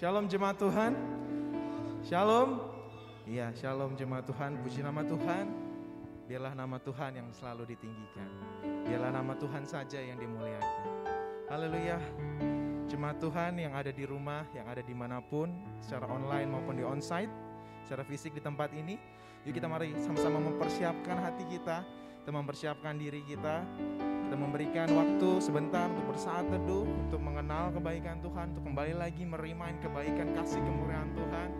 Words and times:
Shalom 0.00 0.32
jemaat 0.32 0.56
Tuhan. 0.56 0.96
Shalom. 2.08 2.56
Iya, 3.28 3.52
shalom 3.52 3.92
jemaat 4.00 4.24
Tuhan. 4.24 4.56
Puji 4.64 4.80
nama 4.80 5.04
Tuhan. 5.04 5.44
Biarlah 6.24 6.56
nama 6.56 6.80
Tuhan 6.80 7.20
yang 7.20 7.28
selalu 7.36 7.76
ditinggikan. 7.76 8.32
Biarlah 8.88 9.12
nama 9.12 9.36
Tuhan 9.36 9.68
saja 9.68 10.00
yang 10.00 10.16
dimuliakan. 10.16 11.04
Haleluya. 11.52 12.00
Jemaat 12.88 13.20
Tuhan 13.20 13.60
yang 13.60 13.76
ada 13.76 13.92
di 13.92 14.08
rumah, 14.08 14.48
yang 14.56 14.72
ada 14.72 14.80
di 14.80 14.96
mana 14.96 15.20
pun, 15.20 15.52
secara 15.84 16.08
online 16.08 16.48
maupun 16.48 16.80
di 16.80 16.84
onsite, 16.88 17.28
secara 17.84 18.00
fisik 18.00 18.32
di 18.32 18.40
tempat 18.40 18.72
ini. 18.72 18.96
Yuk 19.44 19.52
kita 19.52 19.68
mari 19.68 19.92
sama-sama 20.00 20.40
mempersiapkan 20.40 21.28
hati 21.28 21.44
kita, 21.44 21.84
kita 22.24 22.30
mempersiapkan 22.32 22.96
diri 22.96 23.20
kita, 23.28 23.68
kita 24.30 24.46
memberikan 24.46 24.86
waktu 24.94 25.42
sebentar 25.42 25.90
untuk 25.90 26.14
bersaat 26.14 26.46
teduh, 26.46 26.86
untuk 26.86 27.18
mengenal 27.18 27.74
kebaikan 27.74 28.22
Tuhan, 28.22 28.54
untuk 28.54 28.62
kembali 28.62 28.94
lagi 28.94 29.26
merimain 29.26 29.74
kebaikan 29.82 30.30
kasih 30.38 30.62
kemuliaan 30.62 31.10
Tuhan. 31.18 31.50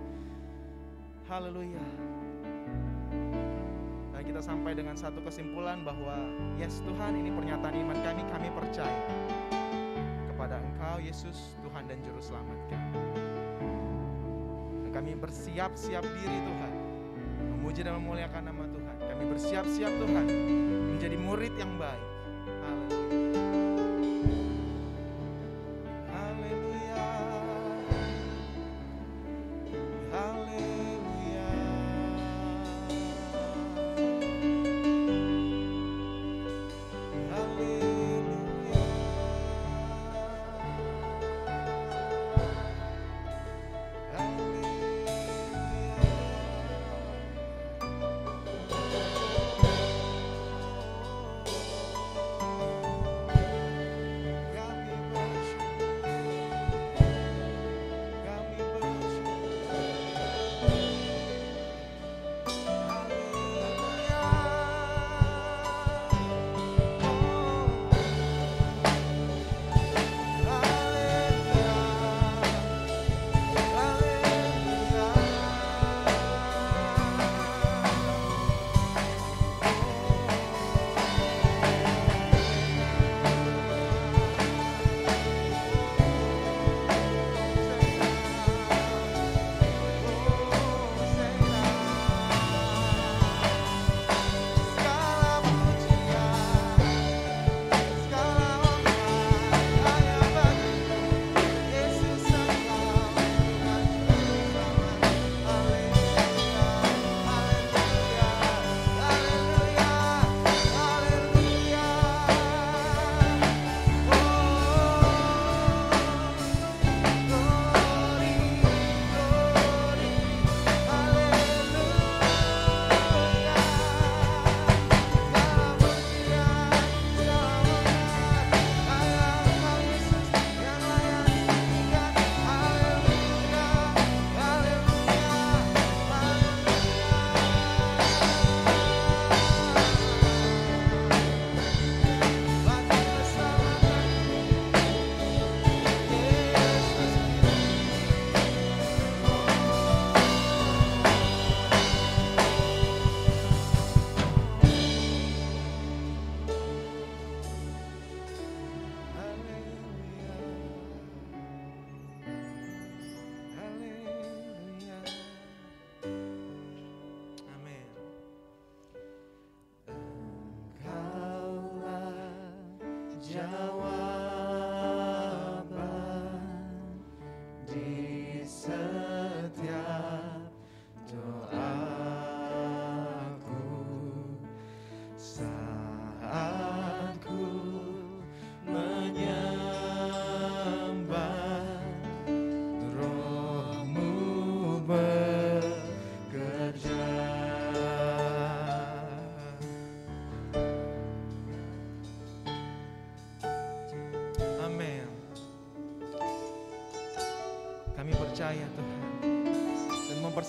Haleluya. 1.27 1.83
Dan 4.15 4.23
kita 4.23 4.39
sampai 4.39 4.79
dengan 4.79 4.95
satu 4.95 5.19
kesimpulan 5.19 5.83
bahwa 5.83 6.15
yes 6.63 6.79
Tuhan 6.87 7.19
ini 7.19 7.35
pernyataan 7.35 7.75
iman 7.75 7.99
kami, 8.07 8.23
kami 8.31 8.49
percaya 8.55 9.03
kepada 10.31 10.63
Engkau 10.63 11.03
Yesus 11.03 11.59
Tuhan 11.67 11.91
dan 11.91 11.99
Juru 12.07 12.23
Selamat 12.23 12.59
kami. 12.71 13.03
Dan 14.87 14.91
kami 14.95 15.19
bersiap-siap 15.19 16.07
diri 16.07 16.39
Tuhan, 16.47 16.73
memuji 17.51 17.83
dan 17.83 17.99
memuliakan 17.99 18.47
nama 18.47 18.63
Tuhan. 18.63 18.97
Kami 19.11 19.23
bersiap-siap 19.27 19.91
Tuhan 19.91 20.27
menjadi 20.95 21.19
murid 21.19 21.59
yang 21.59 21.75
baik. 21.75 22.10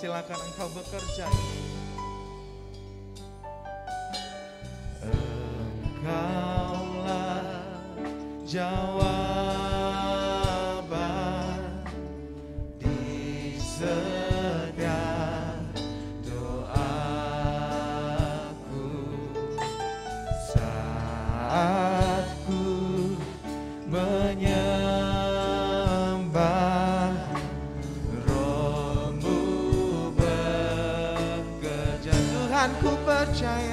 Mempersilahkan 0.01 0.41
Engkau 0.49 0.65
bekerja 0.73 1.29
ku 33.31 33.37
percaya 33.39 33.61
Tuhan 33.61 33.70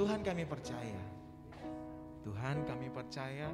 Tuhan, 0.00 0.24
kami 0.24 0.48
percaya. 0.48 1.02
Tuhan 2.24 2.64
kami 2.64 2.88
percaya 2.88 3.52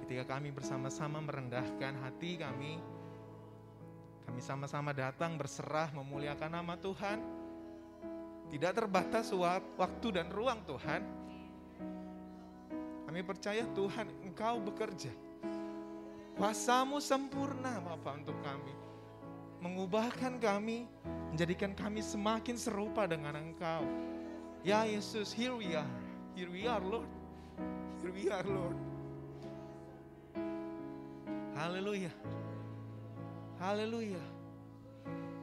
ketika 0.00 0.24
kami 0.24 0.48
bersama-sama 0.48 1.20
merendahkan 1.20 2.00
hati 2.00 2.40
kami, 2.40 2.80
kami 4.24 4.40
sama-sama 4.40 4.96
datang 4.96 5.36
berserah 5.36 5.92
memuliakan 5.92 6.48
nama 6.48 6.80
Tuhan. 6.80 7.20
Tidak 8.48 8.72
terbatas 8.72 9.28
wa- 9.36 9.60
waktu 9.76 10.16
dan 10.16 10.32
ruang 10.32 10.64
Tuhan. 10.64 11.04
Kami 13.04 13.20
percaya 13.20 13.68
Tuhan 13.76 14.08
Engkau 14.24 14.64
bekerja. 14.64 15.12
Kuasamu 16.40 17.04
sempurna 17.04 17.84
Bapak 17.84 18.24
untuk 18.24 18.40
kami. 18.40 18.72
Mengubahkan 19.60 20.40
kami, 20.40 20.88
menjadikan 21.28 21.76
kami 21.76 22.00
semakin 22.00 22.56
serupa 22.56 23.04
dengan 23.04 23.36
Engkau. 23.36 23.84
Ya 24.64 24.82
Yesus, 24.84 25.32
here 25.32 25.54
we 25.54 25.74
are. 25.74 25.86
Here 26.34 26.50
we 26.50 26.66
are 26.66 26.80
Lord. 26.80 27.06
Here 28.02 28.12
we 28.12 28.28
are 28.30 28.42
Lord. 28.42 28.76
Hallelujah. 31.54 32.10
Hallelujah. 33.58 34.24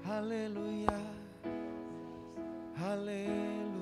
Hallelujah. 0.04 1.02
Haleluya. 2.78 3.75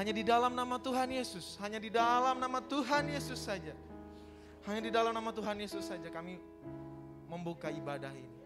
Hanya 0.00 0.16
di 0.16 0.24
dalam 0.24 0.56
nama 0.56 0.80
Tuhan 0.80 1.12
Yesus, 1.12 1.60
hanya 1.60 1.76
di 1.76 1.92
dalam 1.92 2.40
nama 2.40 2.64
Tuhan 2.64 3.12
Yesus 3.12 3.36
saja. 3.36 3.76
Hanya 4.64 4.80
di 4.80 4.88
dalam 4.88 5.12
nama 5.12 5.28
Tuhan 5.28 5.60
Yesus 5.60 5.92
saja 5.92 6.08
kami 6.08 6.40
membuka 7.28 7.68
ibadah 7.68 8.08
ini. 8.08 8.40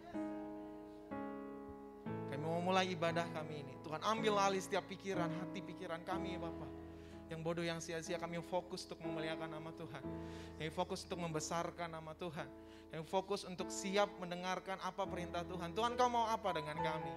Kami 2.27 2.43
mau 2.43 2.59
mulai 2.59 2.91
ibadah 2.91 3.23
kami 3.31 3.63
ini. 3.63 3.71
Tuhan 3.87 4.03
ambil 4.03 4.35
alih 4.35 4.59
setiap 4.59 4.83
pikiran, 4.91 5.31
hati 5.31 5.63
pikiran 5.63 6.03
kami 6.03 6.35
Bapak. 6.43 6.67
Yang 7.31 7.41
bodoh, 7.47 7.63
yang 7.63 7.79
sia-sia 7.79 8.19
kami 8.19 8.43
fokus 8.43 8.91
untuk 8.91 9.07
memuliakan 9.07 9.55
nama 9.55 9.71
Tuhan. 9.79 10.03
Kami 10.59 10.71
fokus 10.75 11.07
untuk 11.07 11.23
membesarkan 11.23 11.87
nama 11.87 12.19
Tuhan. 12.19 12.51
Kami 12.91 13.07
fokus 13.07 13.47
untuk 13.47 13.71
siap 13.71 14.11
mendengarkan 14.19 14.83
apa 14.83 15.07
perintah 15.07 15.47
Tuhan. 15.47 15.71
Tuhan 15.71 15.95
kau 15.95 16.11
mau 16.11 16.27
apa 16.27 16.51
dengan 16.51 16.83
kami? 16.83 17.15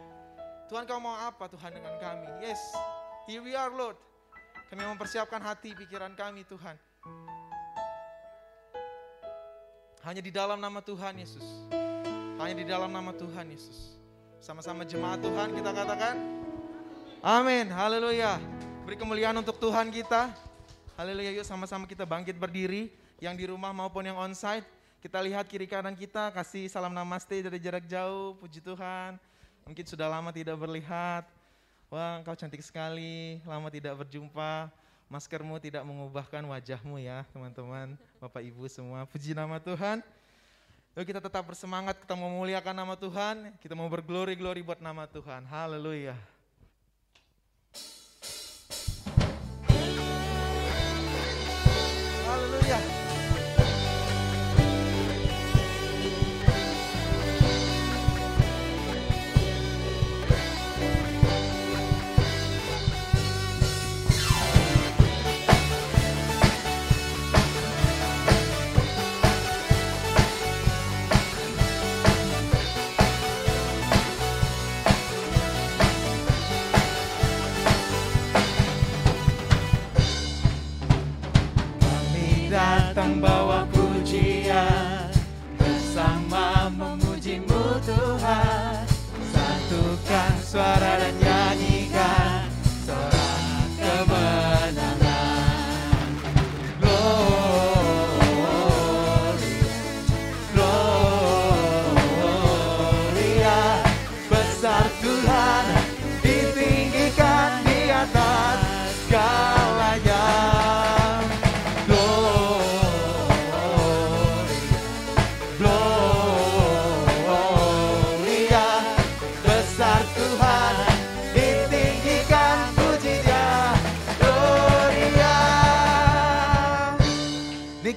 Tuhan 0.69 0.85
kau 0.85 1.01
mau 1.01 1.17
apa 1.25 1.49
Tuhan 1.49 1.73
dengan 1.73 1.97
kami? 1.97 2.45
Yes, 2.45 2.61
here 3.25 3.41
we 3.41 3.57
are 3.57 3.73
Lord. 3.73 3.97
Kami 4.67 4.83
mempersiapkan 4.83 5.39
hati 5.39 5.71
pikiran 5.71 6.11
kami 6.11 6.43
Tuhan. 6.43 6.75
Hanya 10.03 10.19
di 10.19 10.27
dalam 10.27 10.59
nama 10.59 10.83
Tuhan 10.83 11.15
Yesus. 11.15 11.43
Hanya 12.35 12.55
di 12.59 12.65
dalam 12.67 12.91
nama 12.91 13.15
Tuhan 13.15 13.47
Yesus. 13.47 13.95
Sama-sama 14.43 14.83
jemaat 14.83 15.23
Tuhan 15.23 15.55
kita 15.55 15.71
katakan. 15.71 16.15
Amin. 17.23 17.71
Haleluya. 17.71 18.43
Beri 18.83 18.99
kemuliaan 18.99 19.39
untuk 19.39 19.55
Tuhan 19.55 19.87
kita. 19.87 20.35
Haleluya. 20.99 21.31
Yuk 21.39 21.47
sama-sama 21.47 21.87
kita 21.87 22.03
bangkit 22.03 22.35
berdiri. 22.35 22.91
Yang 23.23 23.35
di 23.39 23.45
rumah 23.47 23.71
maupun 23.71 24.03
yang 24.03 24.19
onsite. 24.19 24.67
Kita 24.99 25.23
lihat 25.23 25.47
kiri 25.47 25.63
kanan 25.63 25.95
kita. 25.95 26.27
Kasih 26.35 26.67
salam 26.67 26.91
namaste 26.91 27.39
dari 27.39 27.55
jarak 27.63 27.87
jauh. 27.87 28.35
Puji 28.35 28.59
Tuhan. 28.59 29.15
Mungkin 29.63 29.85
sudah 29.87 30.11
lama 30.11 30.35
tidak 30.35 30.59
berlihat. 30.59 31.36
Wah 31.87 32.19
engkau 32.19 32.35
cantik 32.35 32.59
sekali. 32.59 33.39
Lama 33.47 33.71
tidak 33.71 33.95
berjumpa. 34.03 34.67
Maskermu 35.07 35.55
tidak 35.63 35.87
mengubahkan 35.87 36.43
wajahmu 36.43 36.99
ya 36.99 37.23
teman-teman. 37.31 37.95
Bapak 38.19 38.43
Ibu 38.43 38.67
semua. 38.67 39.07
Puji 39.07 39.31
nama 39.31 39.55
Tuhan. 39.55 40.03
Yuk 40.97 41.05
kita 41.05 41.21
tetap 41.21 41.45
bersemangat, 41.45 41.93
kita 42.01 42.17
mau 42.17 42.25
memuliakan 42.25 42.73
nama 42.73 42.97
Tuhan, 42.97 43.53
kita 43.61 43.77
mau 43.77 43.85
berglori-glori 43.85 44.65
buat 44.65 44.81
nama 44.81 45.05
Tuhan. 45.05 45.45
Haleluya. 45.45 46.17
Haleluya. 52.25 52.96
Suara 90.47 90.95
dan 90.95 91.26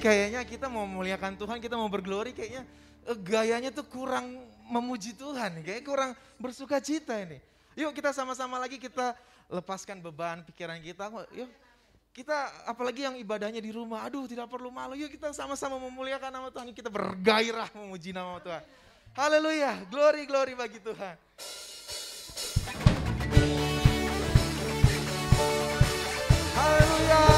kayaknya 0.01 0.41
kita 0.41 0.65
mau 0.65 0.83
memuliakan 0.89 1.37
Tuhan, 1.37 1.61
kita 1.61 1.77
mau 1.77 1.85
berglori 1.85 2.33
kayaknya 2.33 2.65
eh, 3.05 3.17
gayanya 3.21 3.69
tuh 3.69 3.85
kurang 3.85 4.33
memuji 4.65 5.13
Tuhan, 5.13 5.61
kayaknya 5.61 5.85
kurang 5.85 6.11
bersuka 6.41 6.81
cita 6.81 7.21
ini. 7.21 7.37
Yuk 7.77 7.93
kita 7.93 8.11
sama-sama 8.11 8.57
lagi 8.59 8.81
kita 8.81 9.15
lepaskan 9.47 10.01
beban 10.01 10.41
pikiran 10.43 10.81
kita. 10.81 11.07
Yuk 11.37 11.47
kita 12.11 12.51
apalagi 12.67 13.07
yang 13.07 13.15
ibadahnya 13.15 13.63
di 13.63 13.71
rumah, 13.71 14.03
aduh 14.03 14.25
tidak 14.27 14.49
perlu 14.49 14.73
malu. 14.73 14.97
Yuk 14.97 15.13
kita 15.13 15.31
sama-sama 15.31 15.77
memuliakan 15.77 16.33
nama 16.33 16.47
Tuhan, 16.49 16.73
kita 16.73 16.89
bergairah 16.89 17.69
memuji 17.77 18.11
nama 18.11 18.41
Tuhan. 18.41 18.63
Haleluya, 19.15 19.85
glory 19.87 20.25
glory 20.25 20.53
bagi 20.57 20.79
Tuhan. 20.81 21.15
Haleluya. 26.51 27.30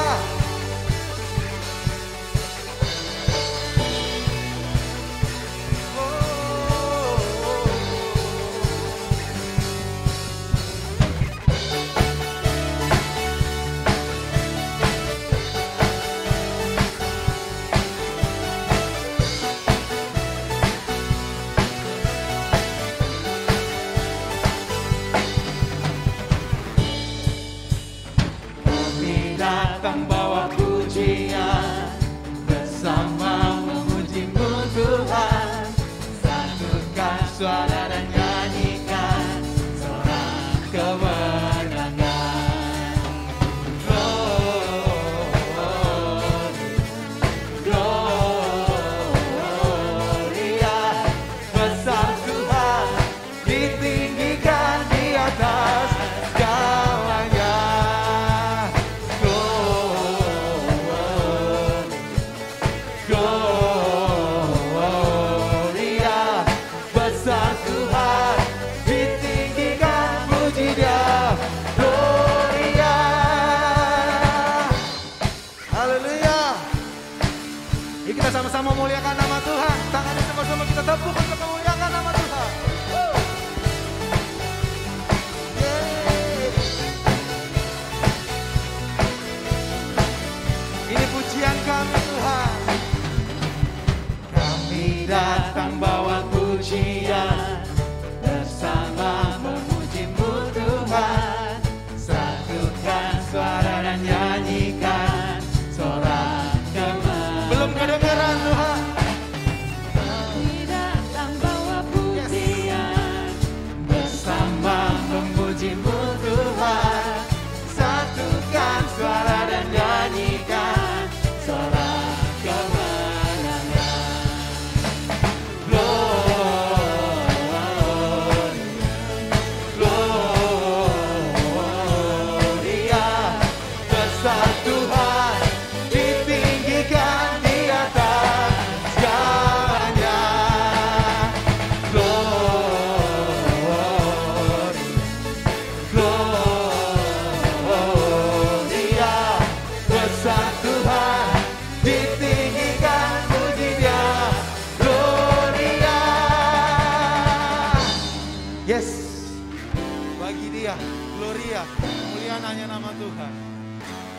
Gloria, 161.18 161.62
kemuliaan 161.82 162.44
hanya 162.44 162.66
nama 162.68 162.90
Tuhan. 162.98 163.34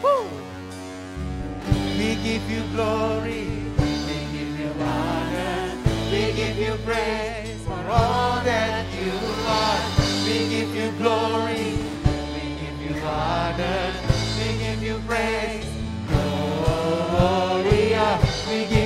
Woo. 0.03 0.27
We 1.95 2.19
give 2.21 2.45
you 2.51 2.63
glory, 2.75 3.49
we 3.79 4.19
give 4.35 4.53
you 4.59 4.71
honor, 4.83 5.79
we 6.11 6.35
give 6.35 6.59
you 6.59 6.75
praise 6.83 7.63
for 7.63 7.79
all 7.89 8.43
that 8.43 8.85
you 8.99 9.15
are. 9.47 9.85
We 10.27 10.51
give 10.51 10.75
you 10.75 10.91
glory, 10.99 11.79
we 12.35 12.45
give 12.59 12.79
you 12.83 12.99
honor, 13.07 13.95
we 14.37 14.49
give 14.59 14.83
you 14.83 14.99
praise. 15.07 15.71
Gloria, 17.15 18.19
we 18.51 18.67
give 18.67 18.84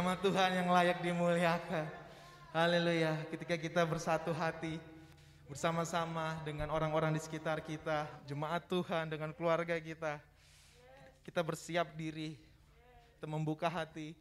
Nama 0.00 0.16
Tuhan 0.16 0.50
yang 0.56 0.72
layak 0.72 1.04
dimuliakan. 1.04 1.84
Haleluya. 2.56 3.20
Ketika 3.28 3.60
kita 3.60 3.84
bersatu 3.84 4.32
hati 4.32 4.80
bersama-sama 5.44 6.40
dengan 6.40 6.72
orang-orang 6.72 7.12
di 7.12 7.20
sekitar 7.20 7.60
kita, 7.60 8.08
jemaat 8.24 8.64
Tuhan 8.64 9.12
dengan 9.12 9.28
keluarga 9.36 9.76
kita. 9.76 10.16
Kita 11.20 11.44
bersiap 11.44 11.92
diri, 12.00 12.32
kita 13.20 13.28
membuka 13.28 13.68
hati 13.68 14.16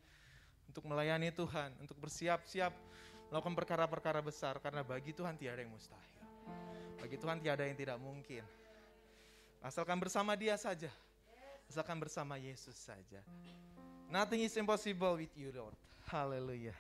untuk 0.68 0.84
melayani 0.84 1.32
Tuhan, 1.32 1.72
untuk 1.80 1.96
bersiap-siap 1.96 2.76
melakukan 3.32 3.56
perkara-perkara 3.56 4.20
besar 4.20 4.60
karena 4.60 4.84
bagi 4.84 5.15
Tuhan 5.15 5.39
tiada 5.39 5.63
yang 5.63 5.72
mustahil. 5.72 6.20
Bagi 7.00 7.15
Tuhan 7.15 7.39
tiada 7.39 7.63
yang 7.63 7.80
tidak 7.80 7.96
mungkin. 8.04 8.44
Asalkan 9.63 9.96
bersama 9.96 10.36
Dia 10.36 10.60
saja. 10.60 10.92
Asalkan 11.72 12.04
bersama 12.04 12.36
Yesus 12.36 12.76
saja. 12.76 13.24
Nothing 14.12 14.39
is 14.41 14.58
impossible 14.58 15.17
with 15.17 15.30
you, 15.38 15.54
Lord. 15.56 15.74
Hallelujah. 16.08 16.74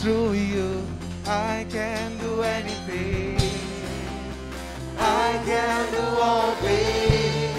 Through 0.00 0.32
you, 0.32 0.86
I 1.26 1.64
can 1.70 2.18
do 2.18 2.42
anything. 2.42 3.38
I 4.98 5.40
can 5.46 5.92
do 5.92 6.20
all 6.20 6.54
things. 6.56 7.56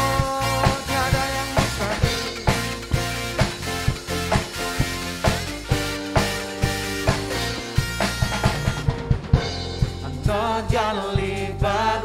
not 10.26 10.72
gonna 10.72 11.08
leave, 11.13 11.60
but 11.60 11.99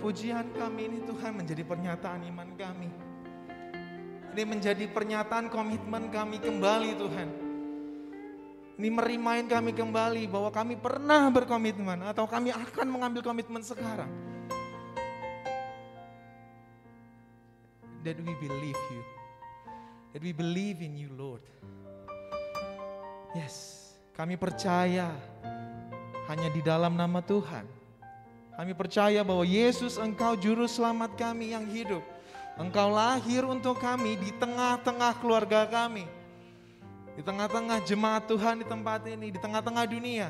pujian 0.00 0.48
kami 0.56 0.88
ini 0.88 0.98
Tuhan 1.04 1.36
menjadi 1.36 1.62
pernyataan 1.62 2.24
iman 2.32 2.48
kami. 2.56 2.88
Ini 4.32 4.42
menjadi 4.48 4.84
pernyataan 4.88 5.52
komitmen 5.52 6.08
kami 6.08 6.40
kembali 6.40 6.90
Tuhan. 6.96 7.28
Ini 8.80 8.88
merimain 8.88 9.44
kami 9.44 9.76
kembali 9.76 10.24
bahwa 10.24 10.48
kami 10.48 10.80
pernah 10.80 11.28
berkomitmen 11.28 12.00
atau 12.08 12.24
kami 12.24 12.48
akan 12.48 12.88
mengambil 12.88 13.20
komitmen 13.20 13.60
sekarang. 13.60 14.08
That 18.00 18.16
we 18.24 18.32
believe 18.40 18.80
you. 18.88 19.02
That 20.16 20.24
we 20.24 20.32
believe 20.32 20.80
in 20.80 20.96
you 20.96 21.12
Lord. 21.12 21.44
Yes, 23.36 23.92
kami 24.16 24.40
percaya 24.40 25.12
hanya 26.32 26.48
di 26.48 26.64
dalam 26.64 26.96
nama 26.96 27.20
Tuhan. 27.20 27.79
Kami 28.60 28.76
percaya 28.76 29.24
bahwa 29.24 29.40
Yesus 29.40 29.96
engkau 29.96 30.36
juru 30.36 30.68
selamat 30.68 31.16
kami 31.16 31.56
yang 31.56 31.64
hidup. 31.64 32.04
Engkau 32.60 32.92
lahir 32.92 33.40
untuk 33.48 33.80
kami 33.80 34.20
di 34.20 34.36
tengah-tengah 34.36 35.16
keluarga 35.16 35.64
kami. 35.64 36.04
Di 37.16 37.24
tengah-tengah 37.24 37.80
jemaat 37.88 38.28
Tuhan 38.28 38.60
di 38.60 38.68
tempat 38.68 39.00
ini, 39.08 39.32
di 39.32 39.40
tengah-tengah 39.40 39.88
dunia. 39.88 40.28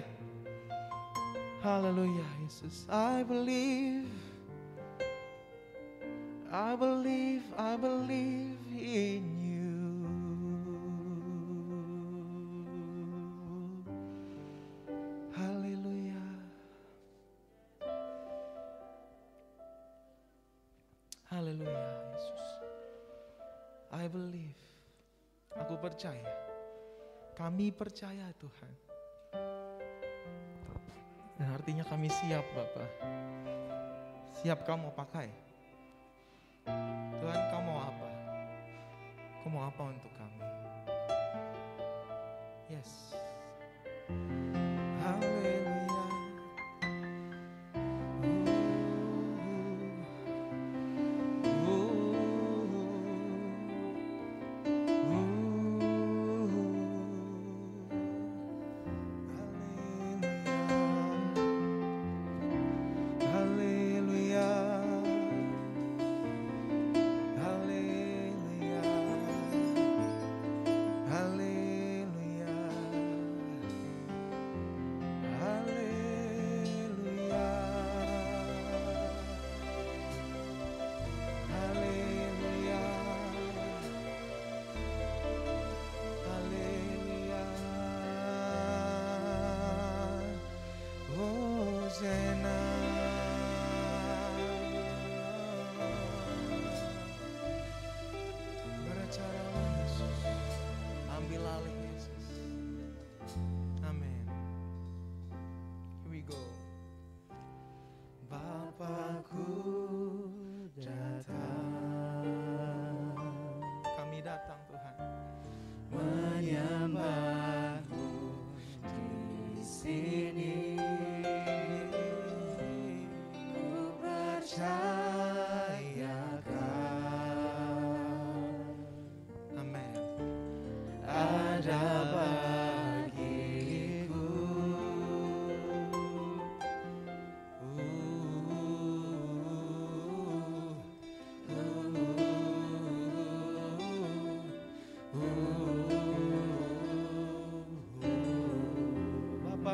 Haleluya 1.58 2.22
Yesus. 2.46 2.86
I 2.86 3.26
believe. 3.26 4.06
I 6.54 6.78
believe, 6.78 7.42
I 7.58 7.74
believe 7.74 8.62
in 8.78 9.26
you. 9.42 9.49
Haleluya 21.40 21.88
Yesus. 22.12 22.44
I 23.96 24.04
believe. 24.12 24.60
Aku 25.56 25.80
percaya. 25.80 26.28
Kami 27.32 27.72
percaya 27.72 28.28
Tuhan. 28.36 28.74
Dan 31.40 31.48
artinya 31.48 31.80
kami 31.88 32.12
siap 32.12 32.44
Bapak. 32.52 32.92
Siap 34.44 34.68
kamu 34.68 34.92
pakai. 34.92 35.32
Tuhan 37.24 37.40
kamu 37.48 37.64
mau 37.72 37.88
apa? 37.88 38.08
Kau 39.40 39.48
mau 39.48 39.64
apa 39.64 39.82
untuk 39.96 40.12
kami? 40.20 40.44
Yes. 42.68 43.16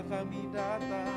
Bapa 0.08 1.15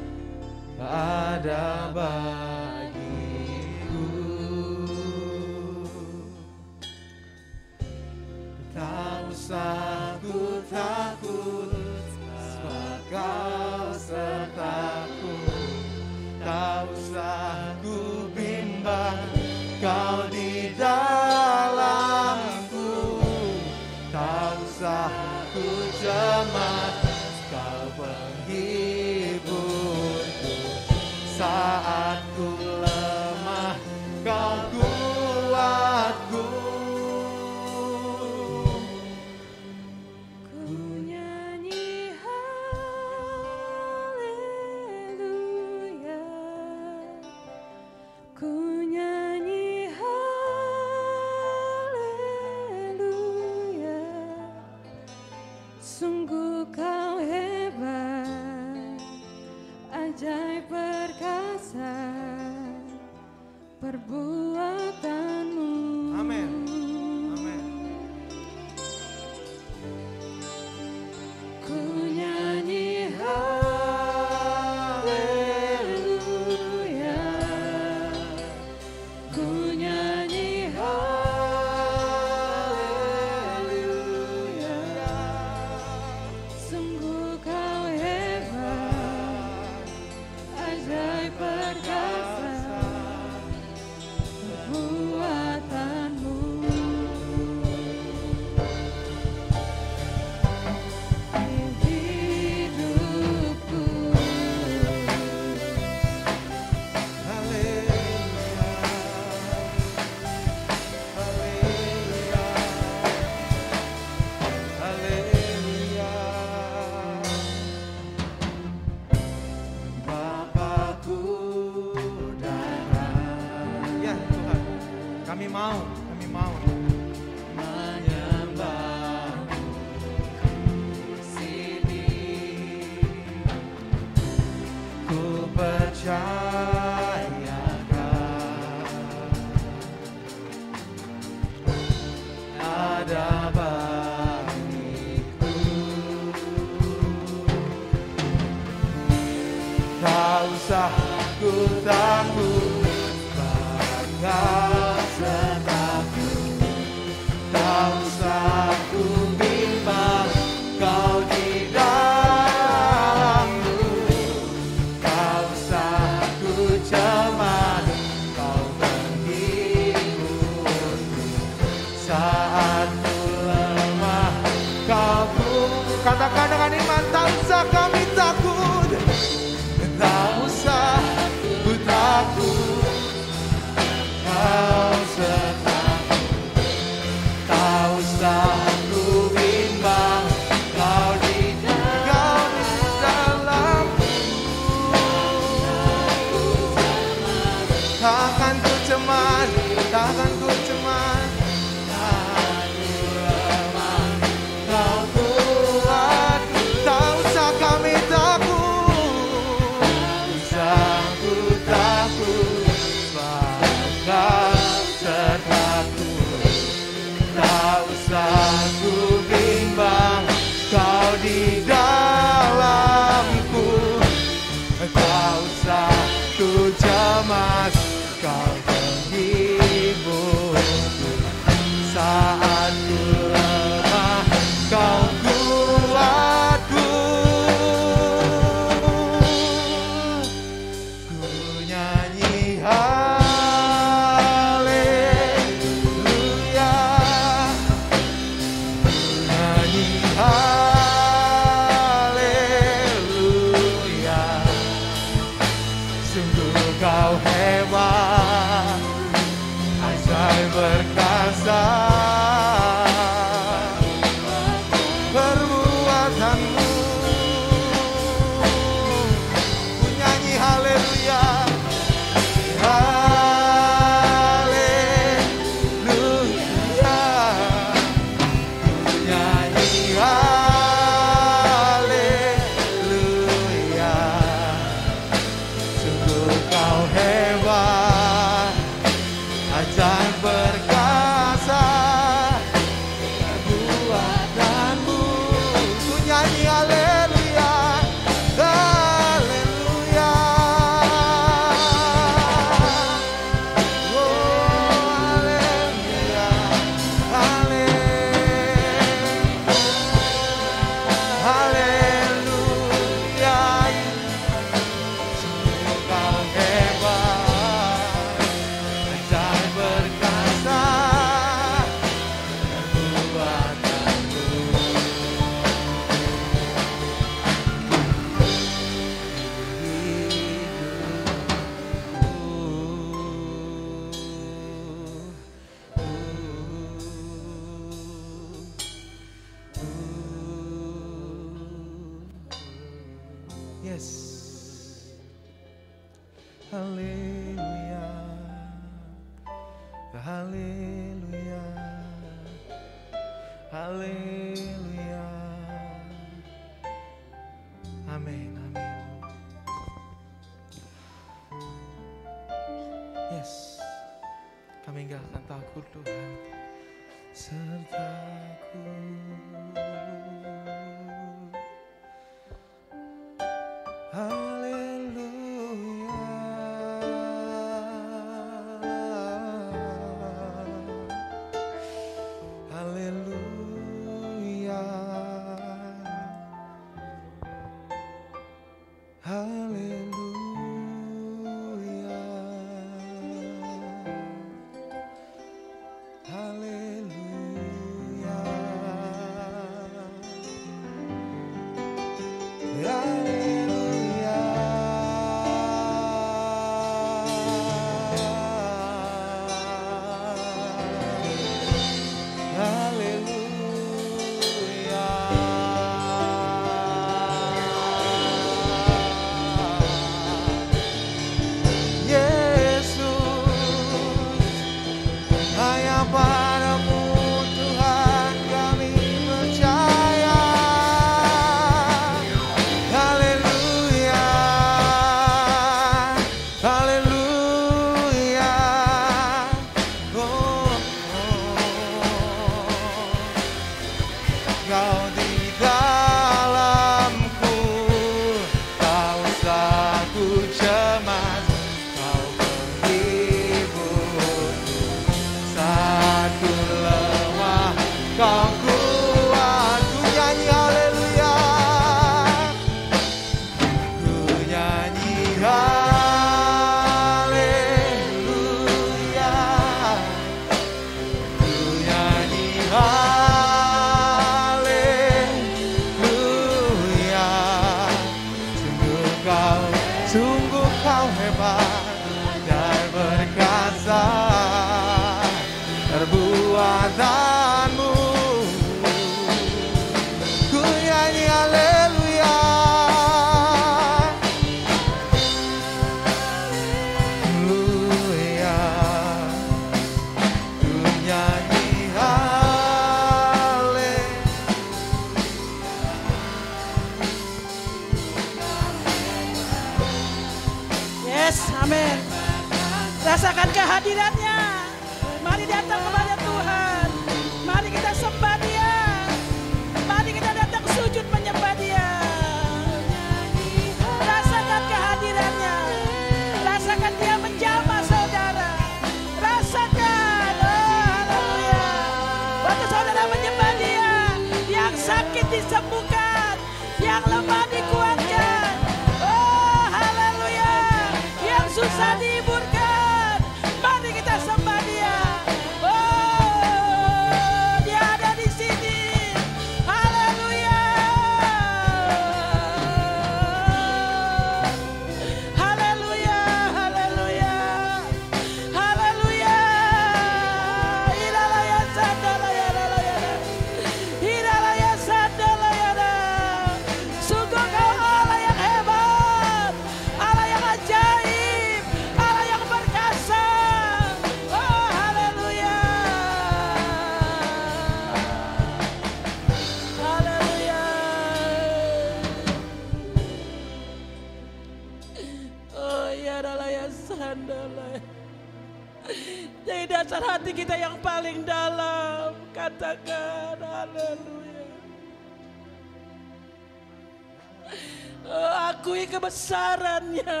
sarannya. 599.12 600.00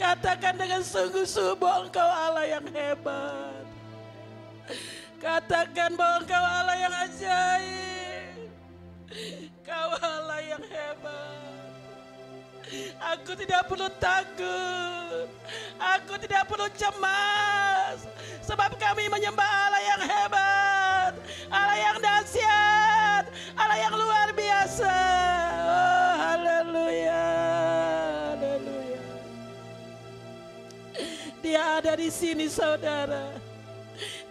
Katakan 0.00 0.56
dengan 0.56 0.80
sungguh-sungguh 0.80 1.60
bahwa 1.60 1.86
engkau 1.86 2.08
Allah 2.08 2.44
yang 2.48 2.66
hebat. 2.72 3.64
Katakan 5.20 5.92
bahwa 5.92 6.24
engkau 6.24 6.40
Allah 6.40 6.76
yang 6.80 6.94
ajaib. 7.04 8.48
Kau 9.60 9.90
Allah 10.00 10.40
yang 10.40 10.64
hebat. 10.64 11.68
Aku 13.14 13.36
tidak 13.38 13.68
perlu 13.68 13.86
takut. 14.00 15.28
Aku 15.78 16.16
tidak 16.16 16.48
perlu 16.48 16.66
cemas. 16.74 18.08
Sebab 18.42 18.74
kami 18.80 19.06
menyembah 19.12 19.46
Allah 19.68 19.82
yang 19.84 20.02
hebat. 20.02 21.12
Allah 21.52 21.76
yang 21.78 21.98
dahsyat. 22.02 23.24
Allah 23.54 23.78
yang 23.78 23.94
luar 23.94 24.28
biasa. 24.34 24.96
Dia 31.54 31.78
ada 31.78 31.94
di 31.94 32.10
sini 32.10 32.50
saudara. 32.50 33.30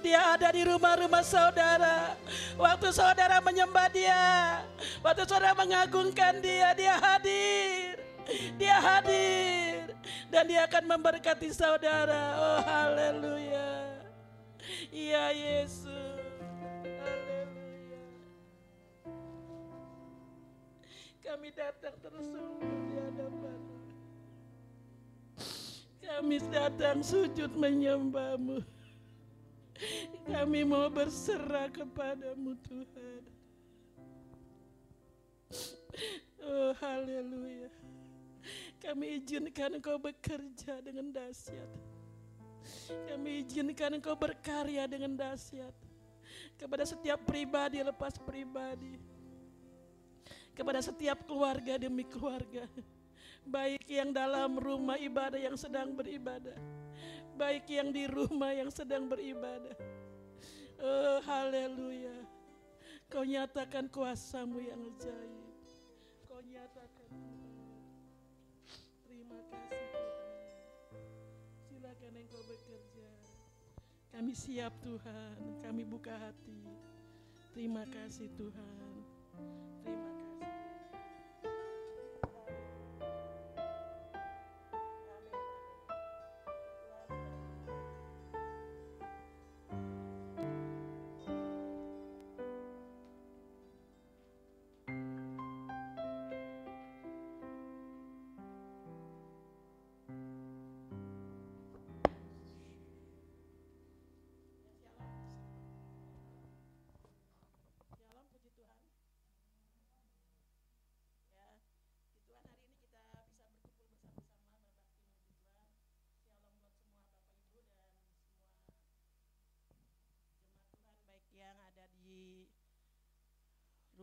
Dia 0.04 0.36
ada 0.36 0.52
di 0.52 0.68
rumah-rumah 0.68 1.24
saudara. 1.24 2.20
Waktu 2.60 2.92
saudara 2.92 3.40
menyembah 3.40 3.88
dia, 3.88 4.60
waktu 5.00 5.24
saudara 5.24 5.56
mengagungkan 5.56 6.44
dia, 6.44 6.76
dia 6.76 7.00
hadir. 7.00 7.96
Dia 8.60 8.76
hadir 8.76 9.96
dan 10.28 10.52
dia 10.52 10.68
akan 10.68 10.84
memberkati 10.84 11.48
saudara. 11.56 12.36
Oh 12.36 12.60
haleluya. 12.60 14.04
Iya 14.92 15.32
Yesus. 15.32 16.20
Haleluya. 16.76 18.04
Kami 21.24 21.50
datang 21.56 21.96
tersungguh. 22.04 23.00
Ya. 23.00 23.03
Kami 26.14 26.38
datang 26.54 27.02
sujud 27.02 27.58
menyembahmu. 27.58 28.62
Kami 30.30 30.62
mau 30.62 30.86
berserah 30.94 31.74
kepadamu 31.74 32.54
Tuhan. 32.62 33.22
Oh 36.46 36.72
haleluya. 36.78 37.74
Kami 38.78 39.18
izinkan 39.18 39.74
engkau 39.74 39.98
bekerja 39.98 40.86
dengan 40.86 41.10
dahsyat. 41.10 41.72
Kami 43.10 43.42
izinkan 43.42 43.98
engkau 43.98 44.14
berkarya 44.14 44.86
dengan 44.86 45.18
dahsyat. 45.18 45.74
Kepada 46.62 46.86
setiap 46.86 47.26
pribadi 47.26 47.82
lepas 47.82 48.22
pribadi. 48.22 49.02
Kepada 50.54 50.78
setiap 50.78 51.26
keluarga 51.26 51.82
demi 51.82 52.06
keluarga. 52.06 52.70
Baik 53.44 53.84
yang 53.88 54.16
dalam 54.16 54.56
rumah 54.56 54.96
ibadah 54.96 55.40
yang 55.40 55.60
sedang 55.60 55.94
beribadah. 55.94 56.56
Baik 57.34 57.66
yang 57.68 57.90
di 57.92 58.08
rumah 58.08 58.54
yang 58.56 58.70
sedang 58.70 59.10
beribadah. 59.10 59.76
Oh 60.84 61.20
haleluya. 61.24 62.14
Kau 63.12 63.22
nyatakan 63.22 63.88
kuasamu 63.94 64.58
yang 64.58 64.82
ajaib. 64.90 65.56
Kau 66.26 66.42
nyatakan 66.42 67.10
Terima 69.06 69.40
kasih 69.54 69.86
Tuhan. 69.94 71.06
Silakan 71.70 72.14
engkau 72.18 72.42
bekerja. 72.50 73.10
Kami 74.14 74.34
siap 74.34 74.74
Tuhan, 74.82 75.38
kami 75.62 75.84
buka 75.86 76.14
hati. 76.18 76.62
Terima 77.54 77.86
kasih 77.86 78.30
Tuhan. 78.34 78.94
Terima 79.86 79.94
kasih. 79.94 80.23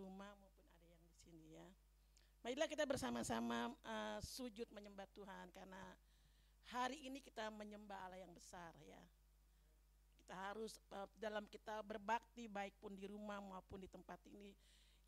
Rumah 0.00 0.32
maupun 0.40 0.64
ada 0.64 0.86
yang 0.88 1.02
di 1.04 1.12
sini 1.12 1.46
ya. 1.60 1.68
Marilah 2.40 2.68
kita 2.72 2.88
bersama-sama 2.88 3.68
eh, 3.84 4.18
sujud 4.24 4.72
menyembah 4.72 5.04
Tuhan 5.12 5.52
karena 5.52 5.92
hari 6.72 7.04
ini 7.04 7.20
kita 7.20 7.52
menyembah 7.52 8.08
Allah 8.08 8.24
yang 8.24 8.32
besar 8.32 8.72
ya 8.80 9.04
kita 10.30 10.46
harus 10.46 10.78
eh, 10.94 11.08
dalam 11.18 11.42
kita 11.50 11.82
berbakti 11.82 12.46
baik 12.46 12.78
pun 12.78 12.94
di 12.94 13.10
rumah 13.10 13.42
maupun 13.42 13.82
di 13.82 13.90
tempat 13.90 14.22
ini 14.30 14.54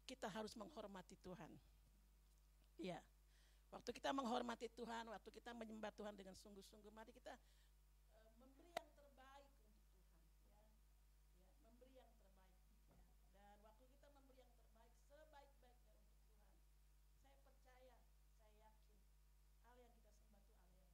kita 0.02 0.26
harus 0.26 0.50
menghormati 0.58 1.14
Tuhan. 1.22 1.46
Ya. 2.82 2.98
Waktu 3.70 3.94
kita 3.94 4.10
menghormati 4.10 4.66
Tuhan, 4.74 5.06
waktu 5.06 5.30
kita 5.30 5.54
menyembah 5.54 5.94
Tuhan 5.94 6.18
dengan 6.18 6.34
sungguh-sungguh, 6.34 6.90
mari 6.90 7.14
kita 7.14 7.38
eh, 7.38 8.30
memberi 8.34 8.74
yang 8.74 8.90
terbaik 8.98 9.46
untuk 9.62 9.78
Tuhan, 9.86 10.18
ya. 10.26 11.22
Ya, 11.30 11.54
memberi 11.70 11.94
yang 12.02 12.10
terbaik. 12.18 12.50
ya. 13.30 13.46
Dan 13.46 13.62
waktu 13.62 13.86
kita 13.94 14.08
memberi 14.10 14.42
yang 14.42 14.50
terbaik 14.58 14.90
sebaik-baiknya 14.98 15.70
untuk 15.70 15.86
Tuhan, 16.02 16.26
saya 16.26 16.42
percaya, 16.42 16.90
saya 17.62 17.86
yakin 17.86 17.94
Allah 17.94 17.94
yang 17.94 18.26
kita 18.26 18.42
sembah 18.50 18.74
itu 18.74 18.90
Allah 18.98 19.14
yang 19.14 19.30
besar, 19.30 19.54
Allah 19.70 19.86
yang 19.86 20.02
luar 20.02 20.18
biasa 20.42 20.92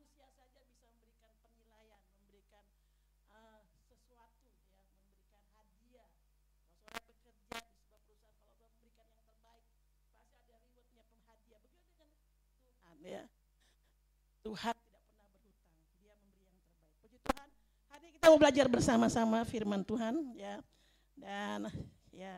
manusia 0.00 0.28
saja 0.36 0.60
bisa 0.68 0.86
memberikan 0.92 1.32
penilaian, 1.40 2.02
memberikan 2.20 2.64
eh, 3.32 3.62
sesuatu, 3.88 4.52
ya, 4.76 4.84
memberikan 5.00 5.44
hadiah. 5.56 6.08
Kalau 6.84 7.00
seorang 7.00 7.06
bekerja 7.08 7.66
di 7.70 7.78
sebuah 7.80 8.00
perusahaan, 8.04 8.36
kalau 8.44 8.54
Tuhan 8.60 8.72
memberikan 8.76 9.06
yang 9.08 9.22
terbaik, 9.24 9.66
pasti 10.12 10.48
ada 10.52 10.56
rewardnya 10.76 11.04
penghadiah. 11.08 11.62
Begitu 11.64 12.04
dengan 12.36 12.56
Tuhan, 12.64 12.96
ya. 13.00 13.24
Tuhan 14.50 14.74
tidak 14.74 15.02
pernah 15.06 15.26
berhutang, 15.30 15.78
Dia 16.02 16.14
memberi 16.18 16.46
yang 16.50 16.58
terbaik. 16.66 16.98
Puji 16.98 17.18
Tuhan. 17.22 17.48
Hari 17.94 18.06
kita 18.18 18.26
mau 18.26 18.38
belajar 18.42 18.66
bersama-sama 18.66 19.38
firman 19.46 19.82
Tuhan, 19.86 20.14
ya. 20.34 20.58
Dan 21.14 21.70
ya, 22.10 22.34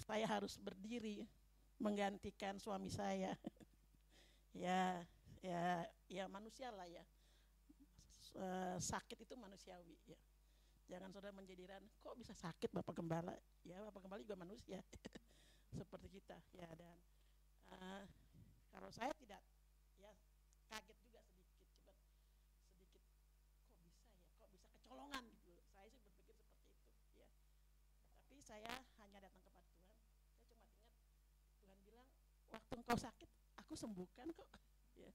saya 0.00 0.24
harus 0.24 0.56
berdiri 0.56 1.28
menggantikan 1.76 2.56
suami 2.56 2.88
saya. 2.88 3.36
ya, 4.56 5.04
ya 5.44 5.84
ya 6.06 6.24
manusia 6.28 6.68
lah 6.70 6.84
ya 6.86 7.02
sakit 8.78 9.24
itu 9.24 9.34
manusiawi 9.36 9.96
ya 10.04 10.20
jangan 10.88 11.08
saudara 11.08 11.32
menjadikan 11.32 11.80
kok 12.04 12.16
bisa 12.20 12.36
sakit 12.36 12.68
bapak 12.68 13.00
gembala 13.00 13.32
ya 13.64 13.80
bapak 13.88 14.04
gembala 14.04 14.20
juga 14.20 14.36
manusia 14.36 14.80
seperti 15.78 16.20
kita 16.20 16.36
ya 16.52 16.68
dan 16.76 16.96
eh, 17.74 18.04
kalau 18.70 18.92
saya 18.92 19.12
tidak 19.16 19.40
kaget 20.72 20.96
juga 21.04 21.20
sedikit 21.28 21.68
coba 21.76 21.92
sedikit 22.72 23.02
kok 23.04 23.20
bisa 23.20 23.84
ya? 23.84 23.92
Kok 24.40 24.48
bisa 24.48 24.66
kecolongan? 24.72 25.24
gitu 25.36 25.52
saya 25.68 25.88
sih 25.92 26.00
berpikir 26.00 26.32
seperti 26.40 26.96
itu 26.96 27.16
ya. 27.20 27.28
Tapi 28.24 28.40
saya 28.40 28.72
hanya 29.04 29.18
datang 29.20 29.44
kepada 29.44 29.68
Tuhan. 29.68 29.96
Saya 30.48 30.56
cuma 30.64 30.72
ingat 30.80 30.96
Tuhan 31.60 31.78
bilang 31.84 32.08
waktu 32.56 32.72
engkau 32.80 32.96
sakit 32.96 33.30
aku 33.60 33.72
sembuhkan 33.76 34.28
kok. 34.32 34.48
Ya. 34.92 35.08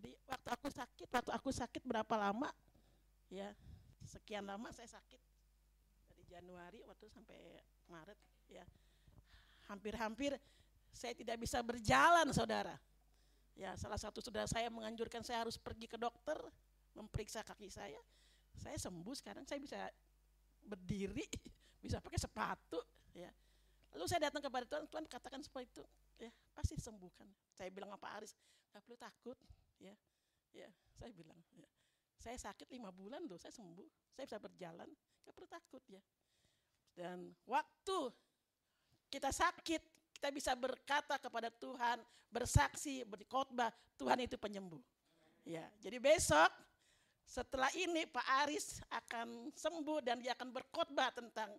Jadi 0.00 0.16
waktu 0.24 0.48
aku 0.48 0.72
sakit, 0.72 1.08
waktu 1.12 1.30
aku 1.36 1.52
sakit 1.52 1.84
berapa 1.84 2.14
lama? 2.16 2.48
Ya, 3.28 3.52
sekian 4.00 4.48
lama 4.48 4.72
saya 4.72 4.88
sakit. 4.88 5.20
Dari 6.08 6.24
Januari 6.24 6.80
waktu 6.88 7.04
sampai 7.12 7.60
Maret 7.92 8.16
ya. 8.48 8.64
Hampir-hampir 9.68 10.40
saya 10.88 11.12
tidak 11.12 11.36
bisa 11.36 11.60
berjalan, 11.60 12.32
Saudara. 12.32 12.80
Ya, 13.54 13.78
salah 13.78 13.98
satu 13.98 14.18
saudara 14.18 14.50
saya 14.50 14.66
menganjurkan 14.66 15.22
saya 15.22 15.46
harus 15.46 15.54
pergi 15.54 15.86
ke 15.86 15.94
dokter 15.94 16.34
memeriksa 16.94 17.46
kaki 17.46 17.70
saya. 17.70 18.02
Saya 18.58 18.78
sembuh 18.78 19.14
sekarang 19.14 19.46
saya 19.46 19.62
bisa 19.62 19.78
berdiri, 20.62 21.26
bisa 21.84 22.02
pakai 22.02 22.18
sepatu 22.18 22.82
ya. 23.14 23.30
Lalu 23.94 24.06
saya 24.10 24.26
datang 24.26 24.42
kepada 24.42 24.66
Tuhan, 24.66 24.90
Tuhan 24.90 25.06
katakan 25.06 25.38
seperti 25.38 25.70
itu, 25.70 25.84
ya 26.18 26.30
pasti 26.50 26.74
sembuhkan. 26.74 27.30
Saya 27.54 27.70
bilang 27.70 27.94
sama 27.94 28.02
Pak 28.02 28.12
Aris, 28.18 28.32
nggak 28.74 28.82
perlu 28.82 28.98
takut, 28.98 29.38
ya, 29.78 29.94
ya. 30.50 30.66
Saya 30.98 31.14
bilang, 31.14 31.38
ya. 31.54 31.70
saya 32.18 32.34
sakit 32.34 32.74
lima 32.74 32.90
bulan 32.90 33.22
tuh, 33.30 33.38
saya 33.38 33.54
sembuh, 33.54 33.86
saya 34.18 34.26
bisa 34.26 34.38
berjalan, 34.42 34.90
nggak 35.22 35.34
perlu 35.34 35.46
takut 35.46 35.82
ya. 35.86 36.02
Dan 36.90 37.30
waktu 37.46 37.98
kita 39.14 39.30
sakit, 39.30 39.82
kita 40.24 40.32
bisa 40.32 40.56
berkata 40.56 41.20
kepada 41.20 41.52
Tuhan, 41.52 42.00
bersaksi, 42.32 43.04
berkhotbah, 43.04 43.68
Tuhan 44.00 44.24
itu 44.24 44.40
penyembuh. 44.40 44.80
Ya, 45.44 45.68
jadi 45.84 46.00
besok 46.00 46.48
setelah 47.28 47.68
ini 47.76 48.08
Pak 48.08 48.24
Aris 48.40 48.80
akan 48.88 49.52
sembuh 49.52 50.00
dan 50.00 50.24
dia 50.24 50.32
akan 50.32 50.48
berkhotbah 50.48 51.12
tentang 51.12 51.52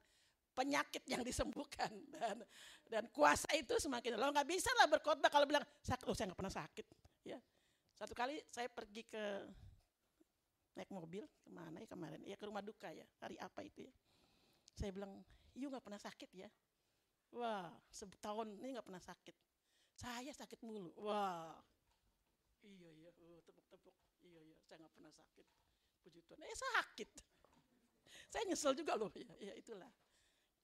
penyakit 0.57 1.05
yang 1.05 1.22
disembuhkan. 1.22 1.93
Dan 2.18 2.41
dan 2.89 3.05
kuasa 3.13 3.45
itu 3.53 3.78
semakin 3.78 4.18
lo 4.18 4.34
nggak 4.34 4.49
bisa 4.49 4.74
lah 4.82 4.89
berkhotbah 4.89 5.30
kalau 5.30 5.45
bilang 5.45 5.61
sakit 5.86 6.05
oh 6.09 6.18
saya 6.18 6.34
nggak 6.34 6.41
pernah 6.41 6.57
sakit. 6.57 6.86
Ya 7.22 7.38
satu 7.93 8.18
kali 8.18 8.41
saya 8.49 8.66
pergi 8.66 9.05
ke 9.05 9.45
naik 10.74 10.89
mobil 10.89 11.22
ke 11.22 11.49
mana 11.53 11.86
ya 11.86 11.89
kemarin? 11.89 12.22
Ya 12.26 12.34
ke 12.34 12.49
rumah 12.49 12.66
duka 12.66 12.89
ya 12.89 13.05
hari 13.22 13.38
apa 13.38 13.61
itu 13.61 13.86
ya? 13.86 13.93
Saya 14.74 14.89
bilang 14.89 15.22
you 15.53 15.70
nggak 15.70 15.86
pernah 15.86 16.01
sakit 16.01 16.30
ya 16.34 16.49
wah 17.34 17.71
setahun 17.89 18.53
ini 18.59 18.78
nggak 18.78 18.88
pernah 18.88 19.01
sakit. 19.01 19.36
Saya 19.95 20.32
sakit 20.36 20.59
mulu. 20.61 20.91
Wah. 20.99 21.55
Iya 22.61 22.89
iya. 22.91 23.11
Oh, 23.23 23.39
tepuk-tepuk. 23.47 23.95
Iya 24.28 24.41
iya. 24.43 24.57
Saya 24.67 24.84
nggak 24.84 24.93
pernah 24.93 25.11
sakit. 25.15 25.45
Puji 26.03 26.19
Tuhan. 26.28 26.43
Eh 26.43 26.57
sakit. 26.59 27.09
Saya 28.28 28.43
nyesel 28.51 28.76
juga 28.76 28.99
loh. 28.99 29.09
Ya, 29.15 29.32
ya 29.39 29.53
itulah. 29.55 29.88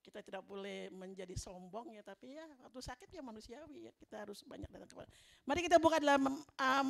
Kita 0.02 0.20
tidak 0.26 0.42
boleh 0.44 0.90
menjadi 0.90 1.38
sombong 1.38 1.94
ya 1.94 2.02
tapi 2.02 2.34
ya 2.34 2.50
waktu 2.66 2.82
sakit 2.82 3.10
ya 3.14 3.22
manusiawi 3.22 3.88
ya. 3.88 3.94
Kita 3.96 4.26
harus 4.28 4.42
banyak 4.44 4.68
datang 4.68 4.90
kepada 4.90 5.10
mari 5.46 5.62
kita 5.62 5.78
buka 5.78 6.02
dalam 6.02 6.42
um, 6.42 6.90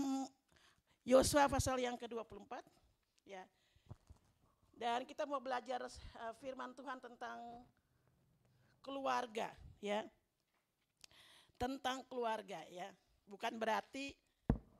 Yosua 1.03 1.51
pasal 1.51 1.77
yang 1.81 1.99
ke-24 1.99 2.63
ya. 3.27 3.43
Dan 4.81 5.05
kita 5.05 5.29
mau 5.29 5.37
belajar 5.37 5.85
uh, 5.85 6.33
firman 6.41 6.73
Tuhan 6.73 6.97
tentang 6.97 7.61
keluarga 8.81 9.53
ya 9.79 10.05
tentang 11.61 12.01
keluarga 12.09 12.65
ya. 12.73 12.89
Bukan 13.29 13.55
berarti 13.61 14.17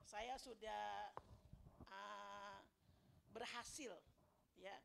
saya 0.03 0.35
sudah 0.41 1.13
ah, 1.87 2.59
berhasil 3.31 3.93
ya 4.59 4.75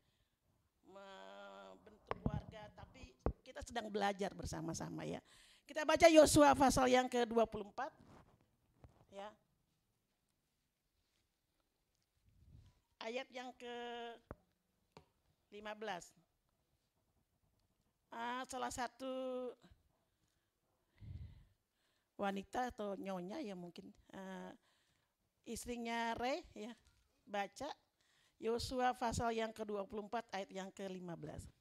membentuk 0.87 2.07
keluarga 2.21 2.69
tapi 2.77 3.17
kita 3.43 3.65
sedang 3.65 3.89
belajar 3.89 4.31
bersama-sama 4.37 5.03
ya. 5.09 5.25
Kita 5.67 5.83
baca 5.83 6.07
Yosua 6.07 6.55
pasal 6.55 6.87
yang 6.87 7.11
ke-24 7.11 7.81
ya. 9.11 9.29
Ayat 13.03 13.27
yang 13.35 13.51
ke 13.59 13.75
15. 15.51 16.26
Ah, 18.17 18.49
salah 18.49 18.73
satu 18.73 19.13
wanita 22.17 22.73
atau 22.73 22.97
nyonya 22.97 23.45
ya 23.45 23.53
mungkin 23.53 23.93
eh, 24.09 24.53
istrinya 25.45 26.17
Re 26.17 26.41
ya 26.57 26.73
baca 27.29 27.69
Yosua 28.41 28.97
pasal 28.97 29.37
yang 29.37 29.53
ke-24 29.53 30.33
ayat 30.33 30.49
yang 30.49 30.69
ke-15. 30.73 31.56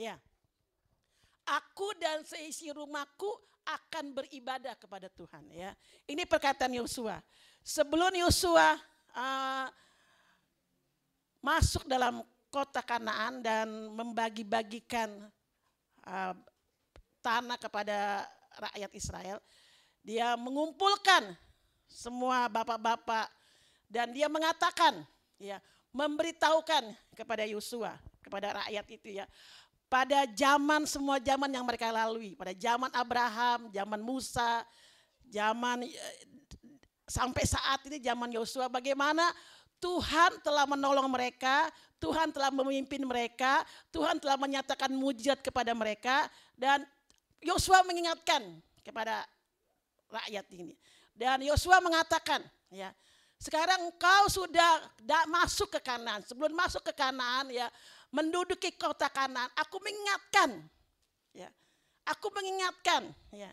Ya. 0.00 0.16
Aku 1.44 1.92
dan 2.00 2.24
seisi 2.24 2.72
rumahku 2.72 3.28
akan 3.68 4.16
beribadah 4.16 4.72
kepada 4.80 5.12
Tuhan 5.12 5.44
ya. 5.52 5.76
Ini 6.08 6.24
perkataan 6.24 6.72
Yosua. 6.72 7.20
Sebelum 7.60 8.08
Yosua 8.16 8.80
uh, 9.12 9.66
masuk 11.44 11.84
dalam 11.84 12.24
kota 12.48 12.80
Kanaan 12.80 13.44
dan 13.44 13.68
membagi-bagikan 13.92 15.28
uh, 16.08 16.34
tanah 17.20 17.60
kepada 17.60 18.24
rakyat 18.56 18.90
Israel, 18.96 19.38
dia 20.00 20.32
mengumpulkan 20.40 21.36
semua 21.84 22.48
bapak-bapak 22.48 23.28
dan 23.90 24.10
dia 24.14 24.26
mengatakan 24.32 25.04
ya, 25.36 25.60
memberitahukan 25.92 26.94
kepada 27.14 27.44
Yosua, 27.46 27.98
kepada 28.22 28.64
rakyat 28.64 28.86
itu 28.90 29.08
ya, 29.20 29.26
pada 29.90 30.22
zaman 30.30 30.86
semua 30.86 31.18
zaman 31.18 31.50
yang 31.50 31.66
mereka 31.66 31.90
lalui, 31.90 32.38
pada 32.38 32.54
zaman 32.54 32.88
Abraham, 32.94 33.66
zaman 33.74 33.98
Musa, 33.98 34.62
zaman 35.26 35.82
eh, 35.82 36.18
sampai 37.10 37.42
saat 37.42 37.82
ini 37.90 37.98
zaman 37.98 38.30
Yosua 38.30 38.70
bagaimana 38.70 39.34
Tuhan 39.82 40.38
telah 40.46 40.62
menolong 40.70 41.10
mereka, 41.10 41.66
Tuhan 41.98 42.30
telah 42.30 42.54
memimpin 42.54 43.02
mereka, 43.02 43.66
Tuhan 43.90 44.22
telah 44.22 44.38
menyatakan 44.38 44.94
mujizat 44.94 45.42
kepada 45.42 45.74
mereka 45.74 46.30
dan 46.54 46.86
Yosua 47.42 47.82
mengingatkan 47.82 48.62
kepada 48.86 49.26
rakyat 50.06 50.46
ini. 50.54 50.78
Dan 51.16 51.42
Yosua 51.44 51.80
mengatakan, 51.80 52.44
ya, 52.70 52.92
sekarang 53.40 53.88
engkau 53.88 54.28
sudah 54.28 54.84
masuk 55.28 55.72
ke 55.72 55.80
kanan. 55.80 56.20
Sebelum 56.28 56.52
masuk 56.52 56.84
ke 56.84 56.92
kanan, 56.92 57.48
ya, 57.48 57.72
menduduki 58.10 58.74
kota 58.74 59.06
kanan, 59.10 59.46
aku 59.54 59.78
mengingatkan, 59.78 60.50
ya, 61.34 61.48
aku 62.06 62.30
mengingatkan, 62.34 63.10
ya, 63.30 63.50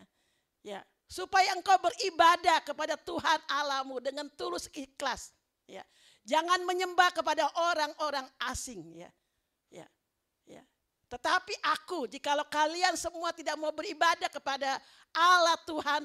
ya, 0.66 0.80
supaya 1.06 1.54
engkau 1.54 1.78
beribadah 1.78 2.62
kepada 2.66 2.98
Tuhan 2.98 3.38
Allahmu 3.46 4.02
dengan 4.02 4.26
tulus 4.34 4.66
ikhlas, 4.74 5.32
ya. 5.64 5.82
Jangan 6.28 6.60
menyembah 6.68 7.08
kepada 7.14 7.48
orang-orang 7.72 8.26
asing, 8.52 8.84
ya, 8.92 9.10
ya, 9.72 9.86
ya. 10.44 10.60
Tetapi 11.08 11.56
aku, 11.64 12.04
jikalau 12.04 12.44
kalian 12.52 12.92
semua 13.00 13.32
tidak 13.32 13.56
mau 13.56 13.72
beribadah 13.72 14.28
kepada 14.28 14.76
Allah 15.16 15.56
Tuhan, 15.64 16.02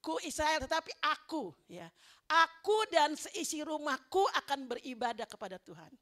ku 0.00 0.16
Israel, 0.24 0.64
tetapi 0.64 0.96
aku, 1.04 1.52
ya, 1.68 1.92
aku 2.24 2.88
dan 2.88 3.18
seisi 3.18 3.60
rumahku 3.60 4.24
akan 4.40 4.64
beribadah 4.70 5.28
kepada 5.28 5.60
Tuhan. 5.60 5.92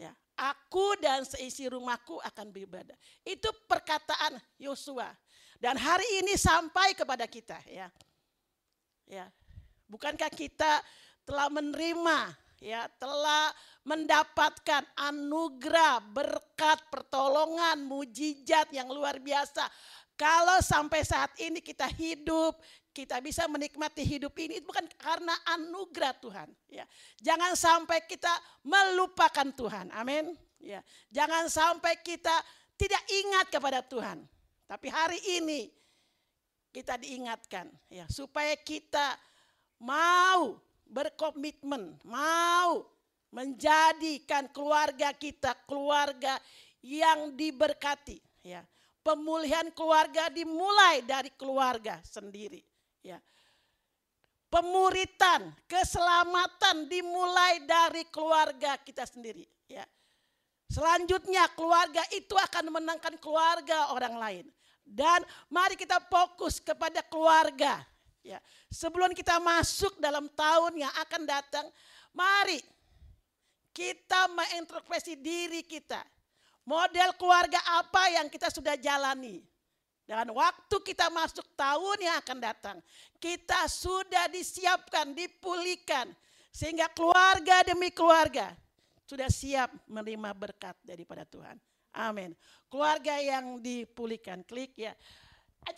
Ya, 0.00 0.16
aku 0.40 0.96
dan 0.96 1.28
seisi 1.28 1.68
rumahku 1.68 2.16
akan 2.24 2.48
beribadah. 2.48 2.96
Itu 3.20 3.52
perkataan 3.68 4.40
Yosua. 4.56 5.12
Dan 5.60 5.76
hari 5.76 6.24
ini 6.24 6.40
sampai 6.40 6.96
kepada 6.96 7.28
kita 7.28 7.60
ya. 7.68 7.92
Ya. 9.04 9.28
Bukankah 9.84 10.32
kita 10.32 10.80
telah 11.28 11.52
menerima 11.52 12.32
ya, 12.62 12.88
telah 12.96 13.52
mendapatkan 13.84 14.84
anugerah, 14.96 16.00
berkat, 16.00 16.78
pertolongan, 16.88 17.84
mujizat 17.84 18.72
yang 18.72 18.88
luar 18.88 19.20
biasa. 19.20 19.68
Kalau 20.16 20.60
sampai 20.60 21.00
saat 21.00 21.32
ini 21.40 21.64
kita 21.64 21.88
hidup, 21.88 22.56
kita 22.90 23.22
bisa 23.22 23.46
menikmati 23.46 24.02
hidup 24.02 24.34
ini 24.42 24.58
itu 24.58 24.66
bukan 24.66 24.82
karena 24.98 25.34
anugerah 25.54 26.14
Tuhan 26.18 26.48
ya. 26.66 26.84
Jangan 27.22 27.54
sampai 27.54 28.02
kita 28.06 28.30
melupakan 28.66 29.46
Tuhan. 29.54 29.94
Amin. 29.94 30.34
Ya. 30.58 30.82
Jangan 31.14 31.46
sampai 31.46 32.02
kita 32.02 32.34
tidak 32.74 33.02
ingat 33.06 33.46
kepada 33.48 33.80
Tuhan. 33.86 34.26
Tapi 34.66 34.86
hari 34.90 35.18
ini 35.38 35.70
kita 36.70 36.98
diingatkan 36.98 37.70
ya 37.90 38.06
supaya 38.10 38.54
kita 38.58 39.18
mau 39.82 40.58
berkomitmen, 40.86 41.98
mau 42.06 42.86
menjadikan 43.30 44.50
keluarga 44.50 45.14
kita 45.14 45.54
keluarga 45.66 46.42
yang 46.82 47.38
diberkati 47.38 48.18
ya. 48.42 48.66
Pemulihan 49.00 49.72
keluarga 49.72 50.28
dimulai 50.28 51.00
dari 51.00 51.32
keluarga 51.32 52.04
sendiri 52.04 52.69
ya. 53.04 53.18
Pemuritan, 54.50 55.54
keselamatan 55.70 56.90
dimulai 56.90 57.62
dari 57.62 58.02
keluarga 58.10 58.74
kita 58.82 59.06
sendiri, 59.06 59.46
ya. 59.70 59.86
Selanjutnya 60.70 61.50
keluarga 61.58 62.02
itu 62.14 62.34
akan 62.38 62.70
menangkan 62.70 63.18
keluarga 63.18 63.90
orang 63.90 64.14
lain. 64.14 64.46
Dan 64.86 65.22
mari 65.50 65.74
kita 65.74 65.98
fokus 66.06 66.62
kepada 66.62 67.02
keluarga. 67.06 67.82
Ya, 68.22 68.38
sebelum 68.70 69.10
kita 69.16 69.42
masuk 69.42 69.98
dalam 69.98 70.30
tahun 70.30 70.82
yang 70.82 70.92
akan 70.94 71.22
datang, 71.26 71.66
mari 72.14 72.62
kita 73.74 74.30
mengintrospeksi 74.30 75.18
diri 75.18 75.66
kita. 75.66 76.02
Model 76.66 77.16
keluarga 77.18 77.58
apa 77.82 78.14
yang 78.14 78.30
kita 78.30 78.46
sudah 78.46 78.78
jalani? 78.78 79.42
Dan 80.10 80.34
waktu 80.34 80.74
kita 80.82 81.06
masuk 81.06 81.46
tahun 81.54 82.02
yang 82.02 82.18
akan 82.18 82.38
datang, 82.42 82.82
kita 83.22 83.70
sudah 83.70 84.26
disiapkan, 84.26 85.14
dipulihkan. 85.14 86.10
Sehingga 86.50 86.90
keluarga 86.90 87.62
demi 87.62 87.94
keluarga 87.94 88.50
sudah 89.06 89.30
siap 89.30 89.70
menerima 89.86 90.34
berkat 90.34 90.74
daripada 90.82 91.22
Tuhan. 91.22 91.54
Amin. 91.94 92.34
Keluarga 92.66 93.22
yang 93.22 93.62
dipulihkan, 93.62 94.42
klik 94.42 94.74
ya. 94.74 94.98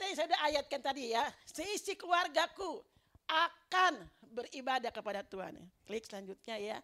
Yang 0.01 0.17
saya 0.17 0.25
sudah 0.25 0.41
ayatkan 0.49 0.81
tadi 0.81 1.13
ya. 1.13 1.29
Seisi 1.45 1.93
keluargaku 1.93 2.81
akan 3.29 4.01
beribadah 4.33 4.89
kepada 4.89 5.21
Tuhan. 5.29 5.61
Klik 5.85 6.09
selanjutnya 6.09 6.57
ya. 6.57 6.79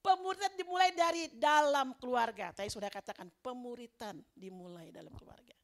Pemuritan 0.00 0.56
dimulai 0.56 0.96
dari 0.96 1.28
dalam 1.36 1.92
keluarga. 2.00 2.56
Saya 2.56 2.72
sudah 2.72 2.88
katakan 2.88 3.28
pemuritan 3.44 4.16
dimulai 4.32 4.88
dalam 4.88 5.12
keluarga. 5.12 5.57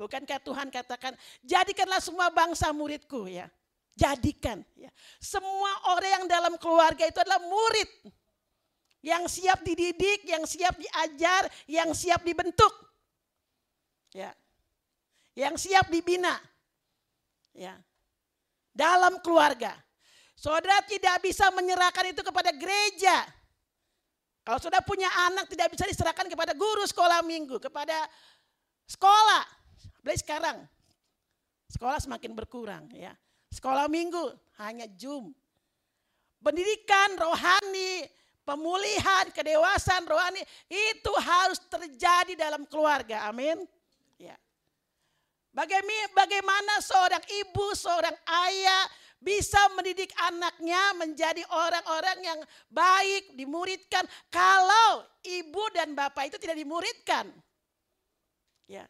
Bukankah 0.00 0.40
Tuhan 0.40 0.72
katakan, 0.72 1.12
jadikanlah 1.44 2.00
semua 2.00 2.32
bangsa 2.32 2.72
muridku 2.72 3.28
ya. 3.28 3.52
Jadikan 3.92 4.64
ya. 4.72 4.88
Semua 5.20 5.92
orang 5.92 6.24
yang 6.24 6.24
dalam 6.24 6.56
keluarga 6.56 7.04
itu 7.04 7.20
adalah 7.20 7.36
murid. 7.44 8.08
Yang 9.04 9.28
siap 9.28 9.60
dididik, 9.60 10.24
yang 10.24 10.48
siap 10.48 10.72
diajar, 10.80 11.52
yang 11.68 11.92
siap 11.92 12.24
dibentuk. 12.24 12.72
Ya. 14.16 14.32
Yang 15.36 15.68
siap 15.68 15.92
dibina. 15.92 16.32
Ya. 17.52 17.76
Dalam 18.72 19.20
keluarga. 19.20 19.76
Saudara 20.32 20.80
tidak 20.88 21.20
bisa 21.20 21.52
menyerahkan 21.52 22.08
itu 22.08 22.24
kepada 22.24 22.56
gereja. 22.56 23.28
Kalau 24.48 24.56
sudah 24.56 24.80
punya 24.80 25.12
anak 25.28 25.44
tidak 25.52 25.76
bisa 25.76 25.84
diserahkan 25.84 26.24
kepada 26.24 26.56
guru 26.56 26.88
sekolah 26.88 27.20
minggu, 27.20 27.60
kepada 27.60 28.08
sekolah. 28.88 29.59
Beli 30.00 30.16
sekarang, 30.16 30.64
sekolah 31.68 32.00
semakin 32.00 32.32
berkurang 32.32 32.88
ya. 32.96 33.12
Sekolah 33.52 33.84
minggu 33.90 34.32
hanya 34.60 34.88
Zoom. 34.96 35.34
pendidikan 36.40 37.20
rohani, 37.20 38.08
pemulihan, 38.48 39.28
kedewasaan 39.30 40.08
rohani 40.08 40.40
itu 40.66 41.12
harus 41.20 41.60
terjadi 41.68 42.32
dalam 42.34 42.64
keluarga. 42.64 43.28
Amin. 43.28 43.60
Ya. 44.16 44.36
Bagaimana, 45.52 46.80
seorang 46.80 47.20
ibu, 47.44 47.76
seorang 47.76 48.16
ayah 48.48 48.88
bisa 49.20 49.60
mendidik 49.76 50.08
anaknya 50.16 50.96
menjadi 50.96 51.44
orang-orang 51.52 52.18
yang 52.24 52.40
baik, 52.72 53.36
dimuridkan 53.36 54.08
kalau 54.32 55.04
ibu 55.20 55.64
dan 55.76 55.92
bapak 55.92 56.32
itu 56.32 56.40
tidak 56.40 56.56
dimuridkan. 56.56 57.28
Ya. 58.64 58.88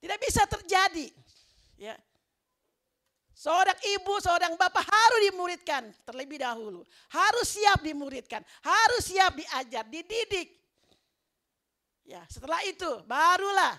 Tidak 0.00 0.18
bisa 0.20 0.42
terjadi. 0.44 1.08
Ya. 1.76 1.96
Seorang 3.36 3.76
ibu, 4.00 4.16
seorang 4.16 4.56
bapak 4.56 4.80
harus 4.80 5.20
dimuridkan 5.28 5.92
terlebih 6.08 6.40
dahulu. 6.40 6.80
Harus 7.12 7.52
siap 7.52 7.84
dimuridkan, 7.84 8.40
harus 8.64 9.12
siap 9.12 9.36
diajar, 9.36 9.84
dididik. 9.84 10.56
Ya, 12.06 12.24
setelah 12.32 12.64
itu 12.64 12.88
barulah 13.04 13.76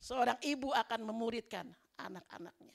seorang 0.00 0.40
ibu 0.40 0.72
akan 0.72 1.04
memuridkan 1.04 1.68
anak-anaknya. 2.00 2.72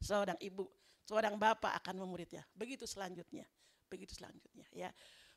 Seorang 0.00 0.38
ibu, 0.40 0.64
seorang 1.04 1.36
bapak 1.36 1.76
akan 1.84 2.00
memuridnya. 2.00 2.40
Begitu 2.56 2.88
selanjutnya, 2.88 3.44
begitu 3.92 4.16
selanjutnya 4.16 4.64
ya. 4.72 4.88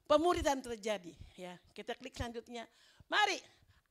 Pemuridan 0.07 0.63
terjadi 0.63 1.11
ya. 1.35 1.59
Kita 1.75 1.91
klik 1.99 2.15
selanjutnya. 2.15 2.63
Mari 3.11 3.35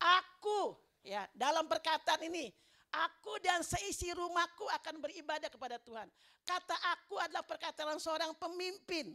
aku 0.01 0.86
ya 1.07 1.23
dalam 1.33 1.71
perkataan 1.71 2.27
ini 2.27 2.51
Aku 2.95 3.37
dan 3.43 3.61
seisi 3.61 4.09
rumahku 4.15 4.65
akan 4.73 5.03
beribadah 5.03 5.51
kepada 5.51 5.77
Tuhan. 5.83 6.07
Kata 6.47 6.77
aku 6.97 7.19
adalah 7.19 7.43
perkataan 7.45 7.99
seorang 7.99 8.33
pemimpin. 8.39 9.13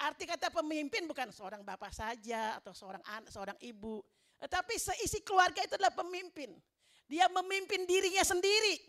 Arti 0.00 0.24
kata 0.24 0.48
pemimpin 0.48 1.04
bukan 1.04 1.28
seorang 1.28 1.60
bapak 1.60 1.92
saja 1.92 2.56
atau 2.56 2.72
seorang 2.72 3.02
anak, 3.04 3.28
seorang 3.28 3.58
ibu. 3.60 4.00
Tetapi 4.40 4.74
seisi 4.80 5.20
keluarga 5.20 5.60
itu 5.60 5.76
adalah 5.76 5.92
pemimpin. 5.92 6.56
Dia 7.04 7.28
memimpin 7.28 7.84
dirinya 7.84 8.24
sendiri. 8.24 8.80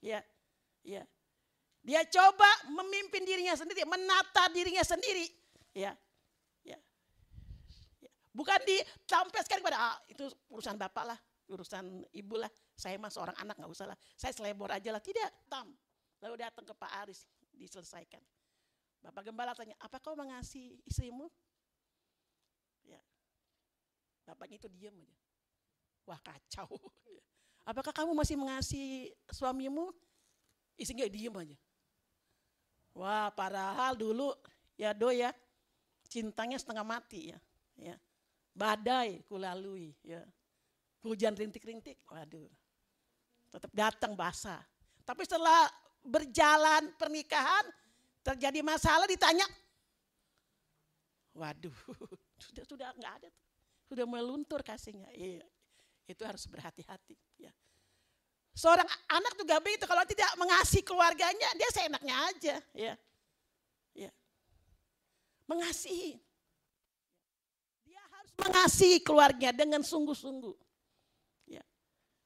Ya, 0.00 0.24
ya. 0.80 1.04
Dia 1.84 2.00
coba 2.08 2.48
memimpin 2.72 3.28
dirinya 3.28 3.52
sendiri, 3.52 3.84
menata 3.84 4.48
dirinya 4.48 4.80
sendiri. 4.80 5.28
Ya. 5.76 5.92
Bukan 8.34 8.58
ditampeskan 8.66 9.62
kepada 9.62 9.78
ah, 9.78 9.96
itu 10.10 10.26
urusan 10.50 10.74
bapak 10.74 11.14
lah 11.14 11.18
urusan 11.48 12.08
ibu 12.14 12.40
lah. 12.40 12.48
Saya 12.72 12.96
mah 12.96 13.12
seorang 13.12 13.36
anak 13.36 13.60
nggak 13.60 13.72
usah 13.72 13.86
lah. 13.90 13.98
Saya 14.16 14.32
selebor 14.32 14.72
aja 14.72 14.88
lah. 14.90 15.02
Tidak, 15.02 15.48
tam. 15.50 15.72
Lalu 16.24 16.40
datang 16.40 16.64
ke 16.64 16.72
Pak 16.72 16.92
Aris, 17.04 17.28
diselesaikan. 17.52 18.22
Bapak 19.04 19.28
Gembala 19.28 19.52
tanya, 19.52 19.76
apa 19.76 20.00
kau 20.00 20.16
mengasihi 20.16 20.80
istrimu? 20.88 21.28
Ya. 22.88 23.00
Bapaknya 24.24 24.56
itu 24.56 24.68
diam 24.72 24.96
aja. 24.96 25.16
Wah 26.08 26.20
kacau. 26.24 26.68
Apakah 27.68 27.92
kamu 27.92 28.16
masih 28.16 28.36
mengasihi 28.40 29.12
suamimu? 29.28 29.92
Istrinya 30.80 31.04
diam 31.12 31.36
aja. 31.36 31.56
Wah 32.96 33.28
padahal 33.34 33.98
dulu 33.98 34.32
ya 34.78 34.96
do 34.96 35.10
ya 35.10 35.34
cintanya 36.08 36.56
setengah 36.56 36.86
mati 36.86 37.34
ya. 37.34 37.38
ya. 37.76 37.96
Badai 38.54 39.26
kulalui 39.26 39.90
ya 40.06 40.22
hujan 41.02 41.36
rintik-rintik, 41.36 42.00
waduh, 42.08 42.48
tetap 43.52 43.68
datang 43.74 44.16
basah. 44.16 44.62
Tapi 45.04 45.26
setelah 45.28 45.68
berjalan 46.00 46.88
pernikahan, 46.96 47.66
terjadi 48.24 48.64
masalah 48.64 49.04
ditanya, 49.04 49.44
waduh, 51.36 51.74
sudah 52.46 52.64
sudah 52.64 52.88
nggak 52.96 53.14
ada 53.20 53.30
sudah 53.88 54.06
meluntur 54.08 54.64
kasihnya. 54.64 55.08
Iya, 55.12 55.44
itu 56.08 56.22
harus 56.24 56.48
berhati-hati. 56.48 57.16
Ya. 57.38 57.52
Seorang 58.54 58.86
anak 59.10 59.34
juga 59.38 59.58
begitu, 59.60 59.84
kalau 59.84 60.04
tidak 60.06 60.30
mengasihi 60.38 60.82
keluarganya, 60.82 61.48
dia 61.58 61.70
seenaknya 61.74 62.14
aja. 62.30 62.56
Ya. 62.72 62.94
Ya. 63.94 64.10
Mengasihi. 65.46 66.18
Mengasihi 68.34 68.98
keluarga 69.02 69.54
dengan 69.54 69.82
sungguh-sungguh. 69.84 70.64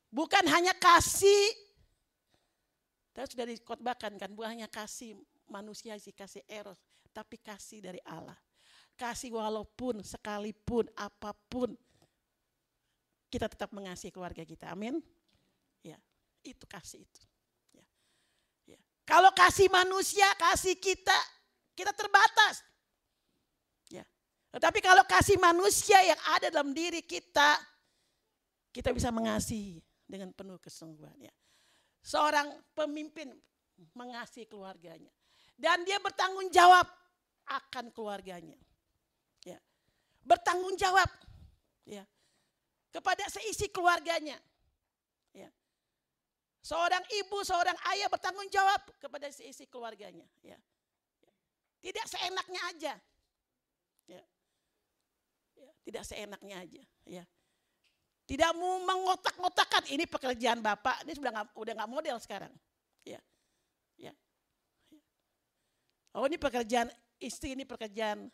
Bukan 0.09 0.44
hanya 0.48 0.72
kasih, 0.72 1.52
tadi 3.12 3.28
sudah 3.28 3.44
dikotbahkan 3.44 4.16
kan, 4.16 4.32
bukan 4.32 4.56
hanya 4.56 4.68
kasih 4.68 5.12
manusia 5.44 6.00
sih, 6.00 6.16
kasih 6.16 6.40
eros, 6.48 6.80
tapi 7.12 7.36
kasih 7.36 7.84
dari 7.84 8.00
Allah. 8.09 8.36
Kasih 8.96 9.36
walaupun, 9.36 10.00
sekalipun, 10.00 10.88
apa 10.96 11.36
pun, 11.52 11.76
kita 13.28 13.52
tetap 13.52 13.68
mengasihi 13.76 14.09
keluarga 14.09 14.40
kita. 14.48 14.72
Amin. 14.72 15.04
Ya, 15.84 16.00
itu 16.40 16.64
kasih 16.64 17.04
itu. 17.04 17.22
Ya. 17.76 17.84
Ya. 18.64 18.80
Kalau 19.04 19.28
kasih 19.36 19.68
manusia, 19.68 20.26
kasih 20.40 20.72
kita, 20.80 21.20
kita 21.76 21.92
terbatas. 21.92 22.64
Tetapi 24.49 24.80
kalau 24.80 25.05
kasih 25.05 25.36
manusia 25.36 26.01
yang 26.01 26.20
ada 26.32 26.49
dalam 26.49 26.72
diri 26.72 27.05
kita, 27.05 27.61
kita 28.72 28.96
bisa 28.96 29.12
mengasihi 29.12 29.84
dengan 30.09 30.32
penuh 30.32 30.57
kesungguhan. 30.57 31.16
Ya. 31.20 31.34
Seorang 32.01 32.57
pemimpin 32.72 33.28
mengasihi 33.92 34.49
keluarganya. 34.49 35.12
Dan 35.59 35.84
dia 35.84 36.01
bertanggung 36.01 36.49
jawab 36.49 36.88
akan 37.44 37.92
keluarganya. 37.92 38.57
Ya. 39.44 39.61
Bertanggung 40.24 40.78
jawab 40.80 41.11
ya. 41.84 42.09
kepada 42.88 43.28
seisi 43.28 43.68
keluarganya. 43.68 44.40
Ya. 45.36 45.53
Seorang 46.64 47.05
ibu, 47.20 47.44
seorang 47.44 47.76
ayah 47.92 48.09
bertanggung 48.09 48.49
jawab 48.49 48.80
kepada 48.96 49.28
seisi 49.28 49.68
keluarganya. 49.68 50.24
Ya. 50.40 50.57
Tidak 51.84 52.07
seenaknya 52.09 52.61
aja. 52.72 52.94
Tidak 55.89 56.05
seenaknya 56.05 56.61
aja. 56.61 56.84
Ya. 57.09 57.24
Tidak 58.28 58.53
mau 58.61 58.76
mengotak-ngotakan 58.84 59.89
ini 59.89 60.05
pekerjaan 60.05 60.61
Bapak, 60.61 61.01
ini 61.09 61.16
sudah 61.16 61.32
gak, 61.32 61.49
udah 61.57 61.72
nggak 61.80 61.89
model 61.89 62.16
sekarang. 62.20 62.53
Ya. 63.09 63.16
Ya. 63.97 64.12
Oh 66.12 66.28
ini 66.28 66.36
pekerjaan 66.36 66.93
istri, 67.16 67.57
ini 67.57 67.64
pekerjaan 67.64 68.28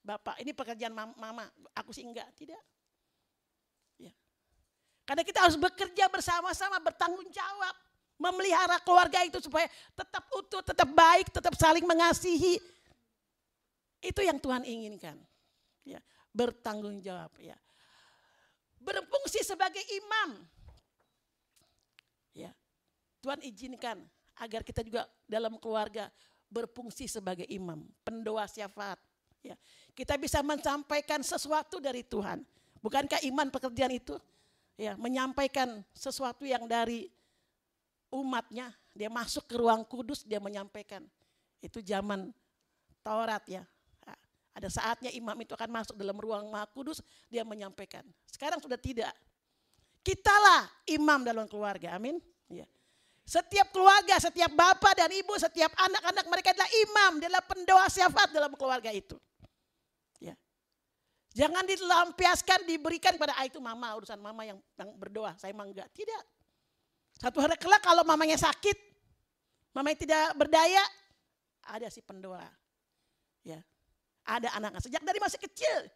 Bapak, 0.00 0.40
ini 0.40 0.56
pekerjaan 0.56 0.96
mama, 0.96 1.44
aku 1.76 1.92
sih 1.92 2.00
enggak, 2.00 2.32
tidak. 2.32 2.64
Ya. 4.00 4.16
Karena 5.04 5.20
kita 5.20 5.44
harus 5.44 5.60
bekerja 5.60 6.08
bersama-sama, 6.08 6.80
bertanggung 6.80 7.28
jawab. 7.28 7.76
Memelihara 8.16 8.80
keluarga 8.80 9.20
itu 9.20 9.36
supaya 9.44 9.68
tetap 9.92 10.24
utuh, 10.32 10.64
tetap 10.64 10.88
baik, 10.88 11.28
tetap 11.28 11.52
saling 11.60 11.84
mengasihi. 11.84 12.56
Itu 14.00 14.24
yang 14.24 14.40
Tuhan 14.40 14.64
inginkan. 14.64 15.20
Ya, 15.84 16.00
bertanggung 16.36 17.00
jawab 17.00 17.32
ya 17.40 17.56
berfungsi 18.86 19.42
sebagai 19.42 19.82
imam. 19.82 20.46
Ya. 22.30 22.54
Tuhan 23.18 23.42
izinkan 23.42 23.98
agar 24.38 24.62
kita 24.62 24.86
juga 24.86 25.10
dalam 25.26 25.58
keluarga 25.58 26.06
berfungsi 26.46 27.10
sebagai 27.10 27.50
imam, 27.50 27.82
pendoa 28.06 28.46
syafaat. 28.46 29.02
Ya. 29.42 29.58
Kita 29.90 30.14
bisa 30.14 30.38
menyampaikan 30.46 31.26
sesuatu 31.26 31.82
dari 31.82 32.06
Tuhan. 32.06 32.46
Bukankah 32.78 33.18
iman 33.26 33.50
pekerjaan 33.50 33.90
itu? 33.90 34.14
Ya, 34.76 34.92
menyampaikan 34.94 35.80
sesuatu 35.96 36.44
yang 36.44 36.68
dari 36.68 37.08
umatnya, 38.12 38.68
dia 38.92 39.08
masuk 39.08 39.48
ke 39.48 39.56
ruang 39.56 39.82
kudus, 39.88 40.20
dia 40.20 40.36
menyampaikan. 40.36 41.00
Itu 41.64 41.80
zaman 41.80 42.28
Taurat 43.00 43.40
ya, 43.48 43.64
ada 44.56 44.72
saatnya 44.72 45.12
imam 45.12 45.36
itu 45.44 45.52
akan 45.52 45.68
masuk 45.68 46.00
dalam 46.00 46.16
ruang 46.16 46.48
maha 46.48 46.64
kudus, 46.72 47.04
dia 47.28 47.44
menyampaikan. 47.44 48.00
Sekarang 48.24 48.56
sudah 48.56 48.80
tidak. 48.80 49.12
Kitalah 50.00 50.64
imam 50.88 51.20
dalam 51.20 51.44
keluarga, 51.44 51.92
amin. 51.92 52.16
Ya. 52.48 52.64
Setiap 53.28 53.68
keluarga, 53.68 54.16
setiap 54.16 54.48
bapak 54.56 54.96
dan 54.96 55.12
ibu, 55.12 55.36
setiap 55.36 55.68
anak-anak 55.76 56.24
mereka 56.32 56.48
adalah 56.56 56.70
imam, 56.72 57.12
adalah 57.20 57.42
pendoa 57.44 57.86
syafaat 57.92 58.32
dalam 58.32 58.56
keluarga 58.56 58.88
itu. 58.96 59.20
Ya. 60.24 60.32
Jangan 61.36 61.68
dilampiaskan, 61.68 62.64
diberikan 62.64 63.20
pada 63.20 63.36
ah, 63.36 63.44
itu 63.44 63.60
mama, 63.60 63.92
urusan 63.92 64.16
mama 64.16 64.48
yang, 64.48 64.56
yang 64.80 64.88
berdoa. 64.96 65.36
Saya 65.36 65.52
emang 65.52 65.68
enggak. 65.68 65.92
Tidak. 65.92 66.22
Satu 67.20 67.44
hari 67.44 67.60
kelak 67.60 67.84
kalau 67.84 68.08
mamanya 68.08 68.40
sakit, 68.40 68.78
mamanya 69.76 69.98
tidak 70.00 70.24
berdaya, 70.32 70.80
ada 71.68 71.92
si 71.92 72.00
pendoa. 72.00 72.48
Ada 74.26 74.50
anak-anak 74.58 74.82
sejak 74.82 75.02
dari 75.06 75.22
masih 75.22 75.38
kecil. 75.38 75.86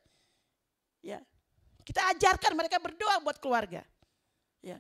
Ya. 1.03 1.19
Kita 1.83 2.15
ajarkan 2.15 2.55
mereka 2.55 2.79
berdoa 2.79 3.19
buat 3.19 3.43
keluarga. 3.43 3.83
Ya. 4.63 4.79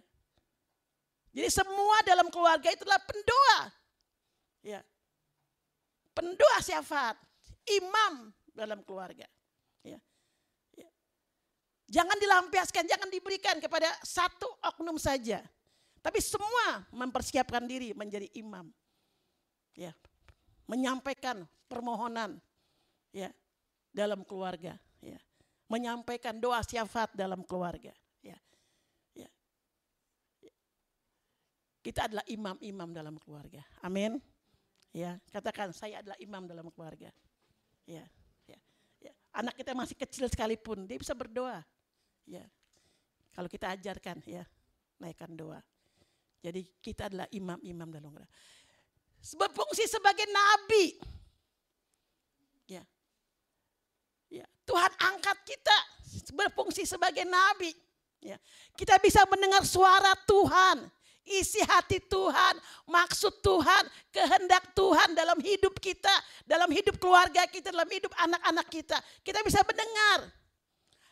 Jadi 1.34 1.50
semua 1.50 1.98
dalam 2.06 2.30
keluarga 2.30 2.70
itulah 2.70 2.98
pendoa. 3.02 3.58
Ya. 4.60 4.80
pendoa 6.10 6.58
syafaat, 6.60 7.16
imam 7.64 8.28
dalam 8.52 8.84
keluarga. 8.84 9.24
Ya. 9.80 9.96
Ya. 10.76 10.90
Jangan 11.88 12.20
dilampiaskan, 12.20 12.84
jangan 12.84 13.08
diberikan 13.08 13.56
kepada 13.56 13.88
satu 14.04 14.46
oknum 14.60 15.00
saja. 15.00 15.40
Tapi 16.04 16.20
semua 16.20 16.84
mempersiapkan 16.92 17.64
diri 17.64 17.96
menjadi 17.96 18.28
imam. 18.36 18.68
Ya. 19.72 19.96
Menyampaikan 20.68 21.48
permohonan 21.72 22.36
ya 23.10 23.30
dalam 23.90 24.22
keluarga, 24.22 24.78
ya. 25.02 25.18
Menyampaikan 25.70 26.38
doa 26.38 26.62
syafaat 26.66 27.14
dalam 27.14 27.46
keluarga, 27.46 27.94
ya. 28.22 28.38
Ya. 29.14 29.30
Kita 31.82 32.10
adalah 32.10 32.26
imam-imam 32.26 32.90
dalam 32.90 33.14
keluarga. 33.22 33.62
Amin. 33.82 34.18
Ya, 34.90 35.22
katakan 35.30 35.70
saya 35.70 36.02
adalah 36.02 36.18
imam 36.18 36.50
dalam 36.50 36.66
keluarga. 36.74 37.14
Ya, 37.86 38.02
ya, 38.46 38.58
ya. 38.98 39.12
Anak 39.30 39.54
kita 39.54 39.70
masih 39.70 39.94
kecil 39.94 40.26
sekalipun 40.26 40.86
dia 40.90 40.98
bisa 40.98 41.14
berdoa. 41.14 41.62
Ya. 42.26 42.46
Kalau 43.30 43.46
kita 43.46 43.70
ajarkan 43.78 44.18
ya, 44.26 44.42
naikkan 44.98 45.30
doa. 45.38 45.62
Jadi 46.42 46.66
kita 46.82 47.06
adalah 47.06 47.30
imam-imam 47.30 47.88
dalam 47.94 48.10
keluarga. 48.10 48.32
Berfungsi 49.20 49.86
sebagai 49.86 50.26
nabi. 50.26 50.98
Ya. 52.66 52.82
Tuhan 54.70 54.92
angkat 55.02 55.38
kita 55.42 55.76
berfungsi 56.30 56.86
sebagai 56.86 57.26
nabi. 57.26 57.74
Ya. 58.22 58.38
Kita 58.78 59.02
bisa 59.02 59.26
mendengar 59.26 59.66
suara 59.66 60.14
Tuhan 60.30 60.86
isi 61.30 61.62
hati 61.62 62.02
Tuhan, 62.02 62.58
maksud 62.90 63.38
Tuhan, 63.38 63.84
kehendak 64.10 64.74
Tuhan 64.74 65.14
dalam 65.14 65.38
hidup 65.38 65.78
kita, 65.78 66.10
dalam 66.42 66.66
hidup 66.74 66.98
keluarga 66.98 67.46
kita, 67.46 67.70
dalam 67.70 67.86
hidup 67.86 68.10
anak-anak 68.18 68.66
kita. 68.66 68.98
Kita 69.22 69.38
bisa 69.46 69.62
mendengar. 69.62 70.26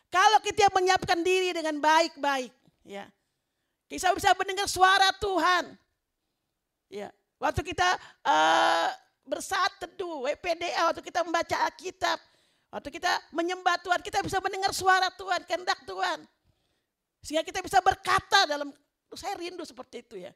Kalau 0.09 0.43
kita 0.43 0.67
menyiapkan 0.73 1.21
diri 1.23 1.55
dengan 1.55 1.79
baik-baik, 1.79 2.51
ya. 2.83 3.07
Kita 3.89 4.13
bisa 4.13 4.33
mendengar 4.37 4.69
suara 4.69 5.09
Tuhan. 5.17 5.73
Ya, 6.89 7.09
waktu 7.37 7.61
kita 7.61 7.85
uh, 8.25 8.89
bersaat 9.25 9.77
teduh, 9.81 10.25
WPDA, 10.25 10.89
waktu 10.89 11.05
kita 11.05 11.21
membaca 11.21 11.57
Alkitab, 11.69 12.17
waktu 12.69 12.89
kita 12.93 13.11
menyembah 13.33 13.77
Tuhan, 13.81 13.99
kita 14.01 14.21
bisa 14.21 14.37
mendengar 14.41 14.71
suara 14.73 15.09
Tuhan, 15.13 15.41
kehendak 15.45 15.81
Tuhan. 15.85 16.25
Sehingga 17.19 17.43
kita 17.43 17.59
bisa 17.59 17.83
berkata 17.83 18.47
dalam 18.47 18.71
saya 19.17 19.35
rindu 19.35 19.65
seperti 19.67 20.05
itu 20.05 20.15
ya. 20.21 20.31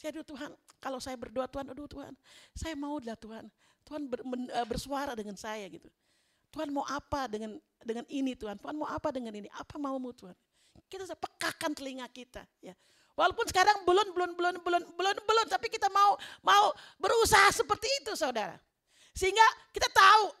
Saya 0.00 0.16
aduh 0.16 0.24
Tuhan, 0.24 0.50
kalau 0.80 0.96
saya 0.96 1.16
berdoa 1.18 1.44
Tuhan, 1.44 1.66
aduh 1.72 1.84
Tuhan, 1.84 2.12
saya 2.56 2.72
mau 2.72 2.96
lah 3.00 3.18
Tuhan. 3.18 3.44
Tuhan 3.84 4.06
ber, 4.08 4.22
men, 4.24 4.48
uh, 4.48 4.64
bersuara 4.64 5.12
dengan 5.12 5.36
saya 5.36 5.66
gitu. 5.68 5.90
Tuhan 6.50 6.70
mau 6.70 6.82
apa 6.86 7.30
dengan 7.30 7.58
dengan 7.82 8.04
ini 8.10 8.34
Tuhan? 8.34 8.58
Tuhan 8.58 8.74
mau 8.74 8.88
apa 8.88 9.12
dengan 9.14 9.34
ini? 9.34 9.46
Apa 9.54 9.78
maumu 9.78 10.10
Tuhan? 10.14 10.34
Kita 10.90 11.06
pekakan 11.14 11.74
telinga 11.74 12.06
kita 12.10 12.42
ya. 12.58 12.74
Walaupun 13.14 13.46
sekarang 13.50 13.84
belum 13.84 14.16
belum 14.16 14.30
belum 14.34 14.54
belum 14.64 14.82
belum 14.96 15.16
belum 15.28 15.46
tapi 15.52 15.68
kita 15.68 15.92
mau 15.92 16.16
mau 16.40 16.72
berusaha 16.96 17.52
seperti 17.52 17.86
itu 18.02 18.16
Saudara. 18.16 18.58
Sehingga 19.14 19.44
kita 19.74 19.86
tahu 19.92 20.39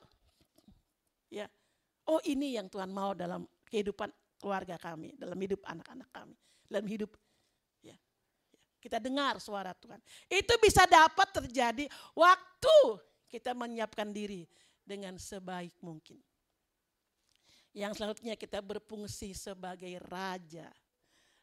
ya. 1.30 1.46
Oh, 2.10 2.18
ini 2.26 2.58
yang 2.58 2.66
Tuhan 2.66 2.90
mau 2.90 3.14
dalam 3.14 3.46
kehidupan 3.70 4.10
keluarga 4.42 4.76
kami, 4.76 5.14
dalam 5.14 5.38
hidup 5.38 5.62
anak-anak 5.62 6.10
kami, 6.10 6.36
dalam 6.66 6.86
hidup 6.90 7.14
kita 8.80 8.96
dengar 8.96 9.36
suara 9.36 9.76
Tuhan. 9.76 10.00
Itu 10.26 10.56
bisa 10.56 10.88
dapat 10.88 11.28
terjadi 11.36 11.84
waktu 12.16 12.76
kita 13.28 13.52
menyiapkan 13.52 14.08
diri 14.08 14.48
dengan 14.80 15.20
sebaik 15.20 15.76
mungkin. 15.84 16.16
Yang 17.76 18.00
selanjutnya 18.00 18.34
kita 18.34 18.64
berfungsi 18.64 19.36
sebagai 19.36 20.00
raja. 20.08 20.66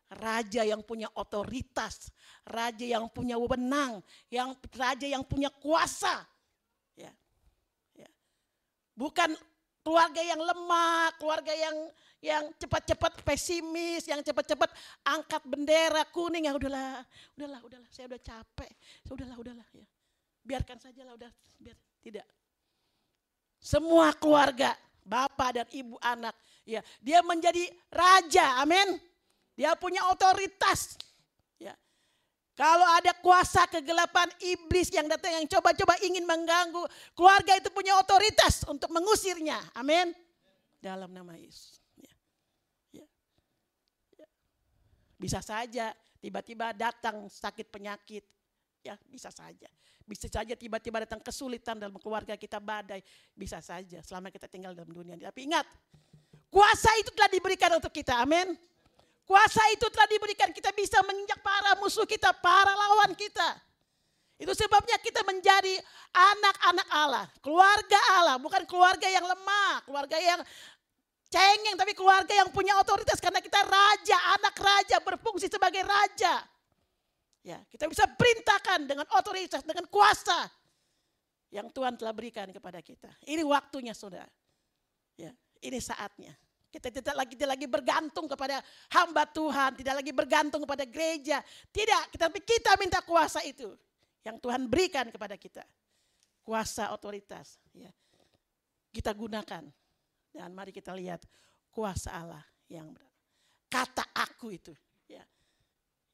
Raja 0.08 0.64
yang 0.64 0.82
punya 0.88 1.12
otoritas, 1.20 2.08
raja 2.48 2.84
yang 2.84 3.12
punya 3.12 3.36
wewenang, 3.36 4.00
yang 4.32 4.56
raja 4.72 5.04
yang 5.04 5.24
punya 5.24 5.52
kuasa. 5.52 6.24
Ya. 6.96 7.12
Ya. 7.92 8.08
Bukan 8.96 9.36
keluarga 9.88 10.20
yang 10.20 10.44
lemah, 10.44 11.16
keluarga 11.16 11.56
yang 11.56 11.88
yang 12.20 12.44
cepat-cepat 12.60 13.24
pesimis, 13.24 14.04
yang 14.04 14.20
cepat-cepat 14.20 14.68
angkat 15.08 15.40
bendera 15.48 16.04
kuning 16.12 16.52
yang 16.52 16.60
udahlah, 16.60 17.08
udahlah, 17.40 17.64
udahlah, 17.64 17.88
saya 17.88 18.12
udah 18.12 18.20
capek, 18.20 18.68
saya 19.08 19.14
udahlah, 19.16 19.38
udahlah 19.40 19.68
ya. 19.72 19.88
Biarkan 20.44 20.76
saja 20.76 21.08
lah 21.08 21.16
udah, 21.16 21.32
biar 21.56 21.78
tidak. 22.04 22.28
Semua 23.64 24.12
keluarga, 24.12 24.76
bapak 25.08 25.50
dan 25.56 25.68
ibu 25.72 25.96
anak, 26.04 26.36
ya, 26.68 26.84
dia 27.00 27.24
menjadi 27.24 27.64
raja, 27.88 28.60
amin. 28.60 29.00
Dia 29.56 29.74
punya 29.80 30.04
otoritas. 30.12 31.00
Ya. 31.58 31.74
Kalau 32.58 32.90
ada 32.98 33.14
kuasa 33.22 33.70
kegelapan 33.70 34.26
iblis 34.42 34.90
yang 34.90 35.06
datang 35.06 35.30
yang 35.30 35.46
coba-coba 35.46 35.94
ingin 36.02 36.26
mengganggu, 36.26 36.82
keluarga 37.14 37.54
itu 37.54 37.70
punya 37.70 37.94
otoritas 38.02 38.66
untuk 38.66 38.90
mengusirnya. 38.90 39.62
Amin. 39.78 40.10
Dalam 40.82 41.14
nama 41.14 41.38
Yesus. 41.38 41.78
Bisa 45.18 45.42
saja 45.42 45.94
tiba-tiba 46.22 46.74
datang 46.74 47.26
sakit 47.30 47.70
penyakit. 47.74 48.26
Ya 48.86 48.98
bisa 49.10 49.34
saja. 49.34 49.70
Bisa 50.06 50.30
saja 50.30 50.54
tiba-tiba 50.54 51.04
datang 51.04 51.20
kesulitan 51.20 51.78
dalam 51.78 51.98
keluarga 52.02 52.38
kita 52.38 52.62
badai. 52.62 53.02
Bisa 53.34 53.62
saja 53.62 54.02
selama 54.06 54.34
kita 54.34 54.46
tinggal 54.50 54.78
dalam 54.78 54.94
dunia. 54.94 55.18
Tapi 55.18 55.50
ingat, 55.50 55.66
kuasa 56.54 56.90
itu 57.02 57.14
telah 57.14 57.30
diberikan 57.34 57.74
untuk 57.76 57.94
kita. 57.94 58.18
Amin. 58.22 58.58
Kuasa 59.28 59.60
itu 59.76 59.84
telah 59.92 60.08
diberikan 60.08 60.56
kita 60.56 60.72
bisa 60.72 61.04
menginjak 61.04 61.44
para 61.44 61.76
musuh 61.84 62.08
kita, 62.08 62.32
para 62.40 62.72
lawan 62.72 63.12
kita. 63.12 63.60
Itu 64.40 64.56
sebabnya 64.56 64.96
kita 65.04 65.20
menjadi 65.28 65.76
anak-anak 66.16 66.88
Allah, 66.94 67.26
keluarga 67.44 68.00
Allah, 68.16 68.38
bukan 68.40 68.64
keluarga 68.64 69.10
yang 69.12 69.26
lemah, 69.28 69.84
keluarga 69.84 70.16
yang 70.16 70.40
cengeng 71.28 71.76
tapi 71.76 71.92
keluarga 71.92 72.32
yang 72.32 72.48
punya 72.56 72.80
otoritas 72.80 73.20
karena 73.20 73.44
kita 73.44 73.60
raja, 73.68 74.18
anak 74.40 74.56
raja 74.56 75.04
berfungsi 75.04 75.52
sebagai 75.52 75.84
raja. 75.84 76.40
Ya, 77.44 77.60
kita 77.68 77.92
bisa 77.92 78.08
perintahkan 78.08 78.88
dengan 78.88 79.08
otoritas, 79.12 79.60
dengan 79.68 79.88
kuasa 79.92 80.48
yang 81.52 81.68
Tuhan 81.72 82.00
telah 82.00 82.16
berikan 82.16 82.48
kepada 82.52 82.80
kita. 82.80 83.12
Ini 83.28 83.44
waktunya 83.44 83.92
Saudara. 83.92 84.28
Ya, 85.20 85.34
ini 85.60 85.80
saatnya. 85.84 86.36
Kita 86.68 86.92
tidak 86.92 87.16
lagi 87.16 87.34
tidak 87.40 87.56
lagi 87.56 87.68
bergantung 87.68 88.28
kepada 88.28 88.60
hamba 88.92 89.24
Tuhan, 89.24 89.80
tidak 89.80 90.04
lagi 90.04 90.12
bergantung 90.12 90.62
kepada 90.68 90.84
gereja. 90.84 91.40
Tidak, 91.72 92.20
tapi 92.20 92.44
kita 92.44 92.76
minta 92.76 93.00
kuasa 93.00 93.40
itu 93.48 93.72
yang 94.28 94.36
Tuhan 94.38 94.68
berikan 94.68 95.08
kepada 95.08 95.40
kita. 95.40 95.64
Kuasa 96.44 96.92
otoritas, 96.92 97.60
ya. 97.72 97.92
Kita 98.92 99.12
gunakan 99.16 99.64
dan 100.32 100.50
mari 100.52 100.76
kita 100.76 100.92
lihat 100.96 101.24
kuasa 101.72 102.12
Allah 102.12 102.44
yang. 102.68 102.92
Kata 103.68 104.16
aku 104.16 104.56
itu, 104.56 104.72
ya. 105.12 105.24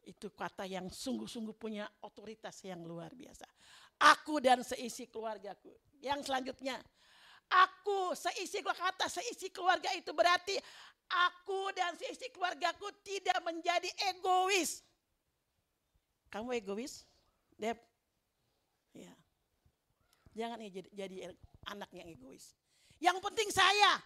Itu 0.05 0.33
kata 0.33 0.65
yang 0.65 0.89
sungguh-sungguh 0.89 1.53
punya 1.53 1.85
otoritas 2.01 2.61
yang 2.65 2.81
luar 2.81 3.13
biasa. 3.13 3.45
Aku 4.17 4.41
dan 4.41 4.65
seisi 4.65 5.05
keluargaku. 5.05 5.69
Yang 6.01 6.27
selanjutnya, 6.27 6.81
aku 7.53 8.17
seisi 8.17 8.65
kata 8.65 9.05
seisi 9.05 9.53
keluarga 9.53 9.93
itu 9.93 10.09
berarti 10.09 10.57
aku 11.29 11.69
dan 11.77 11.93
seisi 11.93 12.29
keluargaku 12.33 12.89
tidak 13.05 13.37
menjadi 13.45 13.89
egois. 14.13 14.81
Kamu 16.33 16.49
egois? 16.57 17.05
Dep? 17.53 17.77
Ya. 18.97 19.13
Jangan 20.33 20.57
jadi, 20.65 20.89
jadi 20.89 21.15
anak 21.69 21.93
yang 21.93 22.09
egois. 22.09 22.57
Yang 22.97 23.21
penting 23.21 23.49
saya. 23.53 24.01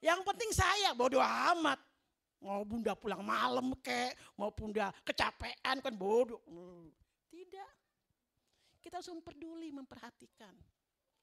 Yang 0.00 0.20
penting 0.24 0.50
saya 0.56 0.96
bodoh 0.96 1.20
amat. 1.20 1.80
Mau 2.36 2.62
bunda 2.68 2.92
pulang 2.92 3.24
malam 3.24 3.72
kek, 3.80 4.12
mau 4.36 4.52
bunda 4.52 4.92
kecapean 5.04 5.80
kan 5.80 5.94
bodoh. 5.96 6.40
Hmm. 6.48 6.88
Tidak. 7.32 7.70
Kita 8.80 9.02
harus 9.02 9.10
peduli, 9.24 9.72
memperhatikan. 9.74 10.52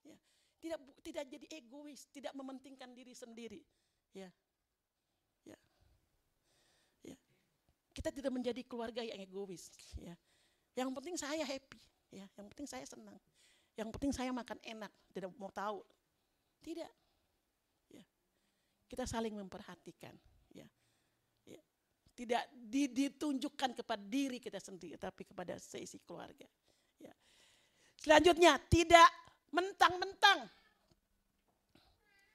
Ya. 0.03 0.17
Tidak 0.63 0.79
tidak 1.03 1.27
jadi 1.27 1.45
egois, 1.59 2.07
tidak 2.15 2.31
mementingkan 2.31 2.95
diri 2.95 3.11
sendiri. 3.11 3.59
Ya. 4.15 4.31
Ya. 5.43 5.59
Ya. 7.03 7.17
Kita 7.91 8.15
tidak 8.15 8.31
menjadi 8.31 8.63
keluarga 8.63 9.03
yang 9.03 9.19
egois. 9.19 9.67
Ya. 9.99 10.15
Yang 10.79 10.95
penting 10.95 11.15
saya 11.19 11.43
happy. 11.43 11.79
Ya. 12.15 12.25
Yang 12.39 12.47
penting 12.55 12.67
saya 12.71 12.85
senang. 12.87 13.19
Yang 13.75 13.89
penting 13.99 14.15
saya 14.15 14.31
makan 14.31 14.55
enak, 14.63 14.91
tidak 15.11 15.35
mau 15.35 15.51
tahu. 15.51 15.83
Tidak 16.63 16.87
kita 18.93 19.09
saling 19.09 19.33
memperhatikan 19.33 20.13
ya. 20.53 20.69
ya. 21.49 21.57
Tidak 22.13 22.69
ditunjukkan 22.69 23.81
kepada 23.81 24.03
diri 24.05 24.37
kita 24.37 24.61
sendiri 24.61 25.01
tapi 25.01 25.25
kepada 25.25 25.57
seisi 25.57 25.97
keluarga. 25.97 26.45
Ya. 27.01 27.09
Selanjutnya, 27.97 28.61
tidak 28.69 29.09
mentang-mentang. 29.53 30.49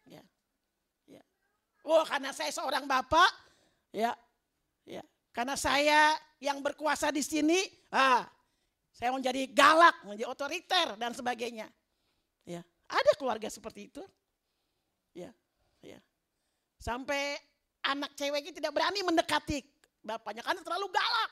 Ya. 0.07 0.23
Ya. 1.11 1.23
Oh, 1.83 2.07
karena 2.07 2.31
saya 2.31 2.55
seorang 2.55 2.87
bapak, 2.87 3.31
ya. 3.91 4.14
Ya. 4.87 5.03
Karena 5.35 5.59
saya 5.59 6.14
yang 6.39 6.62
berkuasa 6.62 7.11
di 7.11 7.21
sini, 7.21 7.59
ah, 7.91 8.25
saya 8.95 9.11
mau 9.11 9.21
jadi 9.21 9.51
galak, 9.51 10.07
menjadi 10.07 10.31
otoriter 10.31 10.87
dan 10.95 11.12
sebagainya. 11.12 11.66
Ya. 12.47 12.62
Ada 12.89 13.12
keluarga 13.19 13.51
seperti 13.51 13.91
itu. 13.91 14.03
Ya. 15.12 15.35
Ya. 15.83 15.99
Sampai 16.79 17.37
anak 17.85 18.14
ceweknya 18.14 18.55
tidak 18.55 18.73
berani 18.73 19.03
mendekati 19.03 19.61
bapaknya 20.03 20.47
karena 20.47 20.62
terlalu 20.62 20.87
galak. 20.89 21.31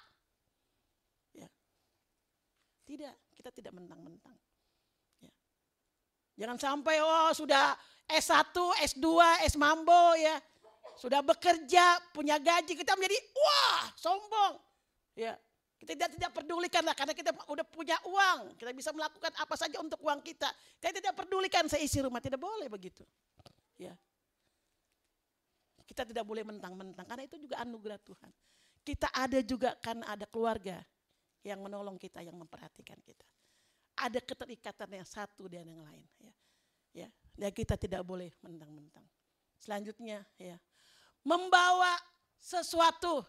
Ya. 1.33 1.49
Tidak, 2.85 3.15
kita 3.39 3.51
tidak 3.55 3.73
mentang-mentang. 3.73 4.37
Jangan 6.37 6.57
sampai 6.61 7.01
oh 7.01 7.33
sudah 7.33 7.73
S1, 8.07 8.55
S2, 8.95 9.07
S 9.43 9.57
mambo 9.57 10.15
ya. 10.15 10.37
Sudah 10.97 11.21
bekerja, 11.21 12.01
punya 12.17 12.41
gaji, 12.41 12.73
kita 12.73 12.97
menjadi 12.97 13.19
wah, 13.37 13.85
sombong. 13.97 14.55
Ya. 15.13 15.37
Kita 15.77 15.93
tidak 15.93 16.11
tidak 16.17 16.33
pedulikan 16.33 16.81
lah 16.89 16.97
karena 16.97 17.13
kita 17.13 17.37
udah 17.53 17.67
punya 17.69 18.01
uang, 18.09 18.57
kita 18.57 18.73
bisa 18.73 18.97
melakukan 18.97 19.29
apa 19.37 19.55
saja 19.61 19.77
untuk 19.77 20.01
uang 20.01 20.25
kita. 20.25 20.49
Kita 20.81 21.05
tidak 21.05 21.15
pedulikan 21.21 21.69
seisi 21.69 22.01
rumah, 22.01 22.17
tidak 22.25 22.41
boleh 22.41 22.65
begitu. 22.73 23.05
Ya. 23.77 23.93
Kita 25.85 26.09
tidak 26.09 26.25
boleh 26.25 26.49
mentang-mentang 26.49 27.05
karena 27.05 27.29
itu 27.29 27.37
juga 27.37 27.61
anugerah 27.61 28.01
Tuhan. 28.01 28.33
Kita 28.81 29.13
ada 29.13 29.39
juga 29.45 29.77
karena 29.77 30.17
ada 30.17 30.25
keluarga 30.25 30.81
yang 31.45 31.61
menolong 31.61 32.01
kita, 32.01 32.25
yang 32.25 32.35
memperhatikan 32.41 32.97
kita. 33.05 33.27
Ada 33.97 34.21
keterikatan 34.21 35.01
yang 35.01 35.09
satu 35.09 35.49
dan 35.49 35.65
yang 35.65 35.81
lain. 35.81 36.05
Ya, 36.21 36.35
ya. 36.93 37.09
Dan 37.33 37.51
kita 37.53 37.81
tidak 37.81 38.05
boleh 38.05 38.29
mentang-mentang. 38.45 39.05
Selanjutnya, 39.57 40.21
ya, 40.37 40.61
membawa 41.25 41.97
sesuatu 42.37 43.25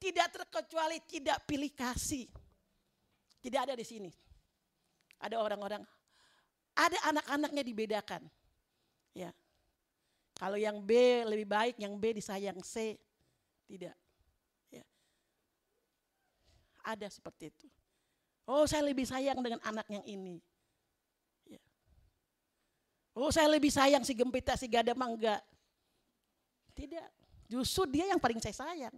tidak 0.00 0.32
terkecuali 0.32 1.00
tidak 1.04 1.44
pilih 1.44 1.72
kasih. 1.76 2.24
Tidak 3.40 3.60
ada 3.60 3.74
di 3.76 3.84
sini. 3.84 4.12
Ada 5.20 5.36
orang-orang, 5.36 5.84
ada 6.72 6.98
anak-anaknya 7.12 7.62
dibedakan. 7.64 8.24
Ya. 9.12 9.32
Kalau 10.32 10.56
yang 10.56 10.80
B 10.80 11.20
lebih 11.28 11.44
baik, 11.44 11.76
yang 11.76 12.00
B 12.00 12.16
disayang 12.16 12.64
C. 12.64 12.96
Tidak. 13.68 13.96
Ya. 14.72 14.84
Ada 16.80 17.12
seperti 17.12 17.52
itu. 17.52 17.68
Oh 18.50 18.66
saya 18.66 18.82
lebih 18.82 19.06
sayang 19.06 19.38
dengan 19.38 19.62
anak 19.62 19.86
yang 19.86 20.02
ini. 20.10 20.42
Ya. 21.46 21.62
Oh 23.14 23.30
saya 23.30 23.46
lebih 23.46 23.70
sayang 23.70 24.02
si 24.02 24.10
gempita, 24.10 24.58
si 24.58 24.66
gada 24.66 24.90
mangga. 24.90 25.38
Tidak. 26.74 27.06
Justru 27.46 27.86
dia 27.86 28.10
yang 28.10 28.18
paling 28.18 28.42
saya 28.42 28.50
sayang. 28.50 28.90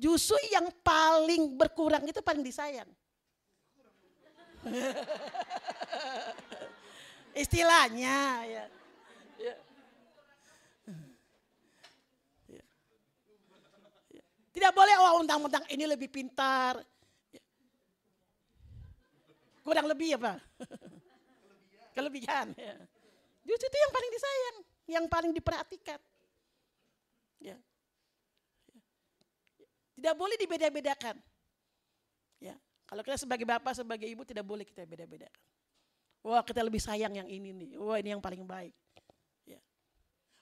Justru 0.00 0.40
yang 0.48 0.72
paling 0.80 1.60
berkurang 1.60 2.08
itu 2.08 2.24
paling 2.24 2.40
disayang. 2.40 2.88
Istilahnya 7.44 8.48
ya. 8.48 8.64
ya. 9.36 9.54
Ya. 12.48 12.64
Tidak 14.56 14.72
boleh 14.72 14.94
oh 15.04 15.20
mentang-mentang 15.20 15.68
ini 15.68 15.84
lebih 15.84 16.08
pintar. 16.08 16.80
Kurang 19.60 19.86
lebih 19.88 20.16
apa? 20.16 20.40
Kelebihan. 21.96 22.56
Ya. 22.56 22.76
Justru 23.44 23.66
itu 23.66 23.78
yang 23.80 23.92
paling 23.92 24.10
disayang, 24.12 24.56
yang 24.88 25.04
paling 25.10 25.32
diperhatikan. 25.34 26.00
Ya. 27.40 27.56
Tidak 30.00 30.14
boleh 30.16 30.36
dibeda-bedakan. 30.40 31.16
Ya, 32.40 32.56
kalau 32.88 33.04
kita 33.04 33.20
sebagai 33.20 33.44
bapak, 33.44 33.76
sebagai 33.76 34.08
ibu 34.08 34.24
tidak 34.24 34.48
boleh 34.48 34.64
kita 34.64 34.88
beda-bedakan. 34.88 35.44
Wah 36.20 36.44
kita 36.44 36.60
lebih 36.60 36.80
sayang 36.80 37.16
yang 37.16 37.28
ini 37.28 37.52
nih. 37.52 37.70
Wah 37.80 37.96
ini 38.00 38.12
yang 38.12 38.20
paling 38.20 38.44
baik. 38.44 38.76
Ya. 39.48 39.60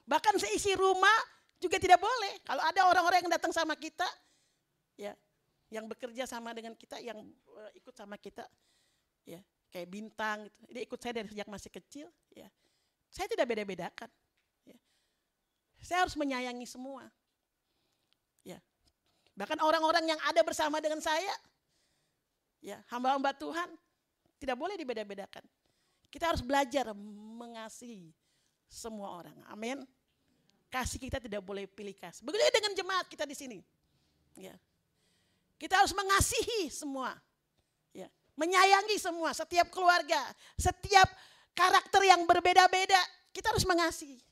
Bahkan 0.06 0.38
seisi 0.42 0.74
rumah 0.74 1.18
juga 1.58 1.78
tidak 1.78 1.98
boleh. 2.02 2.38
Kalau 2.46 2.62
ada 2.62 2.80
orang-orang 2.86 3.26
yang 3.26 3.32
datang 3.34 3.54
sama 3.54 3.78
kita, 3.78 4.06
ya, 4.98 5.14
yang 5.70 5.86
bekerja 5.86 6.26
sama 6.26 6.50
dengan 6.54 6.74
kita, 6.74 6.98
yang 6.98 7.18
uh, 7.54 7.70
ikut 7.78 7.94
sama 7.94 8.18
kita, 8.18 8.46
ya, 9.28 9.40
kayak 9.68 9.88
bintang, 9.92 10.48
gitu. 10.48 10.56
dia 10.72 10.82
ikut 10.88 10.98
saya 10.98 11.12
dari 11.20 11.28
sejak 11.28 11.48
masih 11.52 11.68
kecil, 11.68 12.06
ya, 12.32 12.48
saya 13.12 13.28
tidak 13.28 13.44
beda-bedakan. 13.48 14.08
Ya. 14.64 14.78
Saya 15.84 15.98
harus 16.08 16.16
menyayangi 16.16 16.64
semua. 16.64 17.08
Ya. 18.44 18.60
Bahkan 19.36 19.60
orang-orang 19.60 20.08
yang 20.08 20.20
ada 20.24 20.40
bersama 20.40 20.80
dengan 20.80 21.00
saya, 21.04 21.32
ya, 22.64 22.80
hamba-hamba 22.88 23.36
Tuhan, 23.36 23.68
tidak 24.40 24.56
boleh 24.56 24.76
dibeda-bedakan. 24.78 25.44
Kita 26.08 26.32
harus 26.32 26.40
belajar 26.40 26.96
mengasihi 27.36 28.16
semua 28.64 29.12
orang. 29.20 29.36
Amin. 29.52 29.84
Kasih 30.68 31.00
kita 31.00 31.20
tidak 31.20 31.40
boleh 31.44 31.64
pilih 31.68 31.96
kasih. 31.96 32.24
Begitu 32.24 32.44
dengan 32.52 32.72
jemaat 32.76 33.06
kita 33.08 33.24
di 33.24 33.36
sini. 33.36 33.58
Ya. 34.36 34.56
Kita 35.58 35.80
harus 35.80 35.92
mengasihi 35.92 36.70
semua. 36.70 37.16
Ya. 38.38 38.46
Menyayangi 38.46 38.96
semua, 39.02 39.34
setiap 39.34 39.66
keluarga, 39.74 40.22
setiap 40.54 41.10
karakter 41.58 42.06
yang 42.06 42.22
berbeda-beda, 42.22 43.02
kita 43.34 43.50
harus 43.50 43.66
mengasihi. 43.66 44.22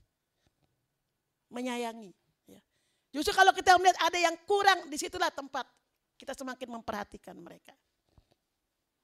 Menyayangi. 1.51 2.15
Ya. 2.47 2.63
Justru 3.11 3.35
kalau 3.35 3.51
kita 3.51 3.75
melihat 3.83 3.99
ada 3.99 4.19
yang 4.23 4.39
kurang, 4.47 4.87
di 4.87 4.95
situlah 4.95 5.35
tempat 5.35 5.67
kita 6.15 6.39
semakin 6.39 6.79
memperhatikan 6.79 7.35
mereka. 7.35 7.75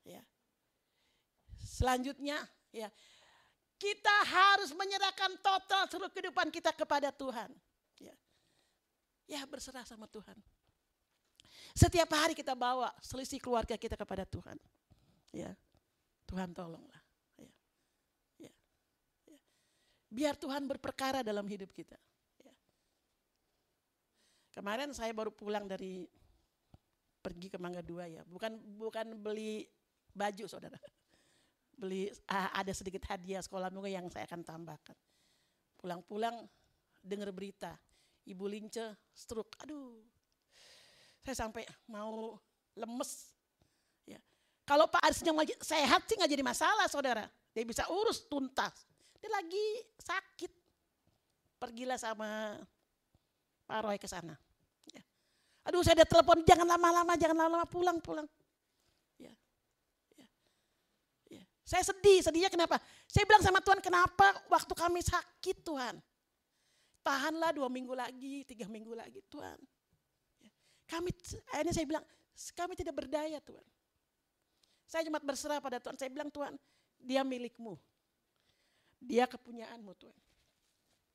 Ya. 0.07 0.23
Selanjutnya, 1.59 2.39
ya 2.71 2.87
kita 3.83 4.17
harus 4.31 4.71
menyerahkan 4.71 5.35
total 5.43 5.91
seluruh 5.91 6.11
kehidupan 6.15 6.55
kita 6.55 6.71
kepada 6.71 7.11
Tuhan. 7.11 7.51
Ya, 7.99 8.15
ya 9.27 9.43
berserah 9.43 9.83
sama 9.83 10.07
Tuhan. 10.07 10.39
Setiap 11.75 12.07
hari 12.15 12.39
kita 12.39 12.55
bawa 12.55 12.95
selisih 13.03 13.43
keluarga 13.43 13.75
kita 13.75 13.99
kepada 13.99 14.23
Tuhan. 14.23 14.55
Ya, 15.33 15.57
Tuhan 16.29 16.53
tolonglah. 16.53 17.03
Ya, 17.41 17.51
ya, 18.37 18.53
ya. 19.27 19.41
Biar 20.13 20.37
Tuhan 20.37 20.69
berperkara 20.69 21.25
dalam 21.25 21.49
hidup 21.49 21.73
kita. 21.73 21.97
Ya. 22.45 22.55
Kemarin 24.53 24.93
saya 24.93 25.17
baru 25.17 25.33
pulang 25.33 25.65
dari 25.65 26.05
pergi 27.25 27.49
ke 27.49 27.57
Mangga 27.57 27.81
Dua 27.81 28.05
ya, 28.05 28.21
bukan 28.29 28.61
bukan 28.77 29.17
beli 29.17 29.65
baju 30.13 30.45
saudara 30.45 30.77
beli 31.83 32.07
uh, 32.31 32.51
ada 32.55 32.71
sedikit 32.71 33.03
hadiah 33.11 33.43
sekolah 33.43 33.73
minggu 33.73 33.91
yang 33.91 34.07
saya 34.07 34.29
akan 34.31 34.47
tambahkan. 34.47 34.97
Pulang-pulang 35.75 36.47
dengar 37.03 37.35
berita, 37.35 37.75
Ibu 38.23 38.45
Lince 38.47 39.11
stroke. 39.11 39.59
Aduh. 39.67 39.99
Saya 41.27 41.35
sampai 41.47 41.67
mau 41.91 42.39
lemes. 42.79 43.32
Ya. 44.63 44.69
Kalau 44.69 44.87
Pak 44.87 45.03
Arisnya 45.03 45.35
sehat 45.59 46.07
sih 46.07 46.15
nggak 46.15 46.31
jadi 46.31 46.45
masalah, 46.47 46.87
Saudara. 46.87 47.27
Dia 47.51 47.67
bisa 47.67 47.83
urus 47.91 48.25
tuntas. 48.31 48.87
Dia 49.19 49.31
lagi 49.31 49.67
sakit. 49.99 50.53
Pergilah 51.59 51.99
sama 51.99 52.59
Pak 53.67 53.79
Roy 53.83 53.99
ke 53.99 54.07
sana. 54.07 54.39
Ya. 54.91 55.03
Aduh 55.67 55.83
saya 55.83 56.03
ada 56.03 56.07
telepon, 56.07 56.43
jangan 56.47 56.67
lama-lama, 56.67 57.13
jangan 57.19 57.37
lama-lama, 57.47 57.67
pulang-pulang. 57.67 58.27
Saya 61.73 61.89
sedih, 61.89 62.21
sedihnya 62.21 62.53
kenapa? 62.53 62.77
Saya 63.09 63.25
bilang 63.25 63.41
sama 63.41 63.65
Tuhan, 63.65 63.81
kenapa 63.81 64.45
waktu 64.53 64.77
kami 64.77 65.01
sakit 65.01 65.65
Tuhan? 65.65 65.97
Tahanlah 67.01 67.57
dua 67.57 67.73
minggu 67.73 67.97
lagi, 67.97 68.45
tiga 68.45 68.69
minggu 68.69 68.93
lagi 68.93 69.25
Tuhan. 69.33 69.57
Ya. 70.45 70.53
Kami, 70.85 71.09
akhirnya 71.49 71.73
saya 71.73 71.89
bilang, 71.89 72.05
kami 72.53 72.77
tidak 72.77 72.93
berdaya 72.93 73.41
Tuhan. 73.41 73.65
Saya 74.93 75.09
cuma 75.09 75.17
berserah 75.25 75.57
pada 75.57 75.81
Tuhan. 75.81 75.97
Saya 75.97 76.13
bilang 76.13 76.29
Tuhan, 76.29 76.53
dia 77.01 77.25
milikmu. 77.25 77.81
Dia 79.01 79.25
kepunyaanmu 79.25 79.97
Tuhan. 79.97 80.19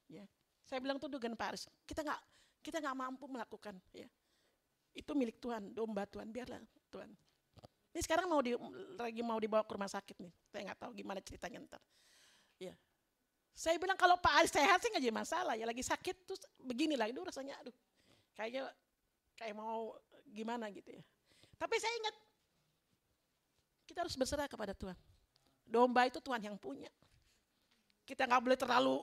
Ya. 0.09 0.25
Saya 0.65 0.81
bilang 0.81 0.97
tuh 0.97 1.13
dengan 1.13 1.37
Pak 1.37 1.47
Aris, 1.53 1.69
kita 1.85 2.01
nggak 2.01 2.21
kita 2.65 2.81
nggak 2.81 2.97
mampu 2.97 3.29
melakukan 3.29 3.77
ya. 3.93 4.09
Itu 4.97 5.13
milik 5.13 5.37
Tuhan, 5.37 5.77
domba 5.77 6.09
Tuhan, 6.09 6.25
biarlah 6.33 6.57
Tuhan. 6.89 7.13
Ini 7.93 8.01
sekarang 8.01 8.25
mau 8.25 8.41
di, 8.41 8.57
lagi 8.97 9.21
mau 9.21 9.37
dibawa 9.37 9.61
ke 9.61 9.77
rumah 9.77 9.87
sakit 9.87 10.25
nih. 10.25 10.33
Saya 10.49 10.73
nggak 10.73 10.79
tahu 10.81 10.91
gimana 10.97 11.21
ceritanya 11.21 11.61
ntar. 11.69 11.81
Ya. 12.57 12.73
Saya 13.53 13.77
bilang 13.77 13.95
kalau 13.95 14.17
Pak 14.17 14.41
Aris 14.41 14.51
sehat 14.57 14.81
sih 14.81 14.89
nggak 14.89 15.05
jadi 15.05 15.13
masalah. 15.13 15.53
Ya 15.53 15.69
lagi 15.69 15.85
sakit 15.85 16.25
terus 16.25 16.41
beginilah. 16.65 17.05
Itu 17.13 17.21
rasanya 17.21 17.61
aduh. 17.61 17.73
Kayaknya 18.33 18.73
kayak 19.37 19.53
mau 19.53 19.93
gimana 20.33 20.65
gitu 20.73 20.97
ya. 20.97 21.03
Tapi 21.61 21.77
saya 21.77 21.93
ingat 22.01 22.15
kita 23.87 24.03
harus 24.03 24.19
berserah 24.19 24.51
kepada 24.51 24.75
Tuhan. 24.75 24.99
Domba 25.63 26.03
itu 26.07 26.19
Tuhan 26.19 26.43
yang 26.43 26.59
punya. 26.59 26.91
Kita 28.03 28.27
nggak 28.27 28.41
boleh 28.43 28.57
terlalu 28.59 28.95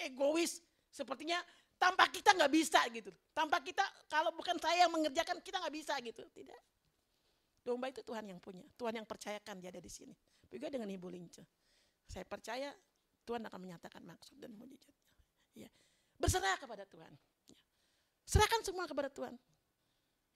egois. 0.00 0.64
Sepertinya 0.88 1.40
tanpa 1.76 2.08
kita 2.08 2.32
nggak 2.36 2.52
bisa 2.52 2.80
gitu. 2.92 3.12
Tanpa 3.32 3.60
kita, 3.60 3.84
kalau 4.08 4.32
bukan 4.32 4.56
saya 4.60 4.88
yang 4.88 4.92
mengerjakan, 4.92 5.40
kita 5.40 5.60
nggak 5.60 5.74
bisa 5.76 5.96
gitu. 6.00 6.24
Tidak. 6.32 6.60
Domba 7.64 7.88
itu 7.88 8.04
Tuhan 8.04 8.24
yang 8.28 8.40
punya. 8.40 8.64
Tuhan 8.76 9.00
yang 9.00 9.06
percayakan 9.06 9.56
dia 9.60 9.70
ada 9.72 9.80
di 9.80 9.88
sini. 9.88 10.12
Juga 10.52 10.68
dengan 10.68 10.90
Ibu 10.90 11.08
Lince. 11.08 11.44
Saya 12.08 12.28
percaya 12.28 12.74
Tuhan 13.24 13.40
akan 13.46 13.60
menyatakan 13.62 14.02
maksud 14.04 14.36
dan 14.36 14.52
mujizatnya. 14.52 15.16
Ya. 15.56 15.70
Berserah 16.20 16.58
kepada 16.60 16.84
Tuhan. 16.84 17.12
Ya. 17.48 17.62
Serahkan 18.28 18.60
semua 18.66 18.84
kepada 18.84 19.08
Tuhan. 19.08 19.32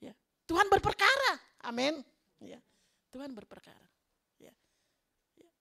Ya. 0.01 0.15
Tuhan 0.49 0.65
berperkara. 0.71 1.37
Amin. 1.67 2.01
Ya. 2.41 2.57
Tuhan 3.11 3.31
berperkara. 3.33 3.87
Ya. 4.39 4.53
Ya. 5.37 5.51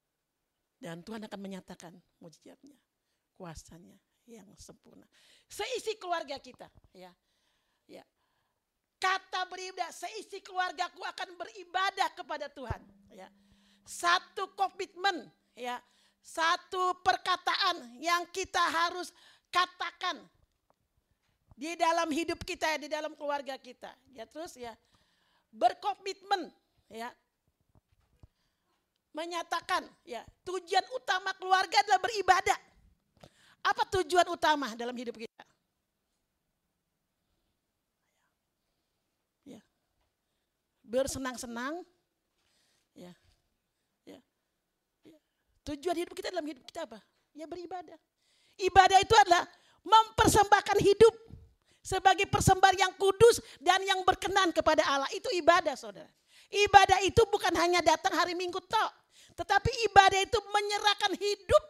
Dan 0.78 1.02
Tuhan 1.06 1.24
akan 1.24 1.40
menyatakan 1.40 1.93
mujizatnya, 2.20 2.77
kuasanya 3.39 3.97
yang 4.27 4.47
sempurna. 4.59 5.06
Seisi 5.47 5.94
keluarga 5.97 6.36
kita, 6.39 6.66
ya. 6.93 7.14
Ya. 7.86 8.02
Kata 8.97 9.47
beribadah, 9.47 9.93
seisi 9.93 10.43
keluargaku 10.43 11.05
akan 11.05 11.28
beribadah 11.39 12.09
kepada 12.16 12.47
Tuhan, 12.51 12.82
ya. 13.14 13.28
Satu 13.86 14.51
komitmen, 14.59 15.31
ya. 15.55 15.78
Satu 16.27 16.98
perkataan 17.06 18.02
yang 18.02 18.27
kita 18.35 18.59
harus 18.59 19.14
katakan 19.47 20.18
di 21.56 21.73
dalam 21.78 22.10
hidup 22.12 22.43
kita, 22.44 22.77
di 22.77 22.90
dalam 22.90 23.16
keluarga 23.16 23.56
kita. 23.56 23.89
Ya 24.12 24.28
terus 24.28 24.59
ya 24.59 24.77
berkomitmen 25.56 26.52
ya 26.93 27.09
menyatakan 29.16 29.88
ya 30.05 30.20
tujuan 30.44 30.84
utama 30.93 31.32
keluarga 31.40 31.80
adalah 31.80 32.05
beribadah. 32.05 32.59
Apa 33.64 33.88
tujuan 33.98 34.28
utama 34.28 34.76
dalam 34.76 34.93
hidup 34.93 35.16
kita? 35.16 35.44
Ya. 39.48 39.64
Bersenang-senang 40.84 41.80
ya. 42.93 43.16
Ya. 44.05 44.20
ya. 45.02 45.18
Tujuan 45.64 45.97
hidup 45.97 46.12
kita 46.12 46.28
dalam 46.28 46.44
hidup 46.44 46.62
kita 46.68 46.84
apa? 46.84 47.01
Ya 47.32 47.48
beribadah. 47.48 47.97
Ibadah 48.60 49.01
itu 49.01 49.16
adalah 49.16 49.48
mempersembahkan 49.80 50.78
hidup 50.84 51.14
sebagai 51.80 52.28
persembahan 52.28 52.76
yang 52.76 52.93
kudus 53.01 53.40
dan 53.64 53.80
yang 53.80 54.05
berkenan 54.05 54.52
kepada 54.52 54.84
Allah. 54.84 55.09
Itu 55.10 55.32
ibadah 55.32 55.72
saudara. 55.72 56.12
Ibadah 56.52 57.02
itu 57.02 57.24
bukan 57.26 57.51
hanya 57.59 57.82
datang 57.82 58.14
hari 58.14 58.38
Minggu 58.38 58.62
tok. 58.62 59.06
Tetapi 59.37 59.71
ibadah 59.93 60.21
itu 60.25 60.39
menyerahkan 60.49 61.13
hidup 61.13 61.65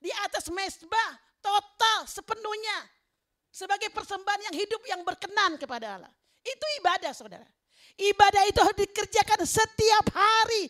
di 0.00 0.08
atas 0.24 0.48
mesbah 0.48 1.10
total 1.44 2.08
sepenuhnya. 2.08 2.88
Sebagai 3.52 3.88
persembahan 3.92 4.52
yang 4.52 4.56
hidup 4.56 4.82
yang 4.84 5.00
berkenan 5.04 5.56
kepada 5.56 5.96
Allah. 5.96 6.12
Itu 6.44 6.64
ibadah 6.80 7.12
saudara. 7.16 7.46
Ibadah 7.96 8.42
itu 8.48 8.60
harus 8.60 8.76
dikerjakan 8.76 9.40
setiap 9.48 10.12
hari. 10.12 10.68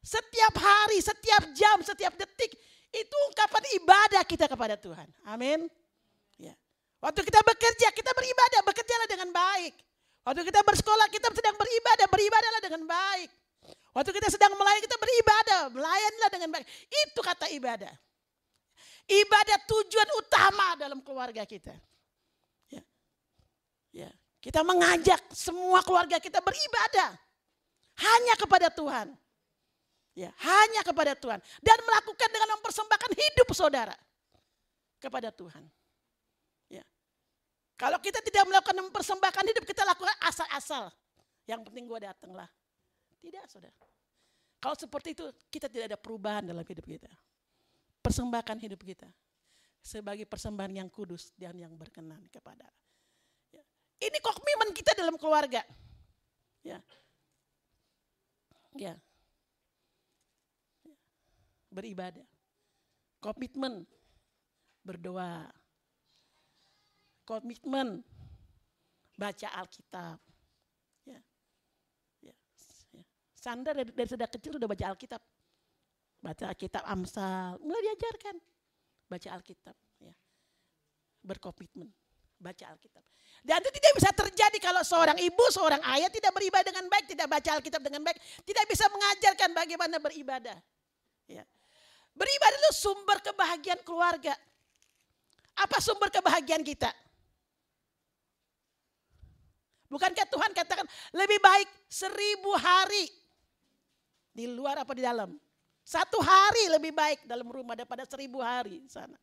Setiap 0.00 0.54
hari, 0.56 0.98
setiap 1.04 1.42
jam, 1.52 1.76
setiap 1.84 2.16
detik. 2.16 2.56
Itu 2.88 3.14
ungkapan 3.28 3.64
ibadah 3.80 4.22
kita 4.24 4.48
kepada 4.48 4.76
Tuhan. 4.80 5.08
Amin. 5.28 5.68
Ya. 6.40 6.56
Waktu 7.00 7.20
kita 7.24 7.40
bekerja, 7.44 7.88
kita 7.92 8.10
beribadah, 8.16 8.60
bekerjalah 8.64 9.08
dengan 9.08 9.28
baik. 9.32 9.74
Waktu 10.24 10.40
kita 10.48 10.60
bersekolah, 10.64 11.06
kita 11.12 11.28
sedang 11.36 11.56
beribadah, 11.56 12.06
beribadahlah 12.08 12.62
dengan 12.64 12.82
baik. 12.88 13.30
Waktu 13.92 14.10
kita 14.16 14.28
sedang 14.32 14.56
melayani, 14.56 14.82
kita 14.88 14.96
beribadah, 14.96 15.60
melayanilah 15.68 16.30
dengan 16.32 16.48
baik. 16.56 16.66
Itu 16.88 17.20
kata 17.20 17.52
ibadah. 17.52 17.92
Ibadah 19.04 19.58
tujuan 19.68 20.08
utama 20.16 20.78
dalam 20.80 21.04
keluarga 21.04 21.44
kita. 21.44 21.76
Ya. 22.72 22.82
Ya. 23.92 24.10
Kita 24.40 24.64
mengajak 24.64 25.20
semua 25.30 25.84
keluarga 25.84 26.16
kita 26.16 26.40
beribadah. 26.40 27.14
Hanya 28.00 28.34
kepada 28.40 28.72
Tuhan. 28.72 29.12
Ya, 30.12 30.28
hanya 30.44 30.84
kepada 30.84 31.16
Tuhan 31.16 31.40
dan 31.64 31.78
melakukan 31.88 32.28
dengan 32.28 32.60
mempersembahkan 32.60 33.10
hidup 33.16 33.48
saudara 33.56 33.96
kepada 35.00 35.32
Tuhan. 35.32 35.64
Ya. 36.68 36.84
Kalau 37.80 37.96
kita 37.96 38.20
tidak 38.20 38.44
melakukan 38.44 38.76
mempersembahkan 38.92 39.44
hidup, 39.48 39.64
kita 39.64 39.88
lakukan 39.88 40.12
asal-asal. 40.20 40.92
Yang 41.48 41.64
penting 41.64 41.88
gue 41.88 42.00
datang 42.04 42.36
lah. 42.36 42.44
Tidak, 43.22 43.44
saudara. 43.46 43.74
Kalau 44.58 44.74
seperti 44.74 45.14
itu, 45.14 45.24
kita 45.50 45.70
tidak 45.70 45.94
ada 45.94 45.98
perubahan 45.98 46.42
dalam 46.42 46.66
hidup 46.66 46.86
kita. 46.86 47.10
Persembahkan 48.02 48.58
hidup 48.58 48.82
kita 48.82 49.06
sebagai 49.82 50.26
persembahan 50.26 50.82
yang 50.82 50.88
kudus 50.90 51.34
dan 51.34 51.58
yang 51.58 51.74
berkenan 51.74 52.22
kepada 52.30 52.66
ya. 53.50 53.62
Ini 53.98 54.18
komitmen 54.22 54.70
kita 54.74 54.94
dalam 54.94 55.18
keluarga. 55.18 55.62
Ya. 56.62 56.78
Ya 58.78 58.94
beribadah. 61.72 62.28
Komitmen 63.18 63.88
berdoa. 64.84 65.48
Komitmen 67.24 68.04
baca 69.16 69.48
Alkitab. 69.56 70.20
Ya. 71.08 71.20
Ya. 72.20 72.34
ya. 72.92 73.04
Sandra 73.42 73.74
dari, 73.74 73.90
dari 73.90 74.06
sejak 74.06 74.30
kecil 74.30 74.54
sudah 74.54 74.70
baca 74.70 74.84
Alkitab. 74.94 75.18
Baca 76.22 76.44
Alkitab 76.46 76.86
Amsal, 76.86 77.58
mulai 77.58 77.82
diajarkan. 77.90 78.38
Baca 79.10 79.28
Alkitab. 79.34 79.74
Ya. 79.98 80.14
Berkomitmen 81.26 81.90
baca 82.38 82.64
Alkitab. 82.70 83.02
Dan 83.42 83.58
itu 83.62 83.70
tidak 83.74 83.92
bisa 83.98 84.10
terjadi 84.14 84.58
kalau 84.62 84.82
seorang 84.86 85.18
ibu, 85.18 85.42
seorang 85.50 85.82
ayah 85.98 86.10
tidak 86.10 86.30
beribadah 86.34 86.70
dengan 86.70 86.86
baik, 86.86 87.10
tidak 87.10 87.26
baca 87.26 87.50
Alkitab 87.58 87.82
dengan 87.82 88.02
baik, 88.06 88.18
tidak 88.46 88.64
bisa 88.70 88.86
mengajarkan 88.90 89.50
bagaimana 89.54 89.96
beribadah. 89.98 90.58
Ya. 91.26 91.42
Beribadah 92.14 92.58
itu 92.62 92.72
sumber 92.78 93.18
kebahagiaan 93.26 93.82
keluarga. 93.82 94.34
Apa 95.58 95.82
sumber 95.82 96.14
kebahagiaan 96.14 96.62
kita? 96.62 96.94
Bukankah 99.90 100.26
Tuhan 100.30 100.50
katakan 100.54 100.86
lebih 101.12 101.36
baik 101.42 101.68
seribu 101.90 102.56
hari 102.56 103.21
di 104.32 104.48
luar 104.48 104.80
apa 104.80 104.92
di 104.96 105.04
dalam? 105.04 105.36
Satu 105.84 106.18
hari 106.18 106.72
lebih 106.72 106.90
baik 106.96 107.28
dalam 107.28 107.46
rumah 107.46 107.76
daripada 107.76 108.02
seribu 108.08 108.40
hari 108.40 108.80
di 108.80 108.90
sana. 108.90 109.14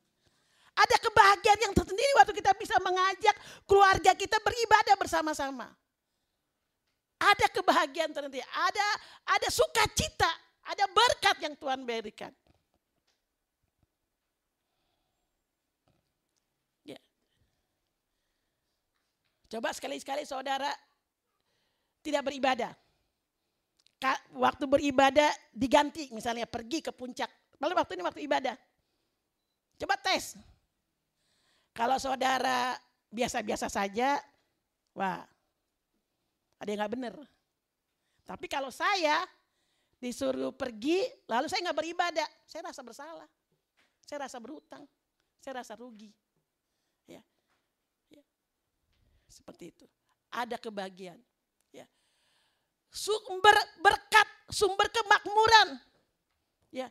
Ada 0.78 0.96
kebahagiaan 1.02 1.60
yang 1.66 1.74
tersendiri 1.76 2.12
waktu 2.16 2.34
kita 2.38 2.56
bisa 2.56 2.78
mengajak 2.80 3.36
keluarga 3.68 4.16
kita 4.16 4.38
beribadah 4.40 4.96
bersama-sama. 4.96 5.68
Ada 7.20 7.52
kebahagiaan 7.52 8.16
tersendiri, 8.16 8.48
ada 8.48 8.88
ada 9.28 9.48
sukacita, 9.52 10.32
ada 10.64 10.88
berkat 10.88 11.36
yang 11.44 11.54
Tuhan 11.60 11.84
berikan. 11.84 12.32
Coba 19.50 19.74
sekali-sekali 19.74 20.30
saudara 20.30 20.70
tidak 22.06 22.22
beribadah. 22.30 22.70
Waktu 24.36 24.64
beribadah 24.64 25.28
diganti 25.52 26.08
misalnya 26.16 26.48
pergi 26.48 26.80
ke 26.80 26.96
puncak. 26.96 27.28
Lalu 27.60 27.74
waktu 27.76 28.00
ini 28.00 28.04
waktu 28.08 28.22
ibadah. 28.24 28.56
Coba 29.76 29.96
tes. 30.00 30.40
Kalau 31.76 32.00
saudara 32.00 32.76
biasa-biasa 33.12 33.68
saja, 33.68 34.20
wah 34.96 35.24
ada 36.60 36.70
yang 36.72 36.84
gak 36.84 36.94
benar. 36.96 37.14
Tapi 38.24 38.46
kalau 38.48 38.72
saya 38.72 39.24
disuruh 40.00 40.56
pergi, 40.56 41.04
lalu 41.28 41.52
saya 41.52 41.60
nggak 41.66 41.80
beribadah, 41.82 42.28
saya 42.48 42.72
rasa 42.72 42.80
bersalah, 42.86 43.28
saya 44.06 44.24
rasa 44.24 44.38
berhutang, 44.40 44.84
saya 45.44 45.60
rasa 45.60 45.76
rugi. 45.76 46.14
Seperti 49.30 49.72
itu. 49.72 49.86
Ada 50.34 50.58
kebahagiaan. 50.58 51.22
Sumber 52.90 53.54
berkat, 53.80 54.28
sumber 54.50 54.90
kemakmuran. 54.90 55.78
Ya. 56.74 56.90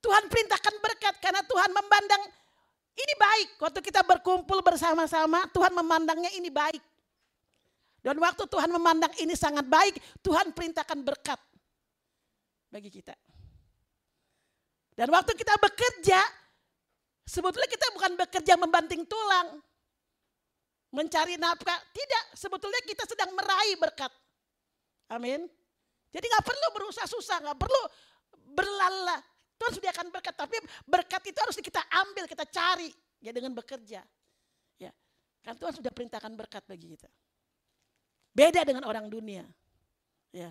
Tuhan 0.00 0.28
perintahkan 0.28 0.74
berkat 0.80 1.14
karena 1.20 1.40
Tuhan 1.44 1.70
memandang 1.72 2.22
ini 2.94 3.14
baik. 3.16 3.48
Waktu 3.60 3.80
kita 3.80 4.00
berkumpul 4.04 4.60
bersama-sama, 4.60 5.48
Tuhan 5.52 5.72
memandangnya 5.72 6.32
ini 6.36 6.52
baik. 6.52 6.82
Dan 8.04 8.20
waktu 8.20 8.44
Tuhan 8.44 8.68
memandang 8.68 9.16
ini 9.16 9.32
sangat 9.32 9.64
baik, 9.64 9.96
Tuhan 10.20 10.52
perintahkan 10.52 11.00
berkat 11.00 11.40
bagi 12.68 12.92
kita. 12.92 13.16
Dan 14.92 15.08
waktu 15.08 15.32
kita 15.32 15.56
bekerja, 15.56 16.20
sebetulnya 17.24 17.66
kita 17.66 17.86
bukan 17.96 18.12
bekerja 18.20 18.54
membanting 18.60 19.08
tulang 19.08 19.58
mencari 20.94 21.34
nafkah. 21.34 21.80
Tidak, 21.90 22.38
sebetulnya 22.38 22.78
kita 22.86 23.02
sedang 23.08 23.34
meraih 23.34 23.74
berkat. 23.80 24.12
Amin. 25.10 25.44
Jadi 26.14 26.26
nggak 26.30 26.46
perlu 26.46 26.68
berusaha 26.78 27.06
susah, 27.10 27.42
nggak 27.42 27.58
perlu 27.58 27.82
berlala. 28.54 29.18
Tuhan 29.58 29.72
sediakan 29.78 30.06
berkat, 30.10 30.34
tapi 30.34 30.56
berkat 30.86 31.22
itu 31.30 31.38
harus 31.38 31.56
kita 31.58 31.82
ambil, 31.90 32.26
kita 32.26 32.44
cari 32.46 32.90
ya 33.22 33.30
dengan 33.34 33.54
bekerja. 33.54 34.02
Ya. 34.78 34.92
Kan 35.42 35.58
Tuhan 35.58 35.74
sudah 35.74 35.90
perintahkan 35.90 36.32
berkat 36.34 36.62
bagi 36.66 36.94
kita. 36.94 37.10
Beda 38.34 38.66
dengan 38.66 38.86
orang 38.86 39.06
dunia. 39.06 39.46
Ya. 40.34 40.50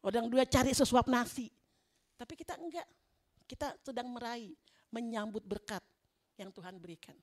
Orang 0.00 0.28
dunia 0.28 0.48
cari 0.48 0.72
sesuap 0.72 1.08
nasi. 1.08 1.48
Tapi 2.16 2.32
kita 2.36 2.56
enggak. 2.56 2.88
Kita 3.44 3.76
sedang 3.84 4.08
meraih, 4.08 4.56
menyambut 4.88 5.44
berkat 5.44 5.84
yang 6.40 6.48
Tuhan 6.48 6.80
berikan. 6.80 7.16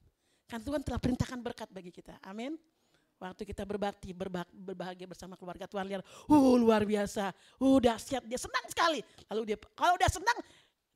Kan 0.46 0.62
Tuhan 0.62 0.86
telah 0.86 1.02
perintahkan 1.02 1.40
berkat 1.42 1.70
bagi 1.74 1.90
kita. 1.90 2.22
Amin. 2.22 2.58
Waktu 3.22 3.46
kita 3.46 3.62
berbakti, 3.70 4.18
berbah- 4.18 4.50
berbahagia 4.50 5.06
bersama 5.06 5.38
keluarga 5.38 5.70
Tuhan 5.70 5.86
lihat, 5.86 6.02
uh 6.26 6.58
luar 6.58 6.82
biasa, 6.82 7.30
uh 7.62 7.78
dahsyat, 7.78 8.26
dia 8.26 8.42
senang 8.42 8.66
sekali. 8.66 9.06
Lalu 9.30 9.54
dia, 9.54 9.58
kalau 9.78 9.94
udah 9.94 10.10
senang, 10.10 10.38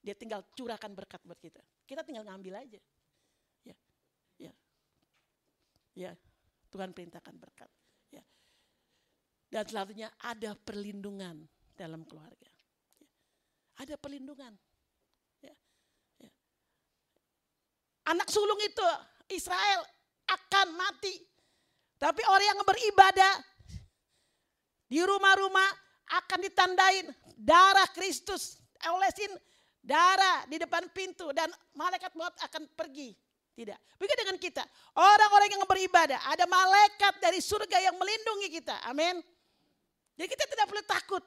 dia 0.02 0.18
tinggal 0.18 0.42
curahkan 0.58 0.90
berkat 0.90 1.22
buat 1.22 1.38
kita. 1.38 1.62
Kita 1.86 2.02
tinggal 2.02 2.26
ngambil 2.26 2.66
aja. 2.66 2.82
Ya, 3.62 3.78
ya, 4.42 4.54
ya. 5.94 6.12
Tuhan 6.74 6.98
perintahkan 6.98 7.38
berkat. 7.38 7.70
Ya. 8.10 8.26
Dan 9.54 9.64
selanjutnya 9.70 10.10
ada 10.18 10.58
perlindungan 10.58 11.46
dalam 11.78 12.02
keluarga. 12.10 12.50
Ya. 12.98 13.10
Ada 13.86 14.02
perlindungan. 14.02 14.58
Ya. 15.46 15.54
Ya. 16.26 16.32
Anak 18.10 18.34
sulung 18.34 18.58
itu 18.66 18.86
Israel 19.30 19.86
akan 20.26 20.74
mati. 20.74 21.35
Tapi 22.06 22.22
orang 22.30 22.48
yang 22.54 22.62
beribadah 22.62 23.34
di 24.86 25.02
rumah-rumah 25.02 25.70
akan 26.22 26.38
ditandain 26.38 27.10
darah 27.34 27.90
Kristus, 27.98 28.62
olesin 28.94 29.34
darah 29.82 30.46
di 30.46 30.62
depan 30.62 30.86
pintu 30.94 31.34
dan 31.34 31.50
malaikat 31.74 32.14
maut 32.14 32.38
akan 32.46 32.70
pergi. 32.78 33.10
Tidak. 33.58 33.98
Begitu 33.98 34.22
dengan 34.22 34.38
kita. 34.38 34.64
Orang-orang 34.94 35.50
yang 35.50 35.66
beribadah, 35.66 36.20
ada 36.30 36.46
malaikat 36.46 37.18
dari 37.24 37.42
surga 37.42 37.90
yang 37.90 37.98
melindungi 37.98 38.54
kita. 38.54 38.86
Amin. 38.86 39.18
Jadi 40.14 40.28
kita 40.30 40.46
tidak 40.46 40.66
perlu 40.70 40.84
takut. 40.86 41.24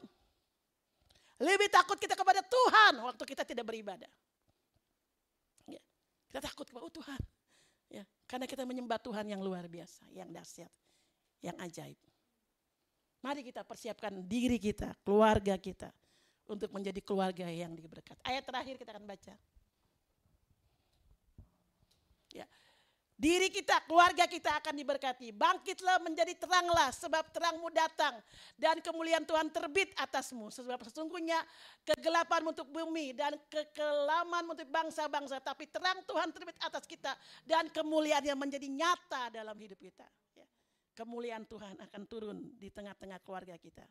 Lebih 1.43 1.75
takut 1.75 1.99
kita 1.99 2.15
kepada 2.15 2.39
Tuhan 2.47 3.03
waktu 3.03 3.23
kita 3.27 3.43
tidak 3.43 3.67
beribadah. 3.67 4.11
Ya. 5.67 5.83
Kita 6.31 6.39
takut 6.39 6.71
kepada 6.71 6.87
oh 6.87 6.93
Tuhan. 6.95 7.19
Karena 8.29 8.45
kita 8.45 8.69
menyembah 8.69 9.01
Tuhan 9.01 9.25
yang 9.25 9.41
luar 9.41 9.65
biasa, 9.65 10.05
yang 10.13 10.29
dahsyat, 10.29 10.69
yang 11.41 11.57
ajaib. 11.65 11.97
Mari 13.25 13.41
kita 13.41 13.65
persiapkan 13.65 14.21
diri 14.29 14.61
kita, 14.61 14.93
keluarga 15.01 15.57
kita 15.57 15.91
untuk 16.45 16.69
menjadi 16.71 17.01
keluarga 17.01 17.49
yang 17.49 17.73
diberkat. 17.73 18.21
Ayat 18.23 18.45
terakhir 18.45 18.77
kita 18.77 18.93
akan 18.93 19.09
baca. 19.09 19.35
Ya. 22.37 22.45
Diri 23.19 23.51
kita, 23.51 23.83
keluarga 23.83 24.31
kita 24.31 24.63
akan 24.63 24.79
diberkati. 24.79 25.35
Bangkitlah 25.35 25.99
menjadi 26.07 26.39
teranglah 26.39 26.95
sebab 26.95 27.27
terangmu 27.35 27.67
datang 27.75 28.15
dan 28.55 28.79
kemuliaan 28.79 29.27
Tuhan 29.27 29.51
terbit 29.51 29.91
atasmu. 29.99 30.55
Sebab 30.55 30.87
sesungguhnya 30.87 31.43
kegelapan 31.83 32.47
untuk 32.47 32.71
bumi 32.71 33.11
dan 33.19 33.35
kekelaman 33.51 34.55
untuk 34.55 34.71
bangsa-bangsa. 34.71 35.43
Tapi 35.43 35.67
terang 35.67 35.99
Tuhan 36.07 36.31
terbit 36.31 36.55
atas 36.63 36.87
kita 36.87 37.11
dan 37.43 37.67
kemuliaannya 37.75 38.39
menjadi 38.39 38.71
nyata 38.71 39.35
dalam 39.35 39.59
hidup 39.59 39.83
kita. 39.83 40.07
Ya. 40.39 40.47
Kemuliaan 40.95 41.43
Tuhan 41.51 41.75
akan 41.75 42.03
turun 42.07 42.55
di 42.55 42.71
tengah-tengah 42.71 43.19
keluarga 43.27 43.59
kita. 43.59 43.83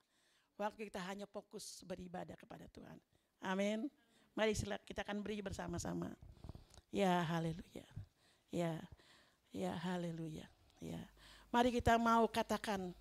Waktu 0.55 0.87
kita 0.87 1.03
hanya 1.03 1.27
fokus 1.27 1.83
beribadah 1.83 2.39
kepada 2.39 2.63
Tuhan. 2.71 2.95
Amin. 3.43 3.91
Mari 4.39 4.55
kita 4.87 5.03
akan 5.03 5.19
beri 5.19 5.43
bersama-sama. 5.43 6.15
Ya 6.95 7.27
haleluya. 7.27 7.83
Ya, 8.47 8.79
ya 9.57 9.73
haleluya. 9.73 10.45
Ya. 10.77 11.01
Mari 11.49 11.73
kita 11.73 11.97
mau 11.97 12.29
katakan 12.29 12.93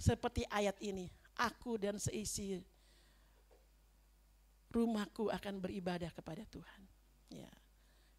seperti 0.00 0.48
ayat 0.48 0.80
ini. 0.80 1.12
Aku 1.36 1.76
dan 1.76 2.00
seisi 2.00 2.58
rumahku 4.72 5.28
akan 5.28 5.60
beribadah 5.60 6.10
kepada 6.10 6.42
Tuhan. 6.48 6.82
Ya, 7.30 7.52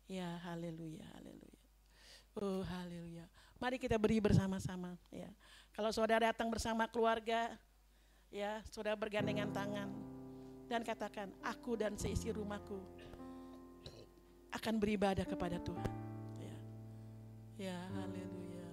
ya 0.08 0.30
haleluya, 0.48 1.04
haleluya. 1.18 1.66
Oh 2.40 2.64
haleluya. 2.64 3.26
Mari 3.60 3.76
kita 3.76 4.00
beri 4.00 4.24
bersama-sama. 4.24 4.96
Ya. 5.12 5.28
Kalau 5.76 5.92
saudara 5.92 6.32
datang 6.32 6.48
bersama 6.48 6.88
keluarga, 6.88 7.52
ya 8.32 8.64
saudara 8.72 8.96
bergandengan 8.96 9.52
tangan 9.52 9.90
dan 10.72 10.86
katakan, 10.86 11.34
aku 11.44 11.76
dan 11.76 12.00
seisi 12.00 12.32
rumahku 12.32 12.80
akan 14.56 14.76
beribadah 14.80 15.28
kepada 15.28 15.60
Tuhan. 15.60 16.09
Ya, 17.60 17.76
ya 17.76 17.80
haleluya. 17.92 18.70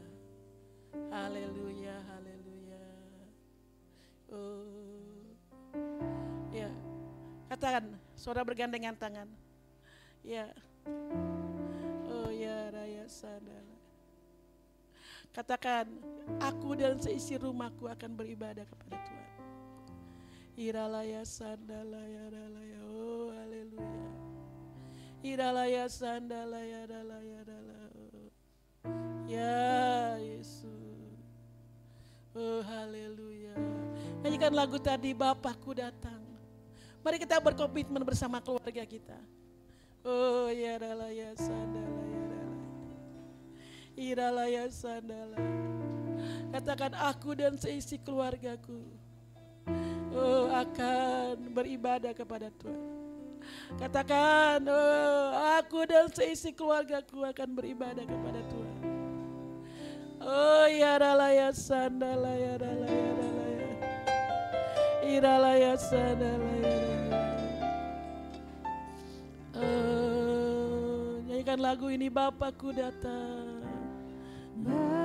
Haleluya, 1.10 1.96
haleluya. 2.06 2.86
Oh. 4.30 5.26
Ya. 6.54 6.70
Katakan, 7.50 7.98
saudara 8.14 8.46
bergandengan 8.46 8.94
tangan. 8.94 9.26
Ya. 10.22 10.54
Oh 12.06 12.30
ya 12.30 12.70
raya 12.70 13.10
sadara. 13.10 13.74
Katakan, 15.34 15.90
aku 16.38 16.78
dan 16.78 17.02
seisi 17.02 17.34
rumahku 17.34 17.90
akan 17.90 18.14
beribadah 18.14 18.70
kepada 18.70 19.02
Tuhan. 19.02 19.30
Iralaya 20.54 21.26
sandalaya 21.26 22.30
ralaya. 22.30 22.78
Oh 22.86 23.34
haleluya. 23.34 24.10
Iralaya 25.26 25.90
sandalaya 25.90 26.86
ralaya 26.86 27.42
ralaya. 27.42 27.85
Ya 29.26 30.14
Yesus. 30.22 30.62
Oh 32.30 32.62
haleluya. 32.62 33.58
Nyanyikan 34.22 34.54
lagu 34.54 34.78
tadi 34.78 35.10
Bapakku 35.10 35.74
datang. 35.74 36.22
Mari 37.02 37.18
kita 37.18 37.42
berkomitmen 37.42 38.06
bersama 38.06 38.38
keluarga 38.38 38.86
kita. 38.86 39.18
Oh 40.06 40.46
ya 40.50 40.78
ralaya 40.78 41.34
sandalaya 41.34 42.22
ralaya. 42.30 42.78
Iralaya 43.98 44.64
sandala. 44.70 45.42
Katakan 46.54 46.94
aku 46.94 47.34
dan 47.34 47.58
seisi 47.58 47.98
keluargaku. 47.98 48.78
Oh 50.14 50.46
akan 50.54 51.50
beribadah 51.50 52.14
kepada 52.14 52.46
Tuhan. 52.54 52.96
Katakan, 53.78 54.62
oh, 54.66 55.26
aku 55.58 55.86
dan 55.86 56.10
seisi 56.10 56.50
keluargaku 56.50 57.22
akan 57.22 57.48
beribadah 57.54 58.02
kepada 58.02 58.40
Tuhan. 58.50 58.85
Oh 60.20 60.66
ya 60.66 60.96
ralaya 60.96 61.52
sandala 61.52 62.32
ya 62.36 62.56
ralaya 62.56 63.10
ralaya. 63.20 63.68
Iralaya 65.04 65.72
sandala 65.76 66.52
ya 66.60 66.76
ralaya. 66.80 67.44
Oh, 69.56 71.20
nyanyikan 71.28 71.60
lagu 71.60 71.92
ini 71.92 72.08
Bapakku 72.08 72.72
datang. 72.72 73.60
Bapakku 74.60 74.95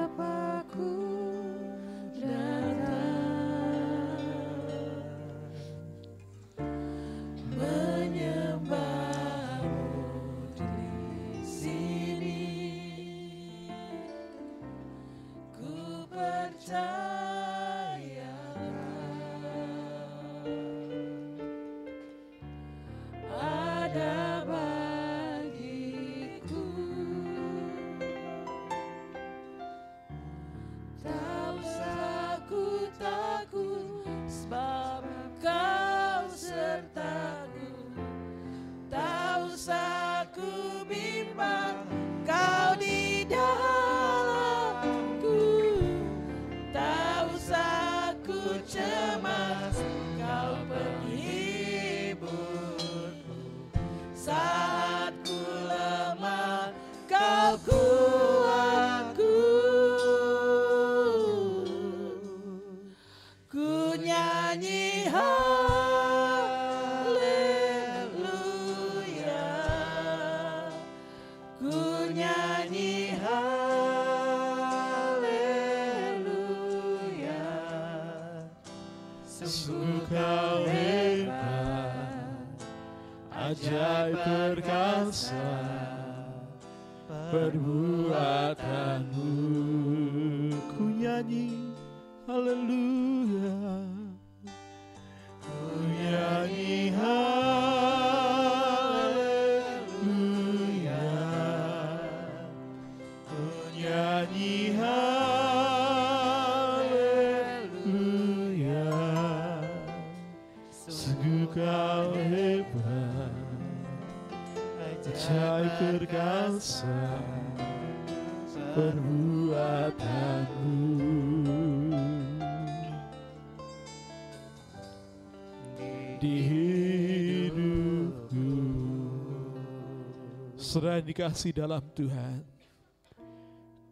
Saudara 130.82 130.98
yang 130.98 131.14
dikasih 131.14 131.54
dalam 131.54 131.84
Tuhan. 131.94 132.42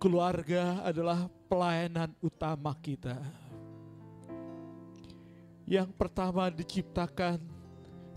Keluarga 0.01 0.81
adalah 0.81 1.29
pelayanan 1.45 2.09
utama 2.17 2.73
kita. 2.81 3.13
Yang 5.69 5.93
pertama 5.93 6.49
diciptakan 6.49 7.37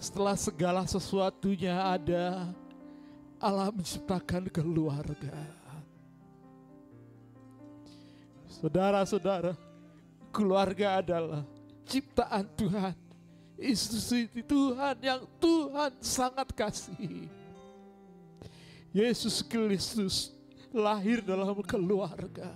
setelah 0.01 0.33
segala 0.41 0.89
sesuatunya 0.89 1.77
ada 1.85 2.49
Allah 3.37 3.69
menciptakan 3.77 4.49
keluarga. 4.49 5.37
Saudara-saudara 8.57 9.53
Keluarga 10.33 11.05
adalah 11.05 11.45
ciptaan 11.85 12.49
Tuhan. 12.57 12.97
Institusi 13.61 14.33
Tuhan 14.49 14.97
yang 15.05 15.29
Tuhan 15.37 15.93
sangat 16.01 16.49
kasih 16.57 17.42
Yesus 18.93 19.41
Kristus 19.41 20.31
lahir 20.73 21.25
dalam 21.25 21.61
keluarga 21.65 22.53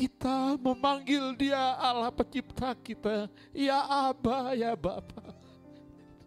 kita 0.00 0.56
memanggil 0.56 1.36
dia 1.36 1.76
Allah 1.76 2.08
pencipta 2.08 2.72
kita, 2.72 3.28
ya 3.52 3.84
Aba, 4.08 4.56
ya 4.56 4.72
Bapa. 4.72 5.36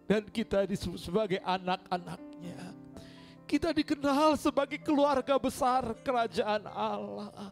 Dan 0.04 0.28
kita 0.30 0.62
disebut 0.68 1.00
sebagai 1.00 1.40
anak-anaknya. 1.42 2.76
Kita 3.48 3.74
dikenal 3.74 4.38
sebagai 4.38 4.78
keluarga 4.78 5.34
besar 5.42 5.96
kerajaan 6.06 6.70
Allah. 6.70 7.50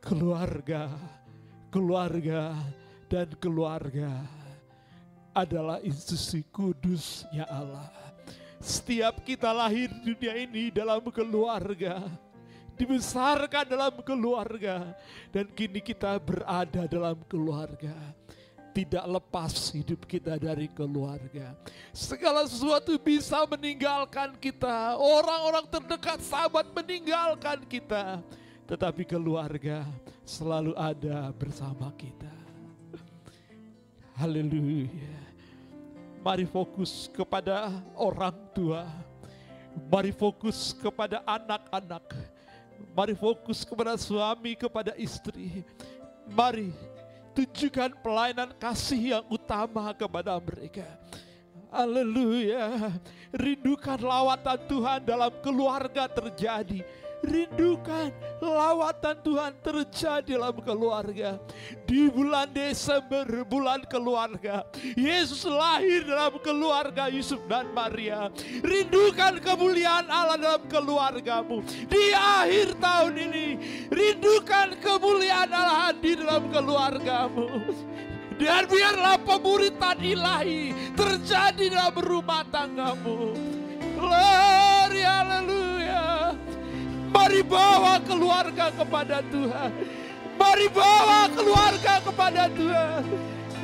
Keluarga, 0.00 0.88
keluarga, 1.68 2.54
dan 3.10 3.28
keluarga 3.36 4.08
adalah 5.36 5.82
institusi 5.84 6.46
kudusnya 6.48 7.44
Allah. 7.50 8.03
Setiap 8.64 9.20
kita 9.20 9.52
lahir 9.52 9.92
di 9.92 10.16
dunia 10.16 10.40
ini 10.40 10.72
dalam 10.72 11.04
keluarga, 11.12 12.00
dibesarkan 12.80 13.68
dalam 13.68 13.92
keluarga 14.00 14.96
dan 15.28 15.44
kini 15.52 15.84
kita 15.84 16.16
berada 16.16 16.88
dalam 16.88 17.20
keluarga. 17.28 17.92
Tidak 18.72 19.04
lepas 19.06 19.70
hidup 19.70 20.08
kita 20.08 20.40
dari 20.40 20.66
keluarga. 20.72 21.52
Segala 21.92 22.42
sesuatu 22.48 22.96
bisa 22.98 23.44
meninggalkan 23.46 24.34
kita. 24.40 24.98
Orang-orang 24.98 25.68
terdekat 25.70 26.18
sahabat 26.24 26.66
meninggalkan 26.74 27.62
kita. 27.68 28.18
Tetapi 28.66 29.06
keluarga 29.06 29.86
selalu 30.26 30.74
ada 30.74 31.30
bersama 31.36 31.92
kita. 31.94 32.32
Haleluya. 34.18 35.23
Mari 36.24 36.48
fokus 36.48 37.04
kepada 37.12 37.68
orang 37.92 38.32
tua. 38.56 38.88
Mari 39.92 40.08
fokus 40.08 40.72
kepada 40.72 41.20
anak-anak. 41.20 42.16
Mari 42.96 43.12
fokus 43.12 43.60
kepada 43.60 43.92
suami, 44.00 44.56
kepada 44.56 44.96
istri. 44.96 45.60
Mari 46.24 46.72
tunjukkan 47.36 48.00
pelayanan 48.00 48.56
kasih 48.56 49.20
yang 49.20 49.24
utama 49.28 49.92
kepada 49.92 50.32
mereka. 50.40 50.88
Haleluya. 51.68 52.88
Rindukan 53.36 54.00
lawatan 54.00 54.58
Tuhan 54.64 55.04
dalam 55.04 55.28
keluarga 55.44 56.08
terjadi. 56.08 56.80
Rindukan 57.24 58.12
lawatan 58.44 59.16
Tuhan 59.24 59.52
terjadi 59.64 60.36
dalam 60.36 60.60
keluarga. 60.60 61.40
Di 61.88 62.12
bulan 62.12 62.52
Desember, 62.52 63.24
bulan 63.48 63.80
keluarga. 63.88 64.68
Yesus 64.92 65.48
lahir 65.48 66.04
dalam 66.04 66.36
keluarga 66.44 67.08
Yusuf 67.08 67.40
dan 67.48 67.72
Maria. 67.72 68.28
Rindukan 68.60 69.40
kemuliaan 69.40 70.04
Allah 70.12 70.36
dalam 70.36 70.62
keluargamu. 70.68 71.64
Di 71.88 72.12
akhir 72.12 72.76
tahun 72.76 73.14
ini, 73.16 73.46
rindukan 73.88 74.76
kemuliaan 74.84 75.48
Allah 75.48 75.78
hadir 75.88 76.20
dalam 76.20 76.44
keluargamu. 76.52 77.48
Dan 78.34 78.66
biarlah 78.66 79.16
pemuritan 79.22 79.96
ilahi 80.02 80.74
terjadi 80.98 81.70
dalam 81.70 81.96
rumah 82.02 82.42
tanggamu. 82.50 83.30
Glory, 83.94 85.02
haleluya. 85.06 86.13
Mari 87.24 87.40
bawa 87.40 87.96
keluarga 88.04 88.68
kepada 88.68 89.24
Tuhan. 89.32 89.72
Mari 90.36 90.68
bawa 90.68 91.24
keluarga 91.32 91.96
kepada 92.04 92.52
Tuhan. 92.52 93.00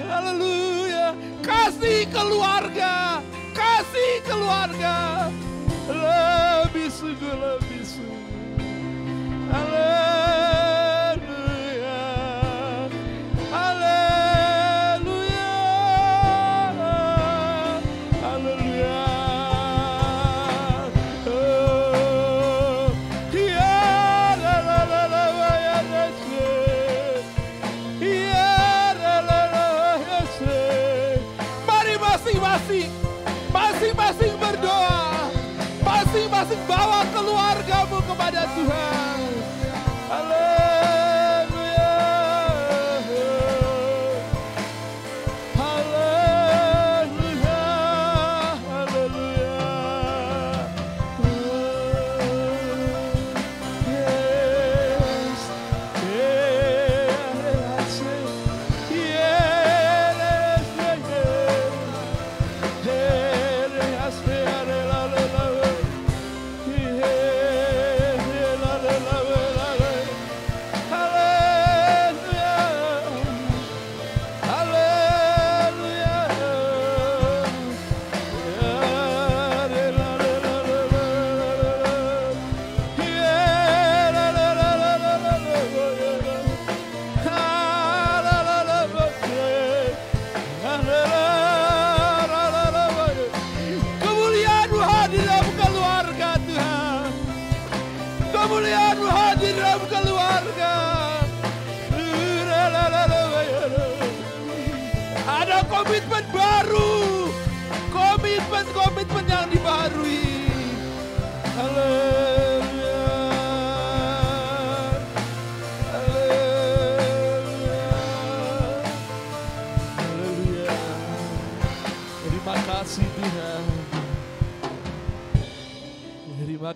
Haleluya. 0.01 1.13
Kasih 1.45 2.09
keluarga. 2.09 3.21
Kasih 3.53 4.25
keluarga. 4.25 5.29
Lebih 5.93 6.89
sungguh, 6.89 7.37
lebih 7.37 7.85
sungguh. 7.85 8.25
Haleluya. 9.53 10.70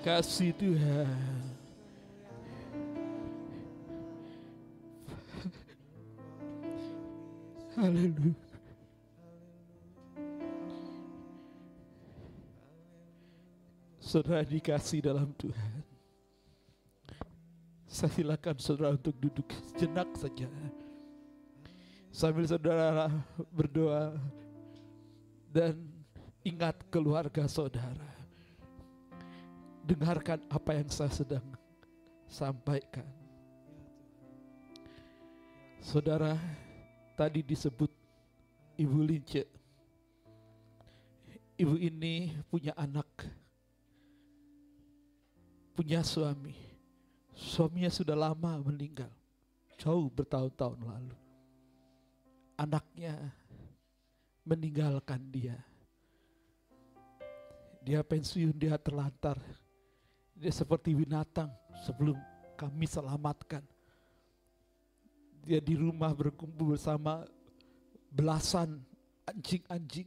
Kasih 0.05 0.53
Tuhan. 0.61 1.09
Haleluya. 7.73 8.37
Saudara 13.97 14.45
dikasih 14.45 15.01
dalam 15.01 15.33
Tuhan. 15.41 15.81
Saya 17.89 18.13
silakan 18.13 18.61
saudara 18.61 18.93
untuk 18.93 19.17
duduk 19.17 19.49
sejenak 19.73 20.13
saja. 20.21 20.47
Sambil 22.13 22.45
saudara 22.45 23.09
berdoa 23.51 24.21
dan 25.49 25.81
ingat 26.45 26.77
keluarga 26.93 27.49
saudara. 27.49 28.24
Dengarkan 29.85 30.41
apa 30.49 30.81
yang 30.81 30.89
saya 30.89 31.13
sedang 31.13 31.45
sampaikan. 32.25 33.05
Saudara, 35.85 36.41
tadi 37.13 37.45
disebut 37.45 37.93
Ibu 38.81 38.99
Lince. 39.05 39.45
Ibu 41.61 41.77
ini 41.79 42.33
punya 42.49 42.73
anak, 42.75 43.07
punya 45.77 46.01
suami. 46.01 46.57
Suaminya 47.37 47.93
sudah 47.93 48.17
lama 48.17 48.65
meninggal, 48.65 49.13
jauh 49.77 50.09
bertahun-tahun 50.09 50.81
lalu. 50.81 51.17
Anaknya 52.57 53.15
meninggalkan 54.49 55.21
dia. 55.29 55.61
Dia 57.85 58.01
pensiun, 58.01 58.57
dia 58.57 58.81
terlantar. 58.81 59.37
Dia 60.45 60.53
seperti 60.53 60.93
binatang 60.93 61.49
sebelum 61.89 62.21
kami 62.53 62.85
selamatkan. 62.85 63.65
Dia 65.41 65.57
di 65.57 65.73
rumah 65.73 66.13
berkumpul 66.13 66.77
bersama 66.77 67.25
belasan 68.13 68.77
anjing-anjing 69.25 70.05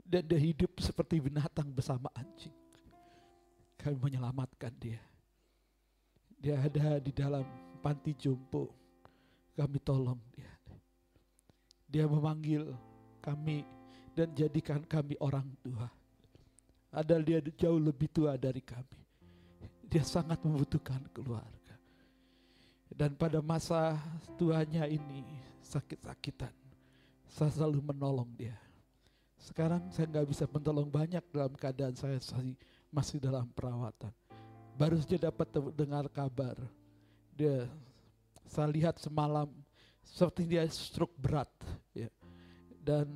dan 0.00 0.24
dia 0.24 0.40
hidup 0.40 0.80
seperti 0.80 1.20
binatang 1.20 1.68
bersama 1.68 2.08
anjing. 2.16 2.56
Kami 3.76 4.00
menyelamatkan 4.00 4.72
dia. 4.80 4.96
Dia 6.40 6.56
ada 6.56 6.96
di 6.96 7.12
dalam 7.12 7.44
panti 7.84 8.16
jompo. 8.16 8.72
Kami 9.60 9.76
tolong 9.84 10.20
dia. 10.32 10.56
Dia 11.84 12.08
memanggil 12.08 12.64
kami 13.20 13.60
dan 14.16 14.32
jadikan 14.32 14.80
kami 14.88 15.20
orang 15.20 15.44
tua. 15.60 15.92
Ada 16.96 17.20
dia 17.20 17.44
jauh 17.60 17.76
lebih 17.76 18.08
tua 18.08 18.40
dari 18.40 18.64
kami. 18.64 19.05
Dia 19.86 20.02
sangat 20.02 20.42
membutuhkan 20.42 21.00
keluarga. 21.14 21.74
Dan 22.90 23.14
pada 23.14 23.42
masa 23.44 23.98
tuanya 24.38 24.88
ini 24.88 25.22
sakit-sakitan, 25.62 26.52
saya 27.28 27.50
selalu 27.52 27.82
menolong 27.92 28.30
dia. 28.34 28.56
Sekarang 29.36 29.84
saya 29.92 30.08
nggak 30.08 30.26
bisa 30.26 30.44
menolong 30.48 30.88
banyak 30.88 31.22
dalam 31.30 31.54
keadaan 31.54 31.94
saya 31.94 32.18
masih 32.90 33.20
dalam 33.20 33.46
perawatan. 33.52 34.10
Baru 34.76 34.96
saja 34.98 35.28
dapat 35.28 35.48
dengar 35.76 36.08
kabar. 36.08 36.56
Dia 37.36 37.68
saya 38.48 38.72
lihat 38.72 38.96
semalam 38.96 39.50
seperti 40.00 40.48
dia 40.48 40.64
stroke 40.70 41.14
berat 41.20 41.50
ya. 41.92 42.08
Dan 42.80 43.10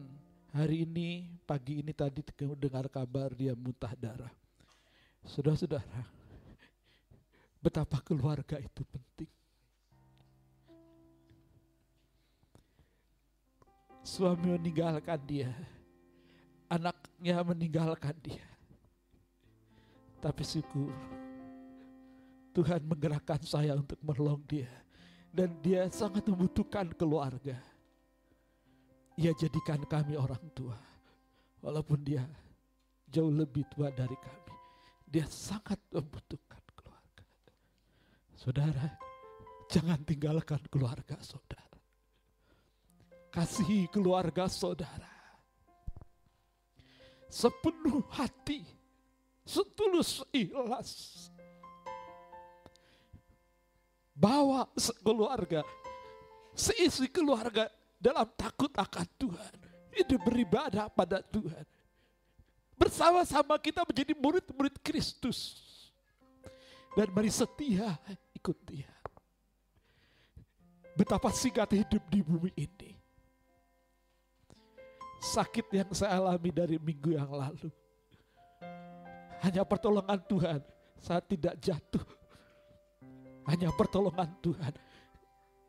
hari 0.52 0.82
ini 0.84 1.30
pagi 1.46 1.80
ini 1.80 1.94
tadi 1.94 2.20
dengar 2.58 2.90
kabar 2.90 3.32
dia 3.32 3.54
muntah 3.54 3.94
darah. 3.96 4.32
Saudara-saudara, 5.24 6.19
betapa 7.60 8.00
keluarga 8.00 8.56
itu 8.56 8.82
penting. 8.88 9.28
Suami 14.00 14.56
meninggalkan 14.56 15.20
dia, 15.28 15.52
anaknya 16.72 17.36
meninggalkan 17.44 18.16
dia. 18.24 18.42
Tapi 20.20 20.42
syukur, 20.44 20.92
Tuhan 22.50 22.82
menggerakkan 22.84 23.40
saya 23.46 23.76
untuk 23.76 24.00
menolong 24.02 24.42
dia. 24.48 24.68
Dan 25.30 25.54
dia 25.62 25.86
sangat 25.94 26.26
membutuhkan 26.26 26.90
keluarga. 26.98 27.54
Ia 29.14 29.30
jadikan 29.30 29.78
kami 29.86 30.18
orang 30.18 30.42
tua. 30.50 30.74
Walaupun 31.62 32.02
dia 32.02 32.26
jauh 33.06 33.30
lebih 33.30 33.62
tua 33.70 33.94
dari 33.94 34.18
kami. 34.18 34.54
Dia 35.06 35.30
sangat 35.30 35.78
membutuhkan. 35.94 36.49
Saudara, 38.40 38.96
jangan 39.68 40.00
tinggalkan 40.00 40.64
keluarga 40.72 41.20
saudara. 41.20 41.76
Kasihi 43.28 43.84
keluarga 43.92 44.48
saudara. 44.48 45.12
Sepenuh 47.28 48.00
hati, 48.16 48.64
setulus 49.44 50.24
ikhlas. 50.32 51.28
Bawa 54.16 54.72
keluarga, 55.04 55.60
seisi 56.56 57.12
keluarga 57.12 57.68
dalam 58.00 58.24
takut 58.40 58.72
akan 58.72 59.06
Tuhan. 59.20 59.54
Hidup 60.00 60.20
beribadah 60.24 60.88
pada 60.88 61.20
Tuhan. 61.20 61.68
Bersama-sama 62.80 63.60
kita 63.60 63.84
menjadi 63.84 64.16
murid-murid 64.16 64.80
Kristus. 64.80 65.60
Dan 66.96 67.12
mari 67.14 67.30
setia 67.30 67.94
ikut 68.40 68.58
dia. 68.64 68.88
Betapa 70.96 71.28
singkat 71.28 71.68
hidup 71.76 72.00
di 72.08 72.24
bumi 72.24 72.50
ini. 72.56 72.96
Sakit 75.20 75.68
yang 75.68 75.92
saya 75.92 76.16
alami 76.16 76.48
dari 76.48 76.80
minggu 76.80 77.12
yang 77.12 77.28
lalu. 77.28 77.68
Hanya 79.44 79.64
pertolongan 79.68 80.20
Tuhan, 80.24 80.60
saya 80.96 81.20
tidak 81.20 81.60
jatuh. 81.60 82.04
Hanya 83.44 83.68
pertolongan 83.76 84.32
Tuhan. 84.40 84.72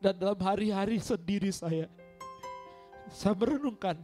Dan 0.00 0.16
dalam 0.16 0.40
hari-hari 0.40 0.96
sendiri 0.96 1.52
saya, 1.52 1.88
saya 3.12 3.36
merenungkan 3.36 4.00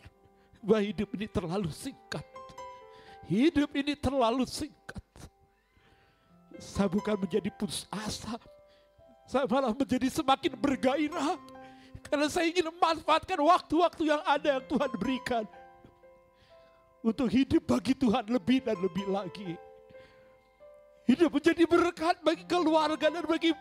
bahwa 0.61 0.85
hidup 0.85 1.09
ini 1.17 1.27
terlalu 1.29 1.73
singkat. 1.73 2.25
Hidup 3.29 3.73
ini 3.77 3.97
terlalu 3.97 4.45
singkat. 4.45 5.05
Saya 6.61 6.89
bukan 6.93 7.17
menjadi 7.21 7.49
putus 7.53 7.89
asa. 7.93 8.37
Saya 9.29 9.45
malah 9.45 9.77
menjadi 9.77 10.09
semakin 10.09 10.57
bergairah. 10.57 11.37
Karena 12.09 12.33
saya 12.33 12.49
ingin 12.49 12.73
memanfaatkan 12.73 13.37
waktu-waktu 13.37 14.09
yang 14.09 14.25
ada 14.25 14.57
yang 14.57 14.65
Tuhan 14.65 14.91
berikan. 14.97 15.45
Untuk 17.05 17.29
hidup 17.29 17.69
bagi 17.69 17.93
Tuhan 17.93 18.25
lebih 18.25 18.65
dan 18.65 18.81
lebih 18.81 19.05
lagi. 19.13 19.53
Hidup 21.05 21.29
menjadi 21.29 21.65
berkat 21.69 22.17
bagi 22.25 22.45
keluarga 22.49 23.07
dan 23.13 23.25
bagi 23.29 23.53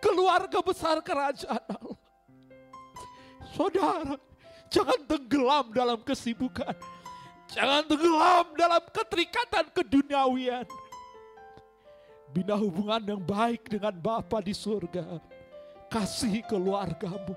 keluarga 0.00 0.58
besar 0.64 1.04
kerajaan 1.04 1.64
Allah. 1.68 2.00
Saudara, 3.52 4.16
jangan 4.72 5.00
tenggelam 5.04 5.68
dalam 5.76 6.00
kesibukan. 6.00 6.72
Jangan 7.52 7.84
tenggelam 7.84 8.46
dalam 8.56 8.82
keterikatan 8.88 9.64
keduniawian. 9.76 10.64
Bina 12.30 12.54
hubungan 12.54 13.02
yang 13.02 13.22
baik 13.22 13.66
dengan 13.66 13.94
Bapa 13.98 14.38
di 14.38 14.54
surga. 14.54 15.18
Kasih 15.90 16.46
keluargamu. 16.46 17.34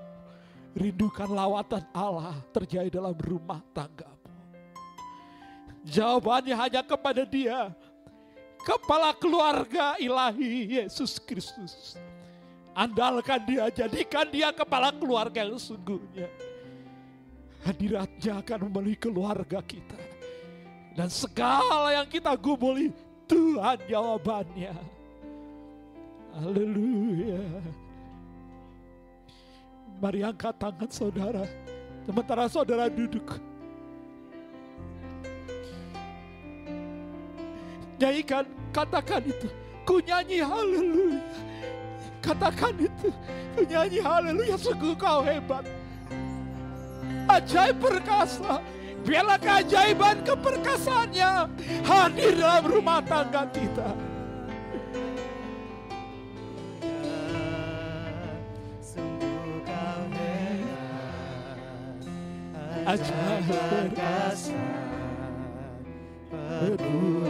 Rindukan 0.74 1.30
lawatan 1.30 1.82
Allah 1.94 2.38
terjadi 2.54 2.90
dalam 2.90 3.14
rumah 3.18 3.62
tanggamu. 3.74 4.14
Jawabannya 5.86 6.54
hanya 6.54 6.82
kepada 6.86 7.26
dia. 7.26 7.74
Kepala 8.64 9.12
keluarga 9.12 9.98
ilahi 10.00 10.80
Yesus 10.80 11.20
Kristus. 11.20 11.98
Andalkan 12.74 13.38
dia, 13.46 13.70
jadikan 13.70 14.26
dia 14.30 14.50
kepala 14.50 14.90
keluarga 14.90 15.46
yang 15.46 15.60
sungguhnya. 15.60 16.26
Hadiratnya 17.62 18.42
akan 18.42 18.58
memenuhi 18.66 18.98
keluarga 18.98 19.62
kita. 19.62 20.00
Dan 20.94 21.10
segala 21.10 21.90
yang 21.94 22.08
kita 22.08 22.34
gumuli, 22.34 22.90
Tuhan 23.24 23.78
jawabannya. 23.88 24.74
Haleluya. 26.34 27.42
Mari 30.02 30.20
angkat 30.26 30.54
tangan 30.58 30.90
saudara. 30.90 31.44
Sementara 32.04 32.44
saudara 32.50 32.90
duduk. 32.90 33.40
Nyanyikan, 37.96 38.44
katakan 38.74 39.22
itu. 39.24 39.48
Ku 39.86 40.02
nyanyi 40.02 40.44
haleluya. 40.44 41.22
Katakan 42.20 42.74
itu. 42.76 43.08
Ku 43.56 43.62
nyanyi 43.64 43.98
haleluya. 44.02 44.56
Sungguh 44.60 44.92
kau 44.98 45.24
hebat. 45.24 45.64
Ajaib 47.30 47.80
perkasa. 47.80 48.60
Biarlah 49.04 49.36
keajaiban 49.36 50.24
keperkasaannya 50.24 51.32
hadir 51.84 52.32
dalam 52.40 52.64
rumah 52.64 53.04
tangga 53.04 53.44
kita. 53.52 53.92
Ajaib 62.84 63.48
perkasa 63.48 64.60
perbuatanmu 66.28 67.24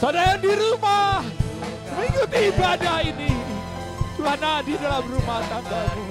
Saudara 0.00 0.32
yang 0.32 0.40
di 0.40 0.48
rumah, 0.56 1.20
mengikuti 1.92 2.48
ibadah 2.48 3.04
ini. 3.04 3.36
Tuhan 4.16 4.40
hadir 4.40 4.80
dalam 4.80 5.04
rumah 5.04 5.44
tanggamu. 5.44 6.04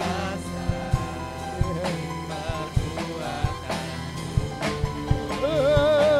Eh, 5.41 6.18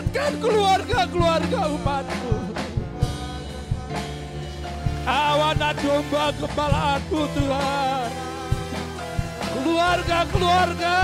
Selamatkan 0.00 0.32
keluarga-keluarga 0.40 1.60
umatmu. 1.76 2.36
Awana 5.04 5.76
domba 5.76 6.32
kepalaku 6.40 7.28
Tuhan. 7.36 8.08
Keluarga-keluarga 9.60 10.96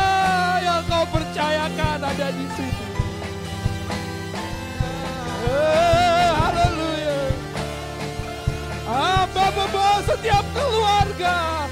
yang 0.64 0.80
kau 0.88 1.04
percayakan 1.12 2.08
ada 2.08 2.28
di 2.32 2.46
sini. 2.56 2.86
Eh, 5.44 6.28
haleluya. 6.40 7.20
Hamba 8.88 9.46
membawa 9.60 10.00
setiap 10.08 10.44
keluarga 10.56 11.68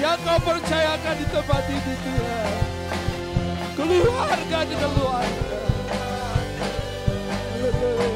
yang 0.00 0.16
kau 0.24 0.40
percayakan 0.40 1.14
di 1.20 1.26
tempat 1.28 1.62
ini 1.68 1.94
Tuhan. 2.08 2.52
Keluarga 3.76 4.58
di 4.64 4.76
keluarga. 4.80 5.57
Messiah. 7.70 8.08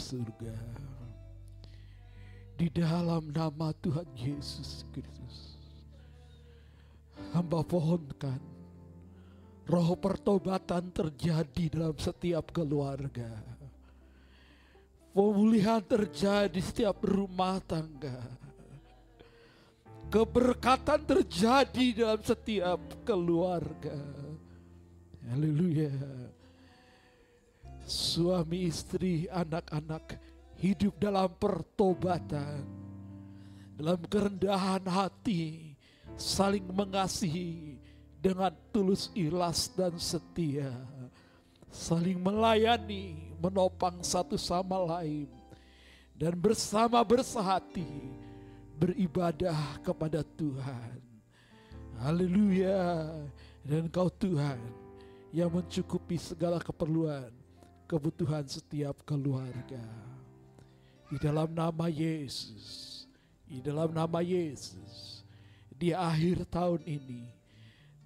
Surga 0.00 0.56
Di 2.56 2.72
dalam 2.72 3.28
nama 3.30 3.70
Tuhan 3.84 4.08
Yesus 4.16 4.88
Kristus 4.90 5.60
Hamba 7.36 7.60
pohonkan 7.60 8.50
Roh 9.70 9.94
pertobatan 9.94 10.90
terjadi 10.90 11.78
dalam 11.78 11.94
setiap 11.94 12.50
keluarga. 12.50 13.30
Pemulihan 15.14 15.78
terjadi 15.78 16.50
di 16.50 16.58
setiap 16.58 17.06
rumah 17.06 17.62
tangga. 17.62 18.18
Keberkatan 20.10 21.06
terjadi 21.06 21.86
dalam 22.02 22.18
setiap 22.18 22.82
keluarga. 23.06 23.94
Haleluya. 25.30 25.94
Suami 27.90 28.70
istri, 28.70 29.26
anak-anak 29.26 30.14
hidup 30.62 30.94
dalam 31.02 31.26
pertobatan. 31.42 32.62
Dalam 33.74 33.98
kerendahan 34.06 34.86
hati, 34.86 35.74
saling 36.14 36.62
mengasihi 36.70 37.82
dengan 38.14 38.54
tulus 38.70 39.10
ikhlas 39.10 39.74
dan 39.74 39.98
setia. 39.98 40.70
Saling 41.66 42.22
melayani, 42.22 43.34
menopang 43.42 43.98
satu 44.06 44.38
sama 44.38 44.78
lain. 44.86 45.26
Dan 46.14 46.38
bersama 46.38 47.02
bersahati 47.02 47.90
beribadah 48.78 49.82
kepada 49.82 50.22
Tuhan. 50.38 50.94
Haleluya. 51.98 53.10
Dan 53.66 53.90
kau 53.90 54.06
Tuhan 54.06 54.62
yang 55.34 55.50
mencukupi 55.50 56.22
segala 56.22 56.62
keperluan, 56.62 57.39
kebutuhan 57.90 58.46
setiap 58.46 59.02
keluarga. 59.02 59.82
Di 61.10 61.18
dalam 61.18 61.50
nama 61.50 61.90
Yesus, 61.90 63.02
di 63.42 63.58
dalam 63.58 63.90
nama 63.90 64.22
Yesus, 64.22 65.26
di 65.74 65.90
akhir 65.90 66.46
tahun 66.46 66.86
ini 66.86 67.26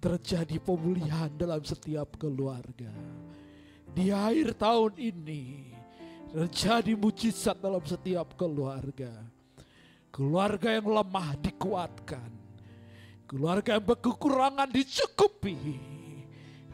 terjadi 0.01 0.57
pemulihan 0.57 1.29
dalam 1.37 1.61
setiap 1.61 2.17
keluarga. 2.17 2.89
Di 3.93 4.09
akhir 4.09 4.57
tahun 4.57 4.97
ini 4.97 5.69
terjadi 6.33 6.97
mujizat 6.97 7.61
dalam 7.61 7.85
setiap 7.85 8.33
keluarga. 8.33 9.13
Keluarga 10.09 10.73
yang 10.73 10.89
lemah 10.89 11.37
dikuatkan 11.37 12.45
Keluarga 13.25 13.81
yang 13.81 13.85
berkekurangan 13.89 14.69
dicukupi. 14.69 15.57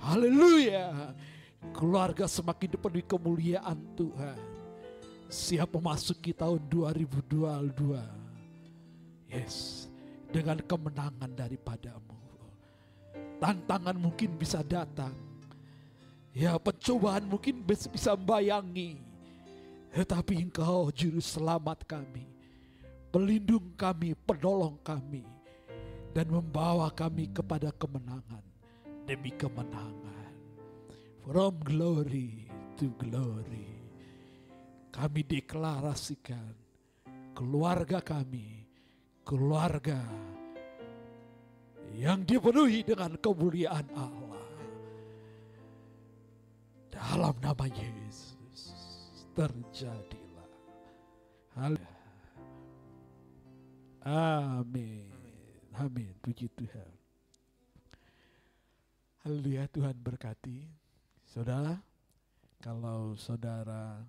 Haleluya. 0.04 1.16
Keluarga 1.70 2.26
semakin 2.26 2.74
dipenuhi 2.74 3.06
kemuliaan 3.06 3.78
Tuhan. 3.94 4.42
Siap 5.30 5.78
memasuki 5.78 6.34
tahun 6.34 6.58
2022. 6.66 8.02
Yes. 9.30 9.86
Dengan 10.34 10.58
kemenangan 10.66 11.30
daripadamu. 11.38 12.18
Tantangan 13.38 13.94
mungkin 13.94 14.34
bisa 14.42 14.66
datang. 14.66 15.14
Ya 16.34 16.58
pencobaan 16.58 17.30
mungkin 17.30 17.62
bisa 17.68 18.18
membayangi. 18.18 18.98
Tetapi 19.94 20.42
engkau 20.50 20.90
juru 20.90 21.22
selamat 21.22 21.86
kami. 21.86 22.26
Pelindung 23.12 23.76
kami, 23.76 24.16
penolong 24.16 24.80
kami 24.82 25.28
dan 26.16 26.28
membawa 26.28 26.92
kami 26.92 27.28
kepada 27.32 27.72
kemenangan 27.76 28.44
demi 29.08 29.32
kemenangan. 29.36 30.21
From 31.22 31.62
glory 31.62 32.50
to 32.82 32.90
glory. 32.98 33.70
Kami 34.92 35.22
deklarasikan 35.24 36.58
keluarga 37.32 38.04
kami, 38.04 38.66
keluarga 39.24 40.02
yang 41.96 42.26
dipenuhi 42.26 42.84
dengan 42.84 43.16
kemuliaan 43.22 43.88
Allah. 43.96 44.46
Dalam 46.92 47.36
nama 47.40 47.66
Yesus 47.70 48.76
terjadilah. 49.38 50.52
Amin. 54.02 55.08
Amin. 55.78 56.14
Puji 56.20 56.50
Tuhan. 56.52 56.92
Haleluya 59.22 59.70
Tuhan 59.70 59.96
berkati. 60.02 60.81
Saudara, 61.32 61.80
kalau 62.60 63.16
saudara 63.16 64.04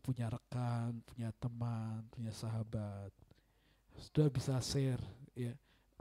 punya 0.00 0.32
rekan, 0.32 0.96
punya 1.04 1.28
teman, 1.36 2.00
punya 2.08 2.32
sahabat, 2.32 3.12
sudah 4.00 4.32
bisa 4.32 4.56
share 4.64 5.04
ya 5.36 5.52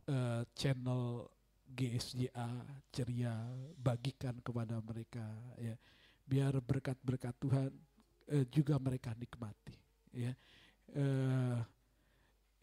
uh, 0.07 0.41
channel 0.55 1.27
GSJA 1.67 2.49
ceria 2.95 3.35
bagikan 3.75 4.39
kepada 4.39 4.79
mereka 4.79 5.25
ya 5.59 5.75
biar 6.23 6.57
berkat-berkat 6.63 7.35
Tuhan 7.43 7.69
uh, 8.31 8.45
juga 8.47 8.79
mereka 8.79 9.11
nikmati 9.19 9.75
ya 10.15 10.31
uh, 10.95 11.59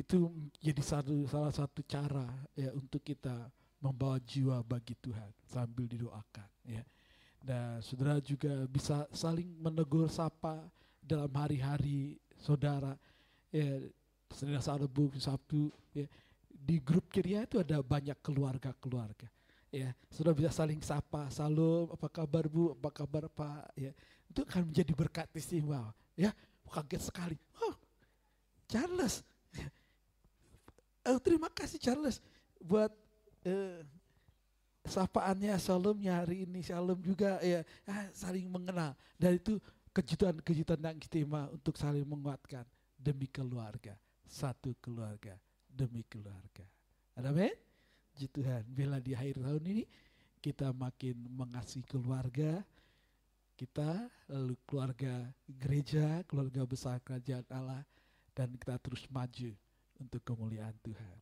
itu 0.00 0.32
jadi 0.56 0.82
satu 0.82 1.28
salah 1.28 1.52
satu 1.52 1.84
cara 1.84 2.24
ya 2.56 2.72
untuk 2.72 3.04
kita 3.04 3.52
membawa 3.80 4.16
jiwa 4.20 4.60
bagi 4.64 4.96
Tuhan 4.96 5.32
sambil 5.44 5.84
didoakan 5.88 6.48
ya. 6.64 6.84
Dan 7.40 7.80
saudara 7.80 8.20
juga 8.20 8.68
bisa 8.68 9.08
saling 9.16 9.48
menegur 9.58 10.06
sapa 10.12 10.60
dalam 11.00 11.32
hari-hari 11.32 12.20
saudara. 12.36 12.94
Ya 13.50 13.80
Senin 14.30 14.60
Rabu 14.62 15.10
Sabtu 15.18 15.72
ya. 15.90 16.06
Di 16.46 16.76
grup 16.78 17.08
ceria 17.08 17.48
itu 17.48 17.58
ada 17.58 17.80
banyak 17.80 18.20
keluarga-keluarga 18.20 19.26
ya. 19.72 19.90
Sudah 20.12 20.36
bisa 20.36 20.52
saling 20.52 20.78
sapa 20.84 21.26
salam 21.32 21.90
apa 21.90 22.06
kabar 22.06 22.46
bu? 22.46 22.76
Apa 22.76 22.90
kabar 23.02 23.26
pak? 23.26 23.72
Ya. 23.74 23.90
Itu 24.30 24.46
akan 24.46 24.70
menjadi 24.70 24.92
berkat 24.94 25.26
istimewa 25.34 25.90
ya. 26.14 26.30
Kaget 26.70 27.02
sekali. 27.02 27.36
Oh 27.58 27.74
Charles. 28.70 29.26
Oh, 31.02 31.18
terima 31.26 31.50
kasih 31.50 31.82
Charles 31.82 32.22
buat 32.62 32.92
uh, 33.48 33.80
sapaannya 34.90 35.54
Shalomnya 35.56 36.26
hari 36.26 36.44
ini 36.44 36.60
Shalom 36.66 36.98
juga 37.00 37.38
ya 37.40 37.62
ah, 37.86 38.10
saling 38.10 38.50
mengenal 38.50 38.98
dan 39.16 39.38
itu 39.38 39.62
kejutan-kejutan 39.94 40.82
yang 40.82 40.98
istimewa 40.98 41.46
untuk 41.54 41.78
saling 41.78 42.04
menguatkan 42.04 42.66
demi 42.98 43.30
keluarga 43.30 43.94
satu 44.26 44.74
keluarga 44.78 45.38
demi 45.70 46.02
keluarga. 46.06 46.66
Ada 47.14 47.30
men? 47.30 47.54
Tuhan. 48.20 48.68
Bila 48.68 49.00
di 49.00 49.16
akhir 49.16 49.40
tahun 49.40 49.64
ini 49.64 49.84
kita 50.44 50.76
makin 50.76 51.16
mengasihi 51.24 51.86
keluarga 51.88 52.60
kita, 53.56 54.08
lalu 54.28 54.56
keluarga 54.68 55.24
gereja, 55.48 56.20
keluarga 56.28 56.68
besar 56.68 57.00
kerajaan 57.00 57.44
Allah, 57.48 57.80
dan 58.36 58.52
kita 58.56 58.76
terus 58.76 59.08
maju 59.08 59.52
untuk 59.96 60.20
kemuliaan 60.20 60.76
Tuhan. 60.84 61.16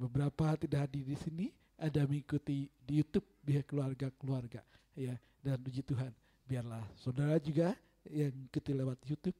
Beberapa 0.00 0.56
tidak 0.56 0.88
hadir 0.88 1.04
di 1.04 1.16
sini, 1.16 1.46
ada 1.80 2.04
mengikuti 2.04 2.68
di 2.84 3.00
YouTube 3.00 3.24
biar 3.40 3.64
keluarga-keluarga 3.64 4.60
ya 4.92 5.16
dan 5.40 5.56
puji 5.56 5.80
Tuhan 5.80 6.12
biarlah 6.44 6.84
saudara 7.00 7.40
juga 7.40 7.72
yang 8.04 8.36
ikuti 8.52 8.76
lewat 8.76 9.00
YouTube 9.08 9.38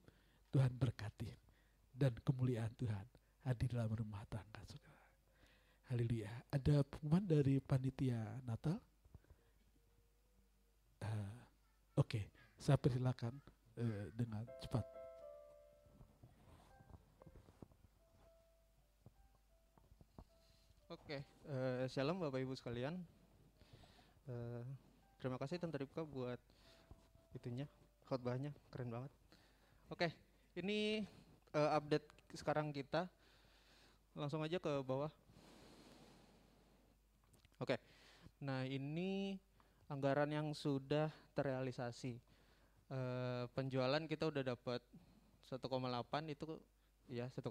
Tuhan 0.48 0.72
berkati 0.72 1.28
dan 1.92 2.16
kemuliaan 2.24 2.72
Tuhan 2.80 3.06
hadir 3.44 3.68
dalam 3.76 3.92
rumah 3.92 4.24
tangga 4.32 4.60
saudara. 4.64 5.04
Haleluya. 5.92 6.30
Ada 6.48 6.86
pengumuman 6.86 7.24
dari 7.26 7.58
panitia 7.60 8.18
Natal? 8.46 8.78
Uh, 11.00 11.08
Oke, 11.98 12.20
okay. 12.20 12.24
saya 12.56 12.78
persilakan 12.80 13.34
uh, 13.80 14.06
dengan 14.16 14.44
cepat. 14.62 14.84
Oke, 20.90 21.22
uh, 21.48 21.86
shalom 21.88 22.20
Bapak 22.20 22.42
Ibu 22.42 22.52
sekalian. 22.58 23.00
Uh, 24.28 24.62
terima 25.22 25.40
kasih 25.40 25.56
Tante 25.56 25.80
Ripka 25.80 26.04
buat 26.04 26.36
itunya, 27.32 27.64
khotbahnya 28.04 28.52
keren 28.68 28.90
banget. 28.92 29.12
Oke, 29.88 30.12
ini 30.58 31.06
uh, 31.56 31.78
update 31.78 32.06
sekarang 32.36 32.74
kita. 32.74 33.08
Langsung 34.18 34.42
aja 34.42 34.58
ke 34.58 34.82
bawah. 34.82 35.08
Oke, 37.62 37.78
nah 38.42 38.66
ini 38.66 39.38
anggaran 39.86 40.28
yang 40.32 40.50
sudah 40.52 41.08
terrealisasi. 41.38 42.18
Uh, 42.90 43.46
penjualan 43.54 44.02
kita 44.10 44.26
udah 44.26 44.42
dapat 44.42 44.82
1,8 45.46 45.62
itu 46.26 46.58
ya 47.06 47.30
1,8. 47.30 47.46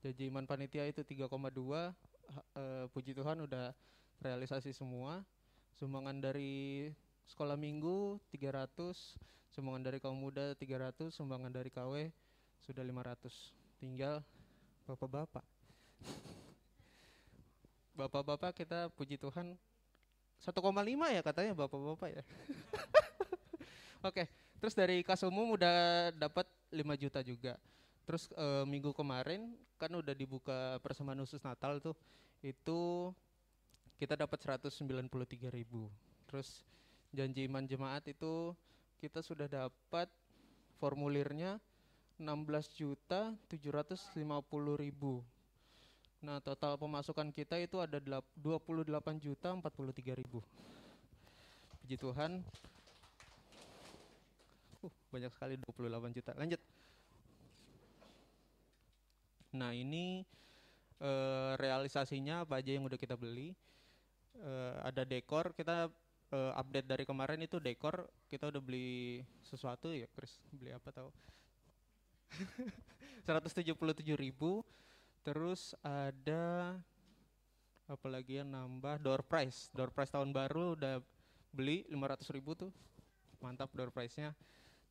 Jadi 0.00 0.32
iman 0.32 0.48
panitia 0.48 0.88
itu 0.88 1.04
3,2 1.04 1.28
uh, 2.56 2.84
puji 2.94 3.12
Tuhan 3.12 3.42
udah 3.44 3.74
realisasi 4.22 4.70
semua. 4.74 5.24
Sumbangan 5.76 6.18
dari 6.20 6.90
sekolah 7.30 7.56
minggu 7.56 8.20
300, 8.34 8.76
sumbangan 9.54 9.82
dari 9.82 9.98
kaum 10.02 10.18
muda 10.18 10.52
300, 10.58 11.14
sumbangan 11.14 11.50
dari 11.50 11.70
KW 11.72 12.10
sudah 12.62 12.84
500. 12.84 13.80
Tinggal 13.80 14.20
bapak-bapak. 14.84 15.44
Bapak-bapak 18.00 18.56
kita 18.56 18.88
puji 18.96 19.20
Tuhan 19.20 19.60
1,5 20.40 20.56
ya 21.12 21.20
katanya 21.20 21.52
bapak-bapak 21.52 22.08
ya. 22.16 22.22
Oke, 24.08 24.24
terus 24.56 24.72
dari 24.72 25.04
kas 25.04 25.20
umum 25.28 25.52
udah 25.52 26.08
dapat 26.16 26.48
5 26.72 26.80
juta 26.96 27.20
juga. 27.20 27.60
Terus 28.10 28.26
e, 28.34 28.66
minggu 28.66 28.90
kemarin 28.90 29.54
kan 29.78 29.94
udah 29.94 30.10
dibuka 30.10 30.82
persembahan 30.82 31.22
khusus 31.22 31.38
Natal 31.46 31.78
tuh. 31.78 31.94
Itu 32.42 33.14
kita 34.02 34.18
dapat 34.18 34.42
193 34.42 35.06
ribu. 35.54 35.86
Terus 36.26 36.66
janji 37.14 37.46
iman 37.46 37.62
jemaat 37.70 38.10
itu 38.10 38.50
kita 38.98 39.22
sudah 39.22 39.46
dapat 39.46 40.10
formulirnya 40.82 41.62
16 42.18 42.82
juta 42.82 43.30
750 43.46 44.18
ribu. 44.74 45.22
Nah 46.18 46.42
total 46.42 46.82
pemasukan 46.82 47.30
kita 47.30 47.62
itu 47.62 47.78
ada 47.78 48.02
delap- 48.02 48.26
28 48.34 49.22
juta 49.22 49.54
43 49.54 50.18
ribu. 50.18 50.42
Puji 51.78 51.94
Tuhan. 51.94 52.42
Uh, 54.82 54.90
banyak 55.14 55.30
sekali 55.30 55.54
28 55.62 56.10
juta. 56.10 56.34
Lanjut. 56.34 56.69
Nah 59.56 59.74
ini 59.74 60.22
eh, 61.00 61.52
realisasinya 61.58 62.46
apa 62.46 62.60
aja 62.62 62.70
yang 62.76 62.86
udah 62.86 62.98
kita 63.00 63.18
beli. 63.18 63.56
Eh, 64.38 64.74
ada 64.86 65.02
dekor 65.02 65.52
kita 65.56 65.90
eh, 66.30 66.52
update 66.54 66.86
dari 66.86 67.04
kemarin 67.08 67.42
itu 67.42 67.58
dekor 67.58 68.06
kita 68.30 68.48
udah 68.52 68.62
beli 68.62 69.20
sesuatu 69.42 69.90
ya 69.90 70.06
Chris? 70.14 70.38
Beli 70.54 70.70
apa 70.70 70.94
tahu 70.94 71.10
177 73.26 73.74
ribu. 74.24 74.62
Terus 75.20 75.76
ada 75.84 76.78
apa 77.90 78.06
lagi 78.08 78.40
yang 78.40 78.54
nambah 78.54 79.02
door 79.02 79.26
prize. 79.26 79.68
Door 79.74 79.90
prize 79.92 80.14
tahun 80.14 80.30
baru 80.30 80.78
udah 80.78 81.02
beli 81.50 81.84
500 81.90 82.36
ribu 82.36 82.54
tuh. 82.54 82.72
Mantap 83.42 83.72
door 83.74 83.90
prize-nya. 83.90 84.32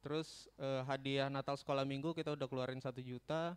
Terus 0.03 0.48
eh, 0.60 0.84
hadiah 0.86 1.31
Natal 1.31 1.56
sekolah 1.56 1.88
minggu 1.88 2.11
kita 2.11 2.36
udah 2.36 2.48
keluarin 2.48 2.80
satu 2.84 2.99
juta 2.99 3.56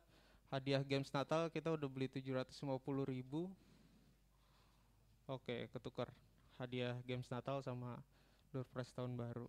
hadiah 0.53 0.85
games 0.85 1.09
Natal 1.09 1.49
kita 1.49 1.73
udah 1.73 1.89
beli 1.89 2.13
750 2.13 2.69
ribu. 3.09 3.49
Oke 5.25 5.65
ketukar 5.73 6.13
hadiah 6.61 6.93
games 7.09 7.25
Natal 7.33 7.65
sama 7.65 7.97
door 8.53 8.69
prize 8.69 8.93
tahun 8.93 9.17
baru. 9.17 9.49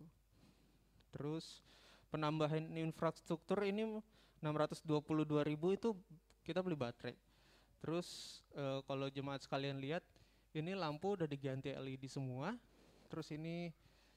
Terus 1.12 1.60
penambahan 2.08 2.72
infrastruktur 2.80 3.60
ini 3.68 4.00
622 4.40 5.44
ribu 5.44 5.76
itu 5.76 5.92
kita 6.40 6.64
beli 6.64 6.80
baterai. 6.80 7.12
Terus 7.84 8.40
eh, 8.56 8.80
kalau 8.88 9.12
jemaat 9.12 9.44
sekalian 9.44 9.76
lihat 9.76 10.00
ini 10.56 10.72
lampu 10.72 11.20
udah 11.20 11.28
diganti 11.28 11.76
LED 11.76 12.08
semua. 12.08 12.56
Terus 13.12 13.28
ini 13.36 13.68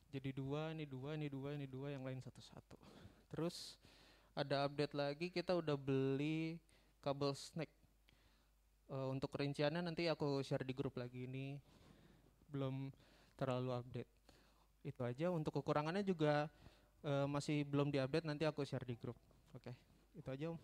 jadi 0.08 0.32
dua 0.32 0.72
ini 0.72 0.88
dua 0.88 1.20
ini 1.20 1.28
dua 1.28 1.52
ini 1.52 1.68
dua 1.68 1.92
yang 1.92 2.08
lain 2.08 2.24
satu-satu. 2.24 2.80
Terus 3.28 3.76
ada 4.32 4.64
update 4.64 4.96
lagi 4.96 5.28
kita 5.28 5.52
udah 5.52 5.76
beli 5.76 6.56
kabel 7.08 7.32
snack 7.32 7.72
Eh, 8.88 9.08
untuk 9.12 9.36
rinciannya 9.36 9.84
nanti 9.84 10.08
aku 10.08 10.40
share 10.40 10.64
di 10.64 10.72
grup 10.72 10.96
lagi. 10.96 11.28
Ini 11.28 11.60
belum 12.52 12.88
terlalu 13.36 13.76
update. 13.76 14.12
Itu 14.88 15.04
aja. 15.04 15.28
Untuk 15.28 15.60
kekurangannya 15.60 16.08
juga 16.08 16.48
eh, 17.04 17.28
masih 17.28 17.68
belum 17.68 17.92
diupdate. 17.92 18.24
Nanti 18.24 18.48
aku 18.48 18.64
share 18.64 18.88
di 18.88 18.96
grup. 18.96 19.20
Oke. 19.52 19.76
Itu 20.16 20.32
aja 20.32 20.56
om. 20.56 20.60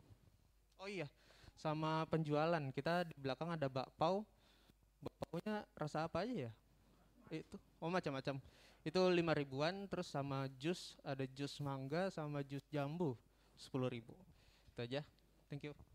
Oh 0.79 0.87
iya. 0.87 1.07
Sama 1.59 2.07
penjualan. 2.07 2.63
Kita 2.71 3.03
di 3.03 3.15
belakang 3.19 3.51
ada 3.51 3.67
bakpao. 3.67 4.23
Bakpaunya 5.03 5.67
rasa 5.75 6.07
apa 6.07 6.23
aja 6.23 6.47
ya? 6.47 6.51
Itu. 7.27 7.59
Oh 7.83 7.91
macam-macam. 7.91 8.39
Itu 8.87 8.99
lima 9.11 9.35
ribuan 9.35 9.83
terus 9.91 10.07
sama 10.07 10.47
jus. 10.55 10.95
Ada 11.03 11.27
jus 11.27 11.59
mangga 11.59 12.07
sama 12.07 12.39
jus 12.39 12.63
jambu. 12.71 13.19
Sepuluh 13.59 13.91
ribu. 13.91 14.15
Itu 14.71 14.79
aja. 14.79 15.03
Thank 15.51 15.67
you 15.67 15.92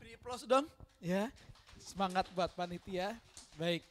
beri 0.00 0.16
plus 0.16 0.48
dong, 0.48 0.64
ya. 0.96 1.28
Semangat 1.76 2.24
buat 2.32 2.48
panitia. 2.56 3.12
Baik. 3.60 3.84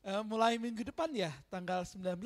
Eh, 0.00 0.22
mulai 0.24 0.56
minggu 0.56 0.80
depan 0.80 1.12
ya, 1.12 1.28
tanggal 1.52 1.84
19. 1.84 2.16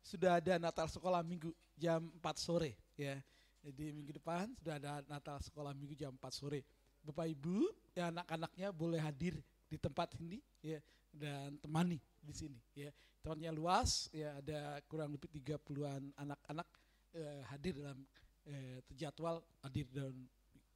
Sudah 0.00 0.40
ada 0.40 0.56
Natal 0.56 0.88
sekolah 0.88 1.20
minggu 1.20 1.52
jam 1.76 2.08
4 2.24 2.40
sore, 2.40 2.72
ya. 2.96 3.20
Jadi 3.60 3.92
minggu 3.92 4.16
depan 4.16 4.48
sudah 4.56 4.80
ada 4.80 5.04
Natal 5.04 5.36
sekolah 5.44 5.76
minggu 5.76 5.92
jam 5.92 6.16
4 6.16 6.32
sore. 6.32 6.64
Bapak 7.04 7.28
Ibu, 7.28 7.68
ya 7.92 8.08
anak-anaknya 8.08 8.72
boleh 8.72 9.00
hadir 9.04 9.36
di 9.68 9.76
tempat 9.76 10.16
ini, 10.16 10.40
ya, 10.64 10.80
dan 11.12 11.60
temani 11.60 12.00
di 12.24 12.32
sini, 12.32 12.56
ya. 12.72 12.88
Tempatnya 13.20 13.52
luas, 13.52 14.08
ya 14.16 14.40
ada 14.40 14.80
kurang 14.88 15.12
lebih 15.12 15.28
30-an 15.28 16.08
anak-anak 16.16 16.68
eh, 17.12 17.44
hadir 17.52 17.76
dalam 17.76 18.00
eh, 18.48 18.80
terjadwal 18.88 19.44
hadir 19.60 19.84
dalam 19.92 20.16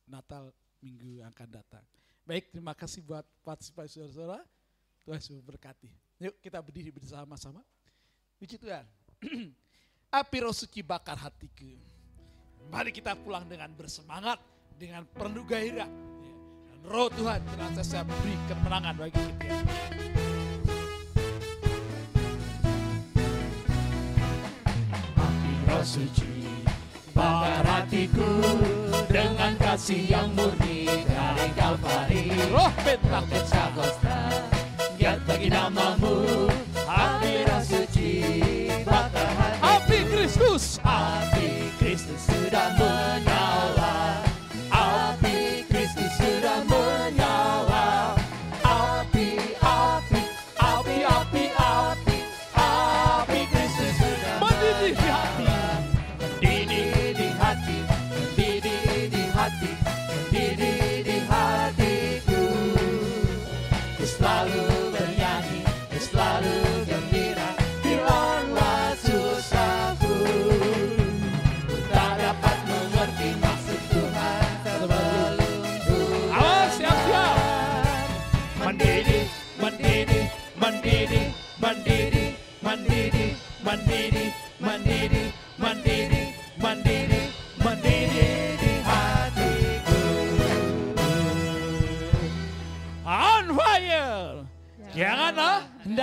Natal 0.08 0.50
minggu 0.80 1.20
yang 1.20 1.28
akan 1.30 1.48
datang. 1.52 1.84
Baik, 2.28 2.52
terima 2.52 2.76
kasih 2.76 3.00
buat 3.00 3.24
partisipasi 3.40 4.00
saudara-saudara. 4.00 4.44
Tuhan 5.04 5.16
Yesus 5.16 5.32
memberkati. 5.40 5.88
Yuk 6.20 6.36
kita 6.44 6.60
berdiri 6.60 6.92
bersama-sama. 6.92 7.64
Puji 8.36 8.60
Tuhan. 8.60 8.84
Api 10.20 10.36
roh 10.44 10.52
bakar 10.84 11.16
hatiku. 11.16 11.72
Mari 12.68 12.92
kita 12.92 13.16
pulang 13.16 13.48
dengan 13.48 13.72
bersemangat, 13.72 14.36
dengan 14.76 15.08
penuh 15.08 15.44
gairah. 15.48 15.88
Dan 16.68 16.80
roh 16.84 17.08
Tuhan 17.16 17.40
senantiasa 17.48 18.04
beri 18.04 18.36
kemenangan 18.44 18.94
bagi 19.00 19.16
kita. 19.16 19.56
Api 25.16 25.52
roh 25.64 25.84
bakar 27.16 27.64
hatiku 27.64 28.28
dengan 29.08 29.56
kasih 29.56 30.04
yang 30.04 30.28
murni 30.36 30.84
dari 31.08 31.48
Kalvari. 31.56 32.24
Roh 32.52 32.72
bentak 32.84 33.24
Pentakosta, 33.32 34.20
giat 35.00 35.18
bagi 35.24 35.48
namamu. 35.48 36.48
Api 36.88 37.48
roh 37.48 37.62
suci 37.64 38.12
bakar 38.84 39.28
hati. 39.36 39.60
Api 39.64 39.98
Kristus. 40.12 40.76
Api 40.84 41.72
Kristus 41.80 42.20
sudah 42.28 42.68
menyala. 42.76 43.37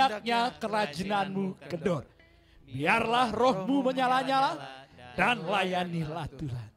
Hendaknya 0.06 0.40
kerajinanmu 0.56 1.44
kendor. 1.68 2.04
Biarlah 2.66 3.30
rohmu 3.30 3.82
menyala-nyala 3.86 4.58
dan 5.14 5.42
layanilah 5.42 6.26
Tuhan. 6.34 6.70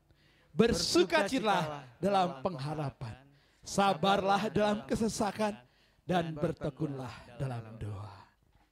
Bersukacitalah 0.53 1.85
dalam 1.97 2.41
pengharapan. 2.43 3.15
Sabarlah 3.64 4.49
dalam 4.49 4.81
kesesakan 4.89 5.53
dan 6.03 6.34
bertekunlah 6.34 7.38
dalam 7.38 7.61
doa. 7.77 8.18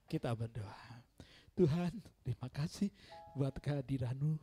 Kita 0.09 0.33
berdoa. 0.33 0.87
Tuhan, 1.53 1.93
terima 2.25 2.49
kasih 2.49 2.89
buat 3.37 3.53
kehadiranmu. 3.61 4.37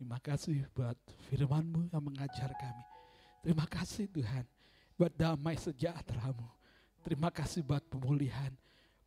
Terima 0.00 0.18
kasih 0.20 0.64
buat 0.72 0.96
firmanmu 1.28 1.92
yang 1.92 2.02
mengajar 2.04 2.50
kami. 2.56 2.84
Terima 3.44 3.68
kasih 3.68 4.08
Tuhan 4.08 4.44
buat 4.96 5.12
damai 5.12 5.60
sejahteramu. 5.60 6.48
Terima 7.04 7.28
kasih 7.28 7.60
buat 7.60 7.84
pemulihan, 7.84 8.48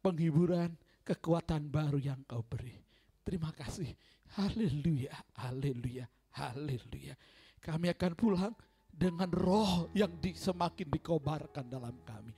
penghiburan, 0.01 0.73
kekuatan 1.03 1.67
baru 1.71 1.97
yang 1.97 2.21
kau 2.27 2.43
beri. 2.43 2.75
Terima 3.23 3.51
kasih. 3.51 3.91
Haleluya, 4.39 5.15
haleluya, 5.39 6.05
haleluya. 6.35 7.15
Kami 7.63 7.87
akan 7.91 8.11
pulang 8.15 8.53
dengan 8.91 9.29
roh 9.31 9.91
yang 9.93 10.11
di, 10.19 10.35
semakin 10.35 10.87
dikobarkan 10.89 11.67
dalam 11.67 11.95
kami. 12.03 12.31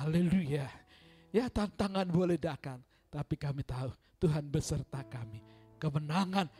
Haleluya. 0.00 0.66
Ya 1.30 1.46
tantangan 1.46 2.06
boleh 2.10 2.38
datang, 2.38 2.82
tapi 3.10 3.38
kami 3.38 3.62
tahu 3.62 3.90
Tuhan 4.18 4.46
beserta 4.50 5.02
kami. 5.06 5.42
Kemenangan 5.78 6.50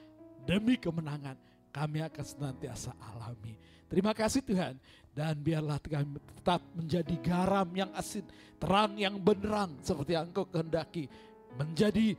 demi 0.47 0.79
kemenangan 0.79 1.37
kami 1.71 2.03
akan 2.03 2.25
senantiasa 2.27 2.95
alami. 2.99 3.55
Terima 3.91 4.15
kasih 4.15 4.41
Tuhan. 4.47 4.79
Dan 5.11 5.35
biarlah 5.43 5.83
kami 5.83 6.23
tetap 6.23 6.63
menjadi 6.79 7.15
garam 7.19 7.67
yang 7.75 7.91
asin, 7.99 8.23
terang 8.63 8.95
yang 8.95 9.19
benderang 9.19 9.75
seperti 9.83 10.15
yang 10.15 10.31
engkau 10.31 10.47
kehendaki 10.47 11.11
menjadi 11.59 12.15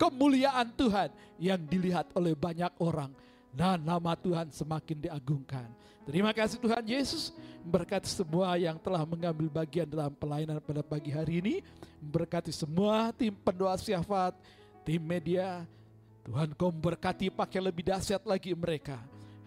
kemuliaan 0.00 0.72
Tuhan 0.72 1.12
yang 1.36 1.60
dilihat 1.60 2.08
oleh 2.16 2.32
banyak 2.32 2.72
orang 2.80 3.12
dan 3.52 3.78
nama 3.84 4.16
Tuhan 4.16 4.50
semakin 4.50 5.04
diagungkan. 5.04 5.68
Terima 6.04 6.36
kasih 6.36 6.60
Tuhan 6.60 6.84
Yesus 6.84 7.32
berkati 7.64 8.10
semua 8.10 8.52
yang 8.60 8.76
telah 8.76 9.04
mengambil 9.08 9.48
bagian 9.48 9.88
dalam 9.88 10.12
pelayanan 10.12 10.60
pada 10.60 10.84
pagi 10.84 11.08
hari 11.08 11.40
ini. 11.40 11.54
Berkati 12.00 12.52
semua 12.52 13.08
tim 13.16 13.32
pendoa 13.32 13.76
syafat, 13.80 14.36
tim 14.84 15.00
media. 15.00 15.64
Tuhan 16.24 16.52
kau 16.56 16.72
berkati 16.72 17.32
pakai 17.32 17.60
lebih 17.60 17.88
dahsyat 17.88 18.20
lagi 18.24 18.52
mereka. 18.52 19.00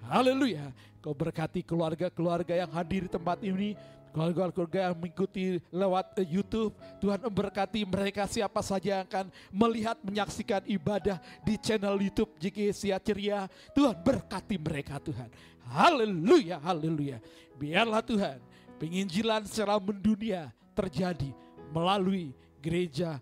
Haleluya. 0.07 0.71
Kau 1.03 1.11
berkati 1.11 1.63
keluarga-keluarga 1.63 2.55
yang 2.55 2.71
hadir 2.71 3.07
di 3.07 3.11
tempat 3.11 3.39
ini 3.43 3.75
keluarga-keluarga 4.17 4.89
yang 4.89 4.95
mengikuti 4.97 5.61
lewat 5.69 6.17
YouTube. 6.25 6.73
Tuhan 6.97 7.21
memberkati 7.21 7.85
mereka 7.85 8.25
siapa 8.25 8.65
saja 8.65 8.97
yang 8.97 9.03
akan 9.05 9.25
melihat 9.53 9.99
menyaksikan 10.01 10.65
ibadah 10.65 11.21
di 11.45 11.59
channel 11.61 11.99
YouTube 11.99 12.34
JKSIA 12.41 12.97
Ceria. 13.03 13.45
Tuhan 13.77 13.93
berkati 14.01 14.57
mereka 14.57 14.97
Tuhan. 14.97 15.29
Haleluya, 15.69 16.57
haleluya. 16.63 17.21
Biarlah 17.59 18.01
Tuhan 18.01 18.39
penginjilan 18.81 19.45
secara 19.45 19.77
mendunia 19.77 20.49
terjadi 20.73 21.29
melalui 21.69 22.31
gereja 22.63 23.19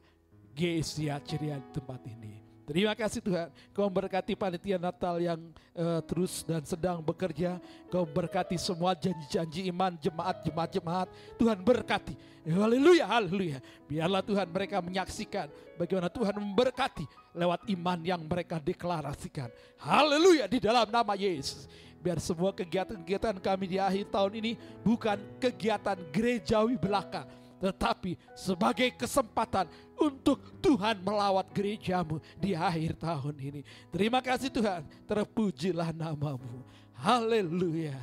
GSIA 0.56 1.20
Ceria 1.26 1.60
di 1.60 1.70
tempat 1.76 2.00
ini. 2.08 2.45
Terima 2.66 2.98
kasih 2.98 3.22
Tuhan, 3.22 3.54
Kau 3.78 3.86
berkati 3.94 4.34
panitia 4.34 4.82
Natal 4.82 5.22
yang 5.22 5.38
uh, 5.78 6.02
terus 6.02 6.42
dan 6.42 6.66
sedang 6.66 6.98
bekerja. 6.98 7.62
Kau 7.94 8.10
berkati 8.10 8.58
semua 8.58 8.98
janji-janji 8.98 9.70
iman 9.70 9.94
jemaat, 10.02 10.42
jemaat, 10.42 10.70
jemaat. 10.74 11.08
Tuhan 11.38 11.62
berkati. 11.62 12.18
Haleluya, 12.42 13.06
haleluya. 13.06 13.62
Biarlah 13.86 14.26
Tuhan 14.26 14.50
mereka 14.50 14.82
menyaksikan 14.82 15.46
bagaimana 15.78 16.10
Tuhan 16.10 16.34
memberkati 16.42 17.06
lewat 17.38 17.70
iman 17.70 18.02
yang 18.02 18.22
mereka 18.26 18.58
deklarasikan. 18.58 19.54
Haleluya 19.78 20.50
di 20.50 20.58
dalam 20.58 20.90
nama 20.90 21.14
Yesus. 21.14 21.70
Biar 22.02 22.18
semua 22.18 22.50
kegiatan-kegiatan 22.50 23.38
kami 23.42 23.66
di 23.66 23.78
akhir 23.78 24.10
tahun 24.10 24.42
ini 24.42 24.52
bukan 24.82 25.18
kegiatan 25.42 25.98
gerejawi 26.14 26.78
belaka, 26.78 27.26
tetapi 27.58 28.14
sebagai 28.38 28.94
kesempatan 28.94 29.66
untuk 30.00 30.60
Tuhan 30.60 31.00
melawat 31.02 31.50
gerejamu 31.56 32.20
di 32.38 32.54
akhir 32.54 33.00
tahun 33.00 33.36
ini. 33.40 33.62
Terima 33.90 34.20
kasih 34.20 34.52
Tuhan, 34.52 34.84
terpujilah 35.08 35.96
namamu. 35.96 36.64
Haleluya. 36.96 37.96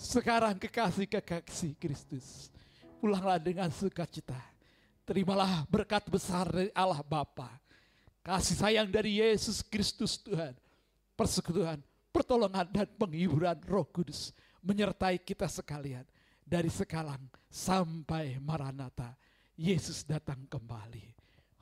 Sekarang 0.00 0.56
kekasih 0.56 1.04
kekasih 1.04 1.76
Kristus, 1.76 2.48
pulanglah 3.00 3.36
dengan 3.36 3.68
sukacita. 3.68 4.38
Terimalah 5.04 5.66
berkat 5.68 6.06
besar 6.08 6.48
dari 6.48 6.70
Allah 6.72 7.02
Bapa, 7.04 7.50
kasih 8.24 8.56
sayang 8.56 8.88
dari 8.88 9.20
Yesus 9.20 9.60
Kristus 9.60 10.16
Tuhan, 10.16 10.56
persekutuan, 11.18 11.82
pertolongan 12.14 12.64
dan 12.70 12.88
penghiburan 12.96 13.58
Roh 13.66 13.84
Kudus 13.84 14.32
menyertai 14.64 15.20
kita 15.20 15.48
sekalian 15.50 16.06
dari 16.44 16.72
sekarang 16.72 17.20
sampai 17.50 18.40
Maranatha. 18.40 19.16
Yesus 19.60 20.08
datang 20.08 20.48
kembali. 20.48 21.19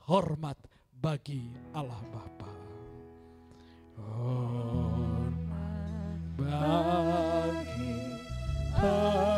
Hormat 0.09 0.57
bagi 0.89 1.53
Allah 1.69 2.01
Bapa. 2.09 2.49
Hormat 3.93 5.37
bagi 6.33 8.17
Allah 8.73 9.28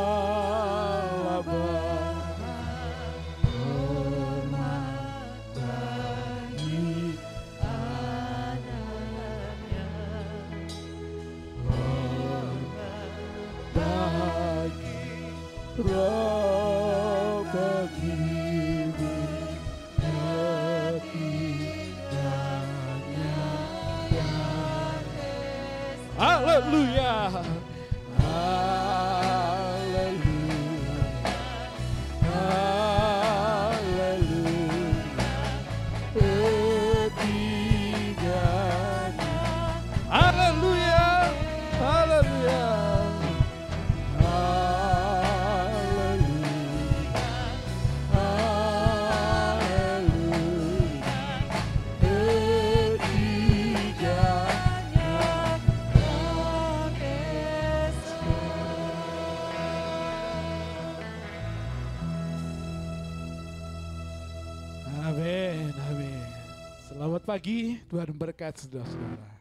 pagi, 67.32 67.80
Tuhan 67.88 68.12
berkat 68.12 68.60
saudara-saudara. 68.60 69.32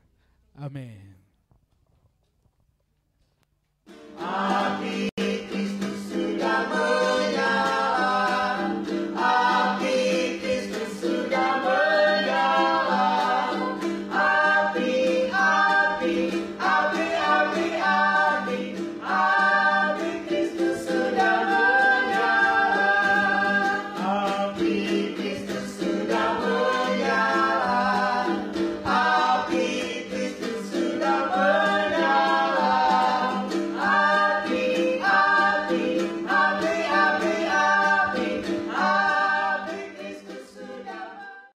Amin. 0.54 1.19